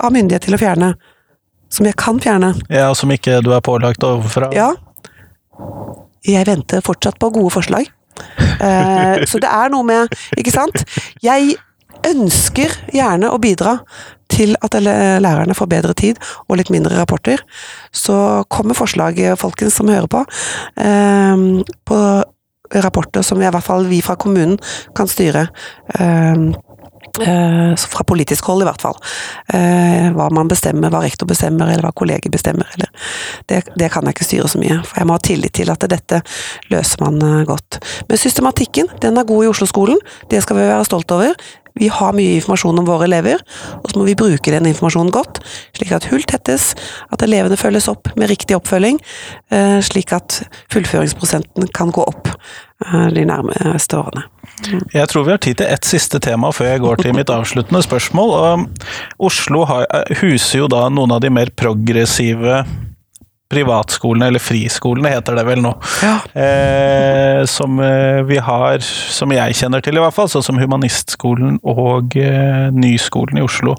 har 0.00 0.14
myndighet 0.14 0.46
til 0.48 0.56
å 0.56 0.60
fjerne. 0.60 0.94
Som 1.72 1.88
jeg 1.88 1.96
kan 1.98 2.20
fjerne. 2.22 2.52
Ja, 2.70 2.92
Som 2.94 3.10
ikke 3.10 3.40
du 3.42 3.50
er 3.54 3.62
pålagt 3.64 4.04
overfra. 4.06 4.52
Ja. 4.54 4.72
Jeg 6.24 6.46
venter 6.46 6.84
fortsatt 6.84 7.18
på 7.20 7.32
gode 7.34 7.52
forslag. 7.52 7.90
Eh, 8.60 9.24
så 9.26 9.40
det 9.42 9.50
er 9.50 9.72
noe 9.72 9.82
med 9.82 10.12
Ikke 10.38 10.52
sant? 10.54 10.84
Jeg 11.24 11.56
ønsker 12.06 12.70
gjerne 12.94 13.30
å 13.32 13.40
bidra 13.42 13.78
til 14.30 14.54
at 14.64 14.76
lærerne 14.76 15.54
får 15.56 15.68
bedre 15.70 15.94
tid 15.96 16.18
og 16.48 16.58
litt 16.58 16.70
mindre 16.72 16.98
rapporter. 16.98 17.40
Så 17.94 18.44
kommer 18.52 18.76
forslag, 18.76 19.20
folkens 19.40 19.76
som 19.78 19.88
hører 19.88 20.10
på, 20.10 20.24
eh, 20.76 21.44
på 21.84 21.98
rapporter 22.82 23.22
som 23.22 23.40
i 23.40 23.48
hvert 23.48 23.64
fall 23.64 23.86
vi 23.86 24.00
fra 24.02 24.16
kommunen 24.16 24.58
kan 24.96 25.08
styre. 25.08 25.48
Eh, 25.94 26.52
fra 27.14 28.04
politisk 28.06 28.48
hold, 28.50 28.64
i 28.64 28.68
hvert 28.68 28.84
fall. 28.84 28.96
Eh, 29.54 30.10
hva 30.14 30.28
man 30.34 30.50
bestemmer, 30.50 30.92
hva 30.92 31.02
rektor 31.04 31.28
bestemmer, 31.30 31.70
eller 31.70 31.86
hva 31.86 31.94
kolleger 31.96 32.32
bestemmer. 32.32 32.68
Eller. 32.74 33.10
Det, 33.50 33.62
det 33.78 33.90
kan 33.94 34.06
jeg 34.06 34.16
ikke 34.16 34.28
styre 34.28 34.50
så 34.50 34.60
mye, 34.62 34.80
for 34.82 35.00
jeg 35.00 35.08
må 35.08 35.18
ha 35.18 35.24
tillit 35.24 35.54
til 35.56 35.72
at 35.72 35.84
dette 35.90 36.22
løser 36.72 37.04
man 37.04 37.20
eh, 37.22 37.42
godt. 37.48 37.80
Men 38.08 38.20
systematikken, 38.20 38.90
den 39.04 39.20
er 39.20 39.28
god 39.28 39.44
i 39.44 39.52
Oslo-skolen. 39.52 40.00
Det 40.30 40.42
skal 40.44 40.58
vi 40.58 40.66
være 40.70 40.88
stolt 40.88 41.14
over. 41.14 41.36
Vi 41.74 41.88
har 41.90 42.14
mye 42.14 42.36
informasjon 42.36 42.78
om 42.78 42.86
våre 42.86 43.08
elever, 43.08 43.40
og 43.80 43.88
så 43.90 43.98
må 43.98 44.06
vi 44.06 44.14
bruke 44.18 44.52
den 44.54 44.68
informasjonen 44.70 45.10
godt, 45.14 45.40
slik 45.74 45.90
at 45.96 46.06
hull 46.12 46.22
tettes, 46.22 46.70
at 47.10 47.24
elevene 47.26 47.58
følges 47.58 47.90
opp 47.90 48.12
med 48.14 48.30
riktig 48.30 48.54
oppfølging, 48.54 49.00
eh, 49.50 49.80
slik 49.82 50.14
at 50.14 50.44
fullføringsprosenten 50.70 51.66
kan 51.74 51.90
gå 51.90 52.06
opp 52.06 52.30
eh, 52.30 53.10
de 53.16 53.26
nærmeste 53.26 53.98
årene. 53.98 54.28
Jeg 54.94 55.10
tror 55.10 55.26
vi 55.26 55.34
har 55.34 55.42
tid 55.42 55.58
til 55.60 55.70
ett 55.70 55.88
siste 55.88 56.20
tema 56.22 56.52
før 56.54 56.70
jeg 56.72 56.84
går 56.84 57.02
til 57.02 57.16
mitt 57.16 57.32
avsluttende 57.32 57.82
spørsmål. 57.84 58.34
Og 58.38 59.28
Oslo 59.30 59.64
huser 60.20 60.64
jo 60.64 60.70
da 60.70 60.86
noen 60.92 61.16
av 61.16 61.22
de 61.24 61.32
mer 61.34 61.52
progressive 61.58 62.62
privatskolene, 63.54 64.28
eller 64.30 64.42
friskolene 64.42 65.12
heter 65.12 65.36
det 65.38 65.44
vel 65.46 65.62
nå. 65.62 65.72
Ja. 66.02 66.16
Eh, 66.34 67.44
som 67.50 67.78
eh, 67.82 68.22
vi 68.26 68.38
har, 68.42 68.80
som 68.84 69.32
jeg 69.34 69.56
kjenner 69.58 69.84
til 69.84 69.98
i 69.98 70.02
hvert 70.02 70.16
fall, 70.16 70.30
sånn 70.32 70.46
som 70.46 70.58
Humanistskolen 70.60 71.60
og 71.60 72.16
eh, 72.18 72.70
Nyskolen 72.74 73.38
i 73.40 73.44
Oslo. 73.44 73.76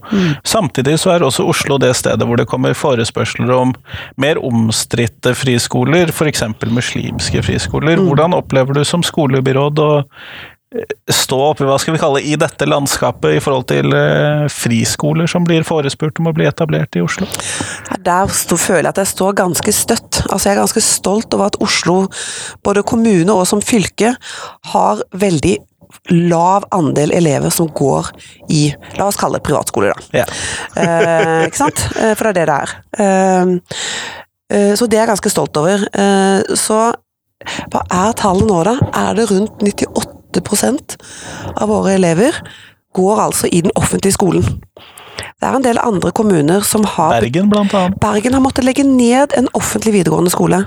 Samtidig 0.47 0.97
så 1.01 1.15
er 1.15 1.25
også 1.25 1.47
Oslo 1.49 1.79
det 1.81 1.95
stedet 1.97 2.27
hvor 2.27 2.39
det 2.39 2.47
kommer 2.51 2.77
forespørsler 2.77 3.51
om 3.55 3.75
mer 4.21 4.39
omstridte 4.39 5.35
friskoler, 5.37 6.13
f.eks. 6.13 6.45
muslimske 6.69 7.43
friskoler. 7.45 7.99
Hvordan 8.01 8.37
opplever 8.37 8.77
du 8.77 8.85
som 8.87 9.03
skolebyråd 9.05 9.81
eh, 9.85 10.27
stå 11.11 11.37
oppi, 11.51 11.65
hva 11.67 11.77
skal 11.79 11.95
vi 11.95 12.01
kalle, 12.01 12.21
i 12.25 12.35
dette 12.39 12.67
landskapet 12.67 13.37
i 13.37 13.41
forhold 13.43 13.67
til 13.69 13.93
eh, 13.95 14.45
friskoler 14.51 15.29
som 15.29 15.45
blir 15.47 15.65
forespurt 15.67 16.19
om 16.19 16.31
å 16.31 16.33
bli 16.35 16.47
etablert 16.49 16.97
i 16.97 17.03
Oslo? 17.05 17.27
Der 18.05 18.31
føler 18.31 18.83
jeg 18.83 18.91
at 18.93 19.03
jeg 19.03 19.11
står 19.13 19.37
ganske 19.39 19.75
støtt. 19.75 20.23
Altså 20.25 20.49
Jeg 20.49 20.55
er 20.55 20.63
ganske 20.63 20.83
stolt 20.83 21.37
over 21.37 21.51
at 21.51 21.59
Oslo, 21.63 22.01
både 22.65 22.83
kommune 22.87 23.31
og 23.33 23.45
som 23.49 23.63
fylke, 23.63 24.15
har 24.73 25.05
veldig 25.15 25.55
lav 26.11 26.65
andel 26.75 27.13
elever 27.15 27.53
som 27.53 27.69
går 27.71 28.09
i 28.51 28.67
La 28.97 29.07
oss 29.07 29.17
kalle 29.19 29.39
det 29.39 29.45
privatskole, 29.47 29.93
da. 29.93 30.23
Ja. 30.23 30.27
Eh, 30.85 31.45
ikke 31.47 31.61
sant? 31.61 31.85
Eh, 32.01 32.13
For 32.17 32.27
det 32.27 32.33
er 32.33 32.37
det 32.41 32.45
det 32.49 32.57
er. 32.57 32.75
Eh, 32.99 33.55
eh, 34.51 34.73
så 34.75 34.89
det 34.89 34.99
er 34.99 35.05
jeg 35.05 35.13
ganske 35.13 35.31
stolt 35.31 35.57
over. 35.61 35.87
Eh, 35.93 36.55
så 36.59 36.79
hva 37.71 37.81
er 37.91 38.15
tallet 38.17 38.47
nå, 38.47 38.61
da? 38.65 38.73
Er 38.95 39.17
det 39.17 39.27
rundt 39.29 39.61
98% 40.35 40.95
av 41.55 41.69
våre 41.69 41.95
elever 41.95 42.37
går 42.95 43.21
altså 43.27 43.47
i 43.51 43.61
den 43.65 43.73
offentlige 43.75 44.15
skolen? 44.15 44.45
Det 45.15 45.47
er 45.47 45.57
en 45.57 45.63
del 45.63 45.79
andre 45.83 46.11
kommuner 46.15 46.63
som 46.67 46.83
har 46.95 47.19
Bergen, 47.19 47.49
blant 47.51 47.73
annet. 47.73 47.99
Bergen 48.01 48.33
har 48.33 48.43
måttet 48.43 48.67
legge 48.67 48.83
ned 48.87 49.35
en 49.37 49.47
offentlig 49.53 49.93
videregående 49.95 50.31
skole. 50.31 50.65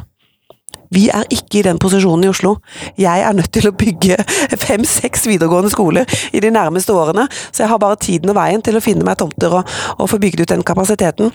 Vi 0.95 1.09
er 1.13 1.27
ikke 1.33 1.59
i 1.61 1.65
den 1.67 1.79
posisjonen 1.81 2.25
i 2.25 2.31
Oslo. 2.31 2.55
Jeg 2.99 3.21
er 3.21 3.37
nødt 3.37 3.53
til 3.53 3.69
å 3.69 3.75
bygge 3.77 4.17
fem-seks 4.67 5.27
videregående 5.29 5.73
skoler 5.73 6.09
i 6.33 6.41
de 6.41 6.53
nærmeste 6.53 6.95
årene, 6.97 7.27
så 7.51 7.65
jeg 7.65 7.73
har 7.73 7.83
bare 7.83 8.01
tiden 8.01 8.33
og 8.33 8.39
veien 8.39 8.65
til 8.65 8.79
å 8.79 8.85
finne 8.85 9.05
meg 9.05 9.19
tomter 9.21 9.61
og, 9.61 9.77
og 9.99 10.09
få 10.09 10.21
bygd 10.23 10.45
ut 10.45 10.55
den 10.55 10.65
kapasiteten. 10.65 11.33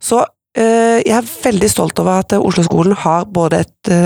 Så 0.00 0.22
jeg 0.54 1.16
er 1.18 1.26
veldig 1.26 1.70
stolt 1.70 1.98
over 2.02 2.22
at 2.22 2.34
eh, 2.34 2.42
Oslo-skolen 2.42 2.94
eh, 2.94 3.64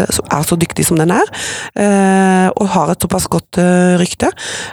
er 0.08 0.46
så 0.48 0.56
dyktig 0.56 0.86
som 0.88 0.98
den 1.00 1.12
er, 1.12 1.28
eh, 1.76 2.48
og 2.48 2.70
har 2.74 2.92
et 2.92 3.04
såpass 3.04 3.28
godt 3.28 3.60
eh, 3.60 3.96
rykte, 4.00 4.30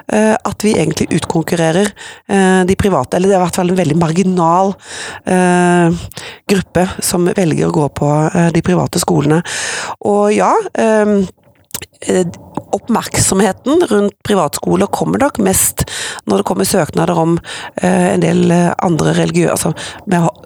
eh, 0.08 0.34
at 0.36 0.66
vi 0.66 0.76
egentlig 0.76 1.10
utkonkurrerer 1.20 1.92
eh, 1.92 2.62
de 2.68 2.76
private, 2.80 3.18
eller 3.18 3.30
det 3.30 3.36
er 3.36 3.42
i 3.42 3.46
hvert 3.46 3.60
fall 3.60 3.74
en 3.74 3.82
veldig 3.82 4.00
marginal 4.00 4.76
eh, 5.28 6.04
gruppe 6.48 6.88
som 7.04 7.28
velger 7.36 7.70
å 7.70 7.76
gå 7.76 7.90
på 8.00 8.12
eh, 8.32 8.52
de 8.56 8.64
private 8.66 9.02
skolene. 9.04 9.42
Og 10.08 10.32
ja, 10.36 10.54
eh, 10.74 10.96
eh, 10.96 11.45
oppmerksomheten 12.76 13.88
rundt 13.90 14.16
privatskoler 14.24 14.90
kommer 14.92 15.22
nok 15.22 15.40
mest 15.44 15.86
når 16.28 16.42
det 16.42 16.48
kommer 16.48 16.68
søknader 16.68 17.18
om 17.20 17.38
eh, 17.82 18.14
en 18.14 18.24
del 18.24 18.52
eh, 18.52 18.72
andre 18.84 19.16
religiøse 19.18 19.54
Altså 19.56 19.72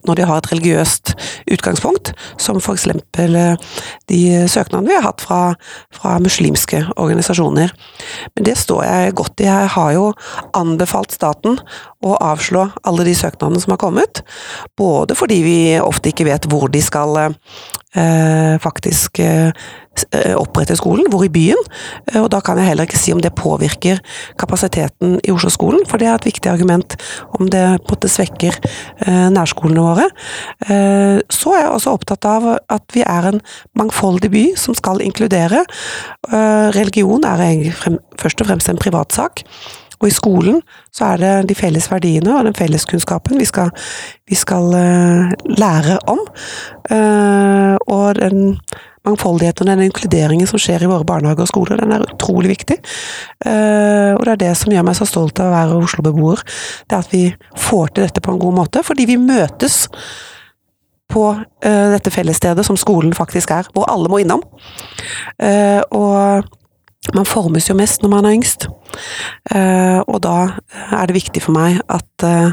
når 0.06 0.18
de 0.18 0.26
har 0.28 0.40
et 0.40 0.50
religiøst 0.52 1.14
utgangspunkt, 1.52 2.12
som 2.38 2.60
f.eks. 2.62 2.88
eh, 2.88 3.72
de 4.10 4.20
søknadene 4.50 4.90
vi 4.90 4.98
har 4.98 5.06
hatt 5.08 5.24
fra, 5.24 5.40
fra 5.96 6.18
muslimske 6.22 6.84
organisasjoner. 6.96 7.74
Men 8.36 8.48
det 8.48 8.58
står 8.60 8.84
jeg 8.86 9.16
godt 9.20 9.44
i. 9.44 9.50
Jeg 9.50 9.72
har 9.76 9.92
jo 9.96 10.06
anbefalt 10.58 11.16
staten 11.16 11.60
å 12.06 12.16
avslå 12.24 12.70
alle 12.88 13.08
de 13.08 13.16
søknadene 13.18 13.62
som 13.64 13.76
har 13.76 13.82
kommet. 13.82 14.24
Både 14.80 15.18
fordi 15.18 15.42
vi 15.46 15.60
ofte 15.82 16.14
ikke 16.14 16.28
vet 16.30 16.48
hvor 16.50 16.70
de 16.72 16.82
skal 16.84 17.18
eh, 17.24 17.38
faktisk 18.62 19.20
eh, 19.20 19.50
eh, 20.14 20.36
opprette 20.38 20.76
skolen, 20.78 21.08
hvor 21.10 21.24
i 21.26 21.32
byen. 21.34 21.60
Eh, 22.12 22.22
og 22.22 22.30
da 22.34 22.42
kan 22.46 22.60
jeg 22.60 22.70
heller 22.72 22.88
ikke 22.88 23.00
si 23.00 23.14
om 23.14 23.22
det 23.24 23.34
påvirker 23.38 24.02
kapasiteten 24.40 25.18
i 25.24 25.34
Oslo-skolen, 25.34 25.86
for 25.90 26.02
det 26.02 26.10
er 26.10 26.20
et 26.20 26.30
viktig 26.30 26.52
argument 26.52 26.96
om 27.40 27.50
det 27.50 27.64
på 27.82 27.94
en 27.94 27.96
måte 27.96 28.12
svekker 28.12 28.60
eh, 28.62 29.28
nærskolene 29.34 29.86
våre. 29.86 30.08
Eh, 30.70 31.18
så 31.34 31.56
er 31.56 31.66
jeg 31.66 31.74
også 31.74 31.98
opptatt 31.98 32.30
av 32.30 32.48
at 32.60 32.96
vi 32.96 33.04
er 33.06 33.32
en 33.34 33.44
mangfoldig 33.80 34.32
by 34.34 34.46
som 34.60 34.78
skal 34.78 35.02
inkludere. 35.06 35.66
Eh, 36.30 36.70
religion 36.78 37.26
er 37.26 37.72
først 38.20 38.42
og 38.42 38.52
fremst 38.52 38.70
en 38.70 38.82
privatsak. 38.82 39.46
Og 40.00 40.08
i 40.08 40.16
skolen 40.16 40.62
så 40.96 41.14
er 41.14 41.22
det 41.22 41.32
de 41.50 41.58
felles 41.58 41.90
verdiene 41.92 42.36
og 42.38 42.48
den 42.48 42.56
felleskunnskapen 42.58 43.40
vi 43.40 43.48
skal, 43.48 43.72
vi 44.30 44.38
skal 44.40 44.72
eh, 44.78 45.34
lære 45.60 46.00
om. 46.12 46.22
Eh, 46.90 47.76
og 47.92 48.20
den 48.22 48.56
mangfoldigheten 49.08 49.68
og 49.68 49.72
den 49.74 49.88
inkluderingen 49.90 50.48
som 50.48 50.60
skjer 50.62 50.86
i 50.86 50.90
våre 50.92 51.08
barnehager 51.08 51.44
og 51.44 51.52
skoler, 51.52 51.82
den 51.82 51.92
er 51.96 52.06
utrolig 52.08 52.54
viktig. 52.54 52.80
Eh, 53.46 54.16
og 54.16 54.24
det 54.24 54.36
er 54.36 54.44
det 54.46 54.54
som 54.60 54.72
gjør 54.74 54.88
meg 54.88 55.00
så 55.00 55.08
stolt 55.10 55.40
av 55.44 55.52
å 55.52 55.56
være 55.58 55.82
Oslo-beboer. 55.84 56.44
Det 56.88 56.96
er 56.96 57.04
at 57.04 57.16
vi 57.16 57.24
får 57.60 57.94
til 57.94 58.08
dette 58.08 58.24
på 58.24 58.36
en 58.36 58.44
god 58.44 58.60
måte, 58.64 58.84
fordi 58.88 59.08
vi 59.10 59.20
møtes 59.20 59.88
på 61.10 61.24
dette 61.64 62.12
fellesstedet 62.14 62.62
som 62.68 62.78
skolen 62.78 63.16
faktisk 63.18 63.50
er, 63.56 63.66
hvor 63.74 63.88
alle 63.90 64.12
må 64.12 64.20
innom. 64.22 64.44
Og 65.98 66.52
man 67.16 67.28
formes 67.28 67.70
jo 67.70 67.76
mest 67.78 68.04
når 68.04 68.12
man 68.12 68.28
er 68.28 68.36
yngst. 68.38 68.68
Eh, 69.54 70.00
og 70.06 70.20
da 70.26 70.38
er 70.92 71.08
det 71.08 71.18
viktig 71.18 71.44
for 71.46 71.56
meg 71.56 71.80
at 71.92 72.26
eh, 72.28 72.52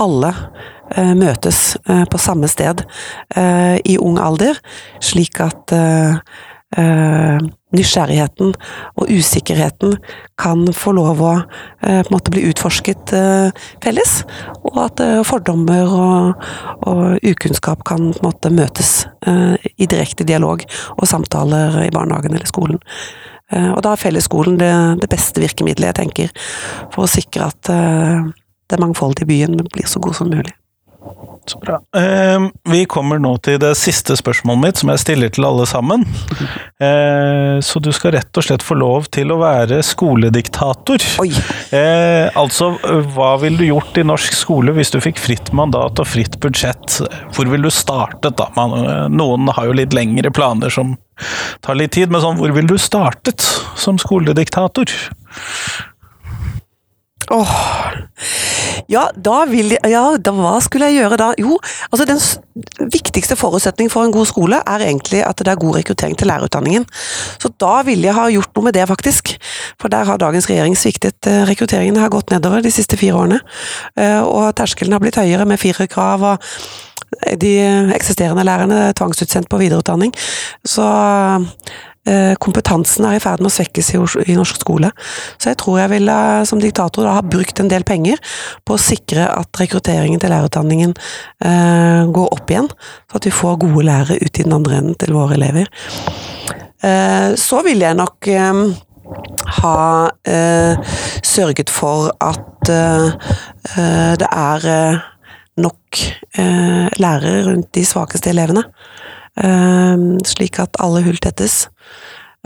alle 0.00 0.30
eh, 0.94 1.14
møtes 1.18 1.74
på 1.84 2.20
samme 2.20 2.48
sted 2.50 2.84
i 3.86 3.96
ung 3.98 4.18
alder, 4.20 4.58
slik 5.02 5.40
at 5.42 5.72
nysgjerrigheten 7.74 8.52
og 9.00 9.10
usikkerheten 9.10 9.96
kan 10.38 10.62
få 10.74 10.92
lov 10.94 11.22
å 11.22 11.32
på 11.82 11.90
en 11.90 12.12
måte 12.14 12.30
bli 12.34 12.44
utforsket 12.46 13.14
felles, 13.82 14.12
og 14.62 14.78
at 14.84 15.02
fordommer 15.26 15.90
og, 15.90 16.46
og 16.86 17.26
ukunnskap 17.26 17.82
kan 17.88 18.12
på 18.12 18.22
en 18.22 18.28
måte 18.28 18.54
møtes 18.54 18.92
i 19.26 19.90
direkte 19.90 20.26
dialog 20.28 20.62
og 20.96 21.10
samtaler 21.10 21.82
i 21.88 21.92
barnehagen 21.94 22.38
eller 22.38 22.50
skolen. 22.50 22.78
Eh, 23.50 23.70
og 23.72 23.82
da 23.84 23.94
er 23.94 24.02
fellesskolen 24.02 24.58
det, 24.60 24.72
det 25.02 25.10
beste 25.10 25.42
virkemidlet, 25.42 25.90
jeg 25.90 25.98
tenker, 26.02 26.48
for 26.94 27.06
å 27.06 27.10
sikre 27.10 27.50
at 27.50 27.72
eh, 27.74 28.30
det 28.70 28.80
mangfoldige 28.82 29.28
byen 29.30 29.58
blir 29.72 29.90
så 29.90 30.02
god 30.02 30.18
som 30.20 30.30
mulig. 30.30 30.54
Så 31.46 31.58
bra. 31.58 31.80
Eh, 31.96 32.40
vi 32.70 32.84
kommer 32.86 33.18
nå 33.18 33.32
til 33.42 33.56
det 33.62 33.72
siste 33.78 34.14
spørsmålet 34.18 34.62
mitt, 34.62 34.80
som 34.80 34.92
jeg 34.92 35.02
stiller 35.02 35.32
til 35.34 35.46
alle 35.48 35.64
sammen. 35.66 36.04
Eh, 36.80 37.56
så 37.64 37.82
du 37.82 37.90
skal 37.96 38.14
rett 38.14 38.38
og 38.38 38.46
slett 38.46 38.64
få 38.64 38.76
lov 38.78 39.08
til 39.14 39.32
å 39.32 39.40
være 39.40 39.80
skolediktator. 39.86 41.02
Oi! 41.24 41.30
Eh, 41.74 42.28
altså, 42.38 42.72
hva 43.14 43.32
ville 43.42 43.58
du 43.62 43.66
gjort 43.70 43.98
i 43.98 44.06
norsk 44.06 44.36
skole 44.36 44.74
hvis 44.76 44.92
du 44.94 45.00
fikk 45.02 45.18
fritt 45.22 45.52
mandat 45.56 45.98
og 46.02 46.08
fritt 46.08 46.38
budsjett? 46.42 47.00
Hvor 47.34 47.50
ville 47.50 47.66
du 47.66 47.74
startet, 47.74 48.36
da? 48.38 48.50
Man, 48.58 48.76
eh, 48.84 49.06
noen 49.10 49.50
har 49.56 49.70
jo 49.70 49.78
litt 49.80 49.96
lengre 49.96 50.30
planer 50.34 50.70
som 50.70 50.98
tar 51.64 51.80
litt 51.80 51.96
tid, 51.96 52.12
men 52.12 52.22
sånn, 52.22 52.38
hvor 52.40 52.52
ville 52.54 52.70
du 52.70 52.78
startet 52.80 53.44
som 53.80 53.98
skolediktator? 54.00 54.92
Åh. 57.30 57.56
Ja, 58.90 59.06
da 59.14 59.44
vil 59.50 59.74
jeg 59.76 59.92
Ja, 59.92 60.16
da, 60.18 60.32
hva 60.34 60.56
skulle 60.62 60.90
jeg 60.90 61.00
gjøre 61.00 61.18
da? 61.20 61.30
Jo, 61.38 61.58
altså 61.90 62.06
den 62.08 62.20
viktigste 62.90 63.36
forutsetningen 63.38 63.92
for 63.92 64.06
en 64.06 64.14
god 64.14 64.28
skole 64.28 64.58
er 64.66 64.84
egentlig 64.86 65.22
at 65.26 65.38
det 65.38 65.52
er 65.52 65.60
god 65.60 65.78
rekruttering 65.78 66.18
til 66.18 66.28
lærerutdanningen. 66.30 66.86
Så 67.40 67.52
da 67.62 67.80
ville 67.86 68.08
jeg 68.08 68.18
ha 68.18 68.26
gjort 68.34 68.52
noe 68.56 68.66
med 68.68 68.76
det, 68.76 68.88
faktisk. 68.90 69.36
For 69.80 69.92
der 69.92 70.08
har 70.10 70.20
dagens 70.20 70.50
regjering 70.50 70.76
sviktet. 70.78 71.18
Eh, 71.26 71.46
Rekrutteringen 71.48 71.96
har 72.02 72.12
gått 72.12 72.34
nedover 72.34 72.62
de 72.62 72.74
siste 72.74 72.98
fire 73.00 73.16
årene. 73.22 73.40
Eh, 73.96 74.20
Og 74.20 74.54
terskelen 74.58 74.92
har 74.92 75.02
blitt 75.02 75.18
høyere 75.18 75.46
med 75.46 75.60
firerkrav 75.60 76.22
og 76.34 76.50
de 77.40 77.54
eksisterende 77.94 78.44
lærerne 78.46 78.76
er 78.88 78.92
tvangsutsendt 78.94 79.48
på 79.50 79.58
videreutdanning. 79.58 80.12
Så 80.64 80.84
kompetansen 82.40 83.04
er 83.04 83.18
i 83.18 83.22
ferd 83.22 83.42
med 83.42 83.50
å 83.50 83.52
svekkes 83.52 83.90
i, 83.94 84.34
norsk 84.34 84.62
skole. 84.62 84.88
Så 85.36 85.50
jeg 85.50 85.58
tror 85.60 85.80
jeg 85.82 85.92
ville 85.92 86.16
som 86.48 86.62
diktator 86.62 87.04
da 87.06 87.18
ha 87.18 87.24
brukt 87.24 87.60
en 87.60 87.68
del 87.70 87.84
penger 87.86 88.20
på 88.64 88.76
å 88.76 88.80
sikre 88.80 89.26
at 89.28 89.60
rekrutteringen 89.60 90.22
til 90.22 90.32
lærerutdanningen 90.32 90.94
eh, 91.44 92.08
går 92.08 92.32
opp 92.32 92.50
igjen, 92.50 92.70
så 93.10 93.20
at 93.20 93.28
vi 93.28 93.34
får 93.36 93.60
gode 93.66 93.84
lærere 93.86 94.16
ut 94.16 94.40
i 94.40 94.46
den 94.46 94.56
andre 94.56 94.80
enden 94.80 94.96
til 95.00 95.14
våre 95.16 95.36
elever. 95.36 95.68
Eh, 96.80 97.36
så 97.36 97.60
ville 97.66 97.84
jeg 97.84 98.00
nok 98.00 98.30
eh, 98.32 98.62
ha 99.60 99.80
eh, 100.24 100.96
sørget 101.26 101.72
for 101.72 102.10
at 102.24 102.72
eh, 102.72 103.08
eh, 103.76 104.12
det 104.20 104.30
er 104.30 104.68
eh, 104.72 105.06
nok 105.60 106.00
eh, 106.38 106.86
lærere 107.02 107.44
rundt 107.50 107.74
de 107.76 107.84
svakeste 107.86 108.32
elevene. 108.32 108.64
Eh, 109.38 109.96
slik 110.26 110.58
at 110.62 110.80
alle 110.82 111.04
hull 111.06 111.20
tettes. 111.22 111.66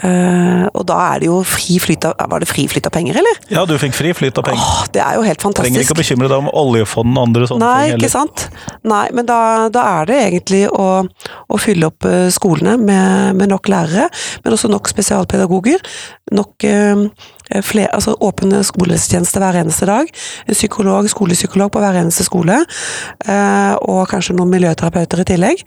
Uh, 0.03 0.67
og 0.75 0.83
da 0.91 0.97
er 1.13 1.21
det 1.23 1.29
jo 1.29 1.37
fri 1.47 1.77
flyt 1.79 2.03
av 2.09 2.17
Var 2.33 2.43
det 2.43 2.49
fri 2.51 2.65
flyt 2.67 2.89
av 2.89 2.91
penger, 2.97 3.21
eller? 3.21 3.37
Ja, 3.47 3.63
du 3.63 3.77
fikk 3.79 3.95
fri 3.95 4.11
flyt 4.11 4.41
av 4.41 4.49
penger. 4.49 4.59
Åh, 4.59 4.81
det 4.91 5.03
er 5.05 5.21
jo 5.21 5.23
helt 5.23 5.45
fantastisk. 5.45 5.71
Trenger 5.71 5.85
ikke 5.87 5.95
å 5.95 5.99
bekymre 6.01 6.31
deg 6.33 6.43
om 6.43 6.49
oljefond 6.51 7.15
og 7.15 7.29
andre 7.29 7.47
sånne 7.47 7.69
Nei, 7.69 7.85
ting. 7.93 8.03
ikke 8.03 8.11
sant. 8.11 8.43
Nei, 8.91 9.05
men 9.15 9.29
da, 9.29 9.39
da 9.71 9.85
er 10.01 10.11
det 10.11 10.17
egentlig 10.25 10.65
å, 10.67 10.89
å 11.07 11.61
fylle 11.63 11.93
opp 11.93 12.09
eh, 12.11 12.27
skolene 12.35 12.75
med, 12.83 13.39
med 13.39 13.55
nok 13.55 13.71
lærere, 13.71 14.09
men 14.43 14.59
også 14.59 14.73
nok 14.73 14.91
spesialpedagoger. 14.91 15.87
Nok 16.35 16.67
eh, 16.67 17.07
fler, 17.63 17.89
altså 17.93 18.15
åpne 18.21 18.63
skolehelsetjeneste 18.65 19.41
hver 19.43 19.59
eneste 19.61 19.87
dag. 19.87 20.09
En 20.49 20.57
psykolog, 20.57 21.09
skolepsykolog 21.11 21.73
på 21.73 21.83
hver 21.83 22.01
eneste 22.01 22.25
skole. 22.25 22.65
eh, 23.29 23.75
og 23.83 24.09
kanskje 24.09 24.35
noen 24.37 24.51
miljøterapeuter 24.51 25.21
i 25.21 25.25
tillegg. 25.25 25.65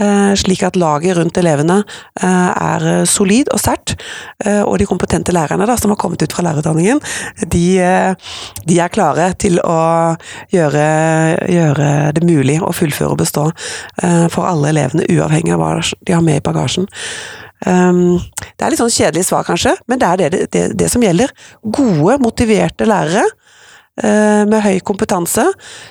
eh, 0.00 0.34
slik 0.34 0.62
at 0.62 0.76
laget 0.76 1.16
rundt 1.16 1.36
elevene 1.38 1.84
eh, 2.22 2.50
er 2.62 2.86
eh, 3.00 3.04
solid 3.04 3.48
og 3.52 3.60
sterkt. 3.60 3.96
eh, 4.44 4.62
og 4.62 4.78
de 4.78 4.86
kompetente 4.86 5.32
lærerne 5.32 5.66
da, 5.66 5.76
som 5.76 5.90
har 5.90 5.96
kommet 5.96 6.22
ut 6.22 6.32
fra 6.32 6.42
lærerutdanningen, 6.42 7.00
de, 7.48 7.78
eh, 7.78 8.14
de 8.66 8.80
er 8.80 8.88
klare 8.88 9.32
til 9.38 9.58
å 9.64 10.16
gjøre, 10.52 10.84
gjøre 11.48 12.12
det 12.12 12.24
mulig 12.24 12.60
å 12.62 12.72
fullføre 12.72 13.10
og 13.10 13.18
bestå 13.18 13.50
eh, 14.02 14.28
for 14.28 14.44
alle 14.48 14.68
elevene, 14.74 15.06
uavhengig 15.10 15.54
av 15.54 15.60
hva 15.62 15.80
de 16.06 16.12
har 16.12 16.22
med 16.22 16.36
i 16.36 16.44
bagasjen. 16.44 16.88
Um, 17.64 18.18
det 18.58 18.64
er 18.64 18.72
litt 18.72 18.80
sånn 18.82 18.92
kjedelig 18.92 19.28
svar, 19.28 19.46
kanskje, 19.46 19.76
men 19.88 20.00
det 20.00 20.10
er 20.10 20.20
det, 20.20 20.44
det, 20.52 20.64
det 20.76 20.90
som 20.92 21.04
gjelder. 21.04 21.32
Gode, 21.62 22.18
motiverte 22.20 22.88
lærere 22.88 23.22
uh, 23.24 24.42
med 24.50 24.58
høy 24.66 24.80
kompetanse, 24.84 25.46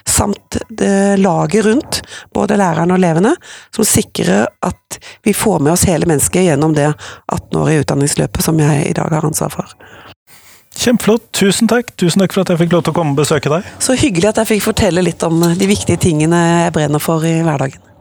samt 0.06 0.60
det 0.70 1.18
laget 1.22 1.66
rundt, 1.66 2.02
både 2.36 2.60
lærerne 2.62 2.94
og 2.94 3.02
elevene, 3.02 3.34
som 3.74 3.88
sikrer 3.88 4.46
at 4.66 5.00
vi 5.26 5.34
får 5.34 5.64
med 5.64 5.74
oss 5.74 5.88
hele 5.90 6.10
mennesket 6.10 6.46
gjennom 6.50 6.76
det 6.78 6.92
18-årige 7.32 7.88
utdanningsløpet 7.88 8.46
som 8.46 8.60
jeg 8.62 8.86
i 8.92 8.98
dag 8.98 9.16
har 9.16 9.26
ansvar 9.26 9.54
for. 9.56 9.74
Kjempeflott. 10.74 11.28
Tusen 11.38 11.70
takk. 11.70 11.92
Tusen 12.02 12.24
takk 12.24 12.34
for 12.34 12.42
at 12.42 12.50
jeg 12.50 12.64
fikk 12.64 12.74
lov 12.74 12.86
til 12.86 12.96
å 12.96 12.98
komme 12.98 13.14
og 13.14 13.20
besøke 13.22 13.52
deg. 13.54 13.68
Så 13.84 13.94
hyggelig 14.00 14.32
at 14.32 14.42
jeg 14.42 14.56
fikk 14.56 14.68
fortelle 14.72 15.06
litt 15.06 15.22
om 15.26 15.38
de 15.54 15.70
viktige 15.70 16.02
tingene 16.02 16.40
jeg 16.66 16.74
brenner 16.74 17.04
for 17.04 17.26
i 17.30 17.36
hverdagen. 17.46 17.93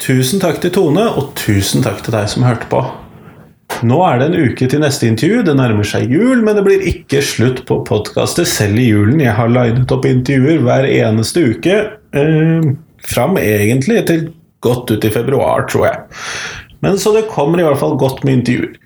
Tusen 0.00 0.40
takk 0.40 0.62
til 0.62 0.72
Tone, 0.72 1.02
og 1.12 1.34
tusen 1.36 1.84
takk 1.84 2.00
til 2.04 2.14
deg 2.16 2.28
som 2.32 2.44
hørte 2.46 2.68
på. 2.72 2.80
Nå 3.86 3.98
er 4.04 4.20
det 4.20 4.28
en 4.30 4.48
uke 4.48 4.66
til 4.68 4.80
neste 4.82 5.08
intervju. 5.08 5.42
Det 5.46 5.54
nærmer 5.56 5.86
seg 5.86 6.10
jul, 6.10 6.40
men 6.44 6.56
det 6.56 6.64
blir 6.66 6.86
ikke 6.88 7.20
slutt 7.24 7.62
på 7.68 7.80
podkastet 7.88 8.48
selv 8.48 8.80
i 8.80 8.88
julen. 8.90 9.20
Jeg 9.22 9.36
har 9.36 9.52
linet 9.52 9.92
opp 9.92 10.08
intervjuer 10.08 10.64
hver 10.64 10.88
eneste 10.88 11.44
uke. 11.52 11.76
Eh, 12.16 12.70
fram 13.12 13.36
egentlig 13.40 14.02
til 14.08 14.26
godt 14.64 14.90
ut 14.92 15.04
i 15.04 15.12
februar, 15.12 15.68
tror 15.68 15.86
jeg. 15.90 16.00
Men 16.80 16.96
Så 16.98 17.12
det 17.12 17.28
kommer 17.28 17.60
i 17.60 17.64
hvert 17.68 17.80
fall 17.80 17.96
godt 18.00 18.24
med 18.24 18.40
intervjuer. 18.40 18.76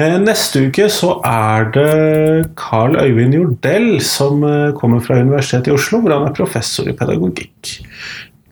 Eh, 0.00 0.16
neste 0.24 0.66
uke 0.68 0.88
så 0.88 1.18
er 1.28 1.68
det 1.76 2.48
Carl 2.56 2.96
Øyvind 2.96 3.36
Jordell 3.36 4.00
som 4.00 4.42
eh, 4.44 4.72
kommer 4.72 5.04
fra 5.04 5.20
Universitetet 5.20 5.68
i 5.68 5.76
Oslo, 5.76 6.00
hvor 6.00 6.16
han 6.16 6.26
er 6.28 6.36
professor 6.36 6.88
i 6.88 6.96
pedagogikk. 6.96 7.76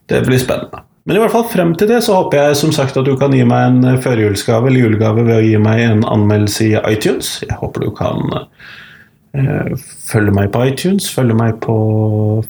Det 0.05 0.21
blir 0.25 0.41
spennende. 0.41 0.85
Men 1.05 1.17
i 1.17 1.21
hvert 1.23 1.33
fall 1.33 1.47
frem 1.49 1.71
til 1.77 1.89
det 1.89 2.01
så 2.05 2.19
håper 2.19 2.37
jeg 2.37 2.57
som 2.59 2.73
sagt 2.75 2.97
at 2.99 3.07
du 3.07 3.15
kan 3.17 3.33
gi 3.33 3.41
meg 3.47 3.71
en 3.71 3.85
eh, 3.89 4.01
førjulsgave 4.03 4.69
eller 4.69 4.85
julegave 4.85 5.25
ved 5.25 5.39
å 5.39 5.45
gi 5.45 5.55
meg 5.61 5.81
en 5.87 6.03
anmeldelse 6.05 6.67
i 6.67 6.75
iTunes. 6.91 7.39
Jeg 7.41 7.57
håper 7.57 7.87
du 7.87 7.89
kan 7.97 8.21
eh, 9.33 9.71
følge 10.05 10.35
meg 10.37 10.51
på 10.53 10.61
iTunes, 10.69 11.09
følge 11.09 11.37
meg 11.39 11.57
på 11.65 11.77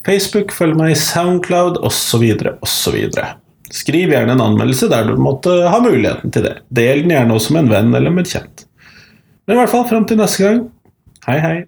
Facebook, 0.08 0.52
følge 0.56 0.82
meg 0.82 0.98
i 0.98 1.00
Soundcloud 1.00 1.80
osv. 1.88 2.28
osv. 2.60 3.00
Skriv 3.72 4.12
gjerne 4.12 4.36
en 4.36 4.44
anmeldelse 4.50 4.92
der 4.92 5.08
du 5.08 5.16
måtte 5.16 5.56
ha 5.72 5.80
muligheten 5.80 6.36
til 6.36 6.50
det. 6.50 6.58
Del 6.76 7.06
den 7.06 7.16
gjerne 7.16 7.40
også 7.40 7.56
med 7.56 7.66
en 7.66 7.76
venn 7.78 7.96
eller 7.96 8.12
med 8.12 8.28
en 8.28 8.34
kjent. 8.36 8.68
Men 9.48 9.56
i 9.56 9.62
hvert 9.64 9.72
fall 9.72 9.88
frem 9.88 10.04
til 10.10 10.20
neste 10.20 10.44
gang. 10.44 10.66
Hei, 11.24 11.40
hei. 11.40 11.60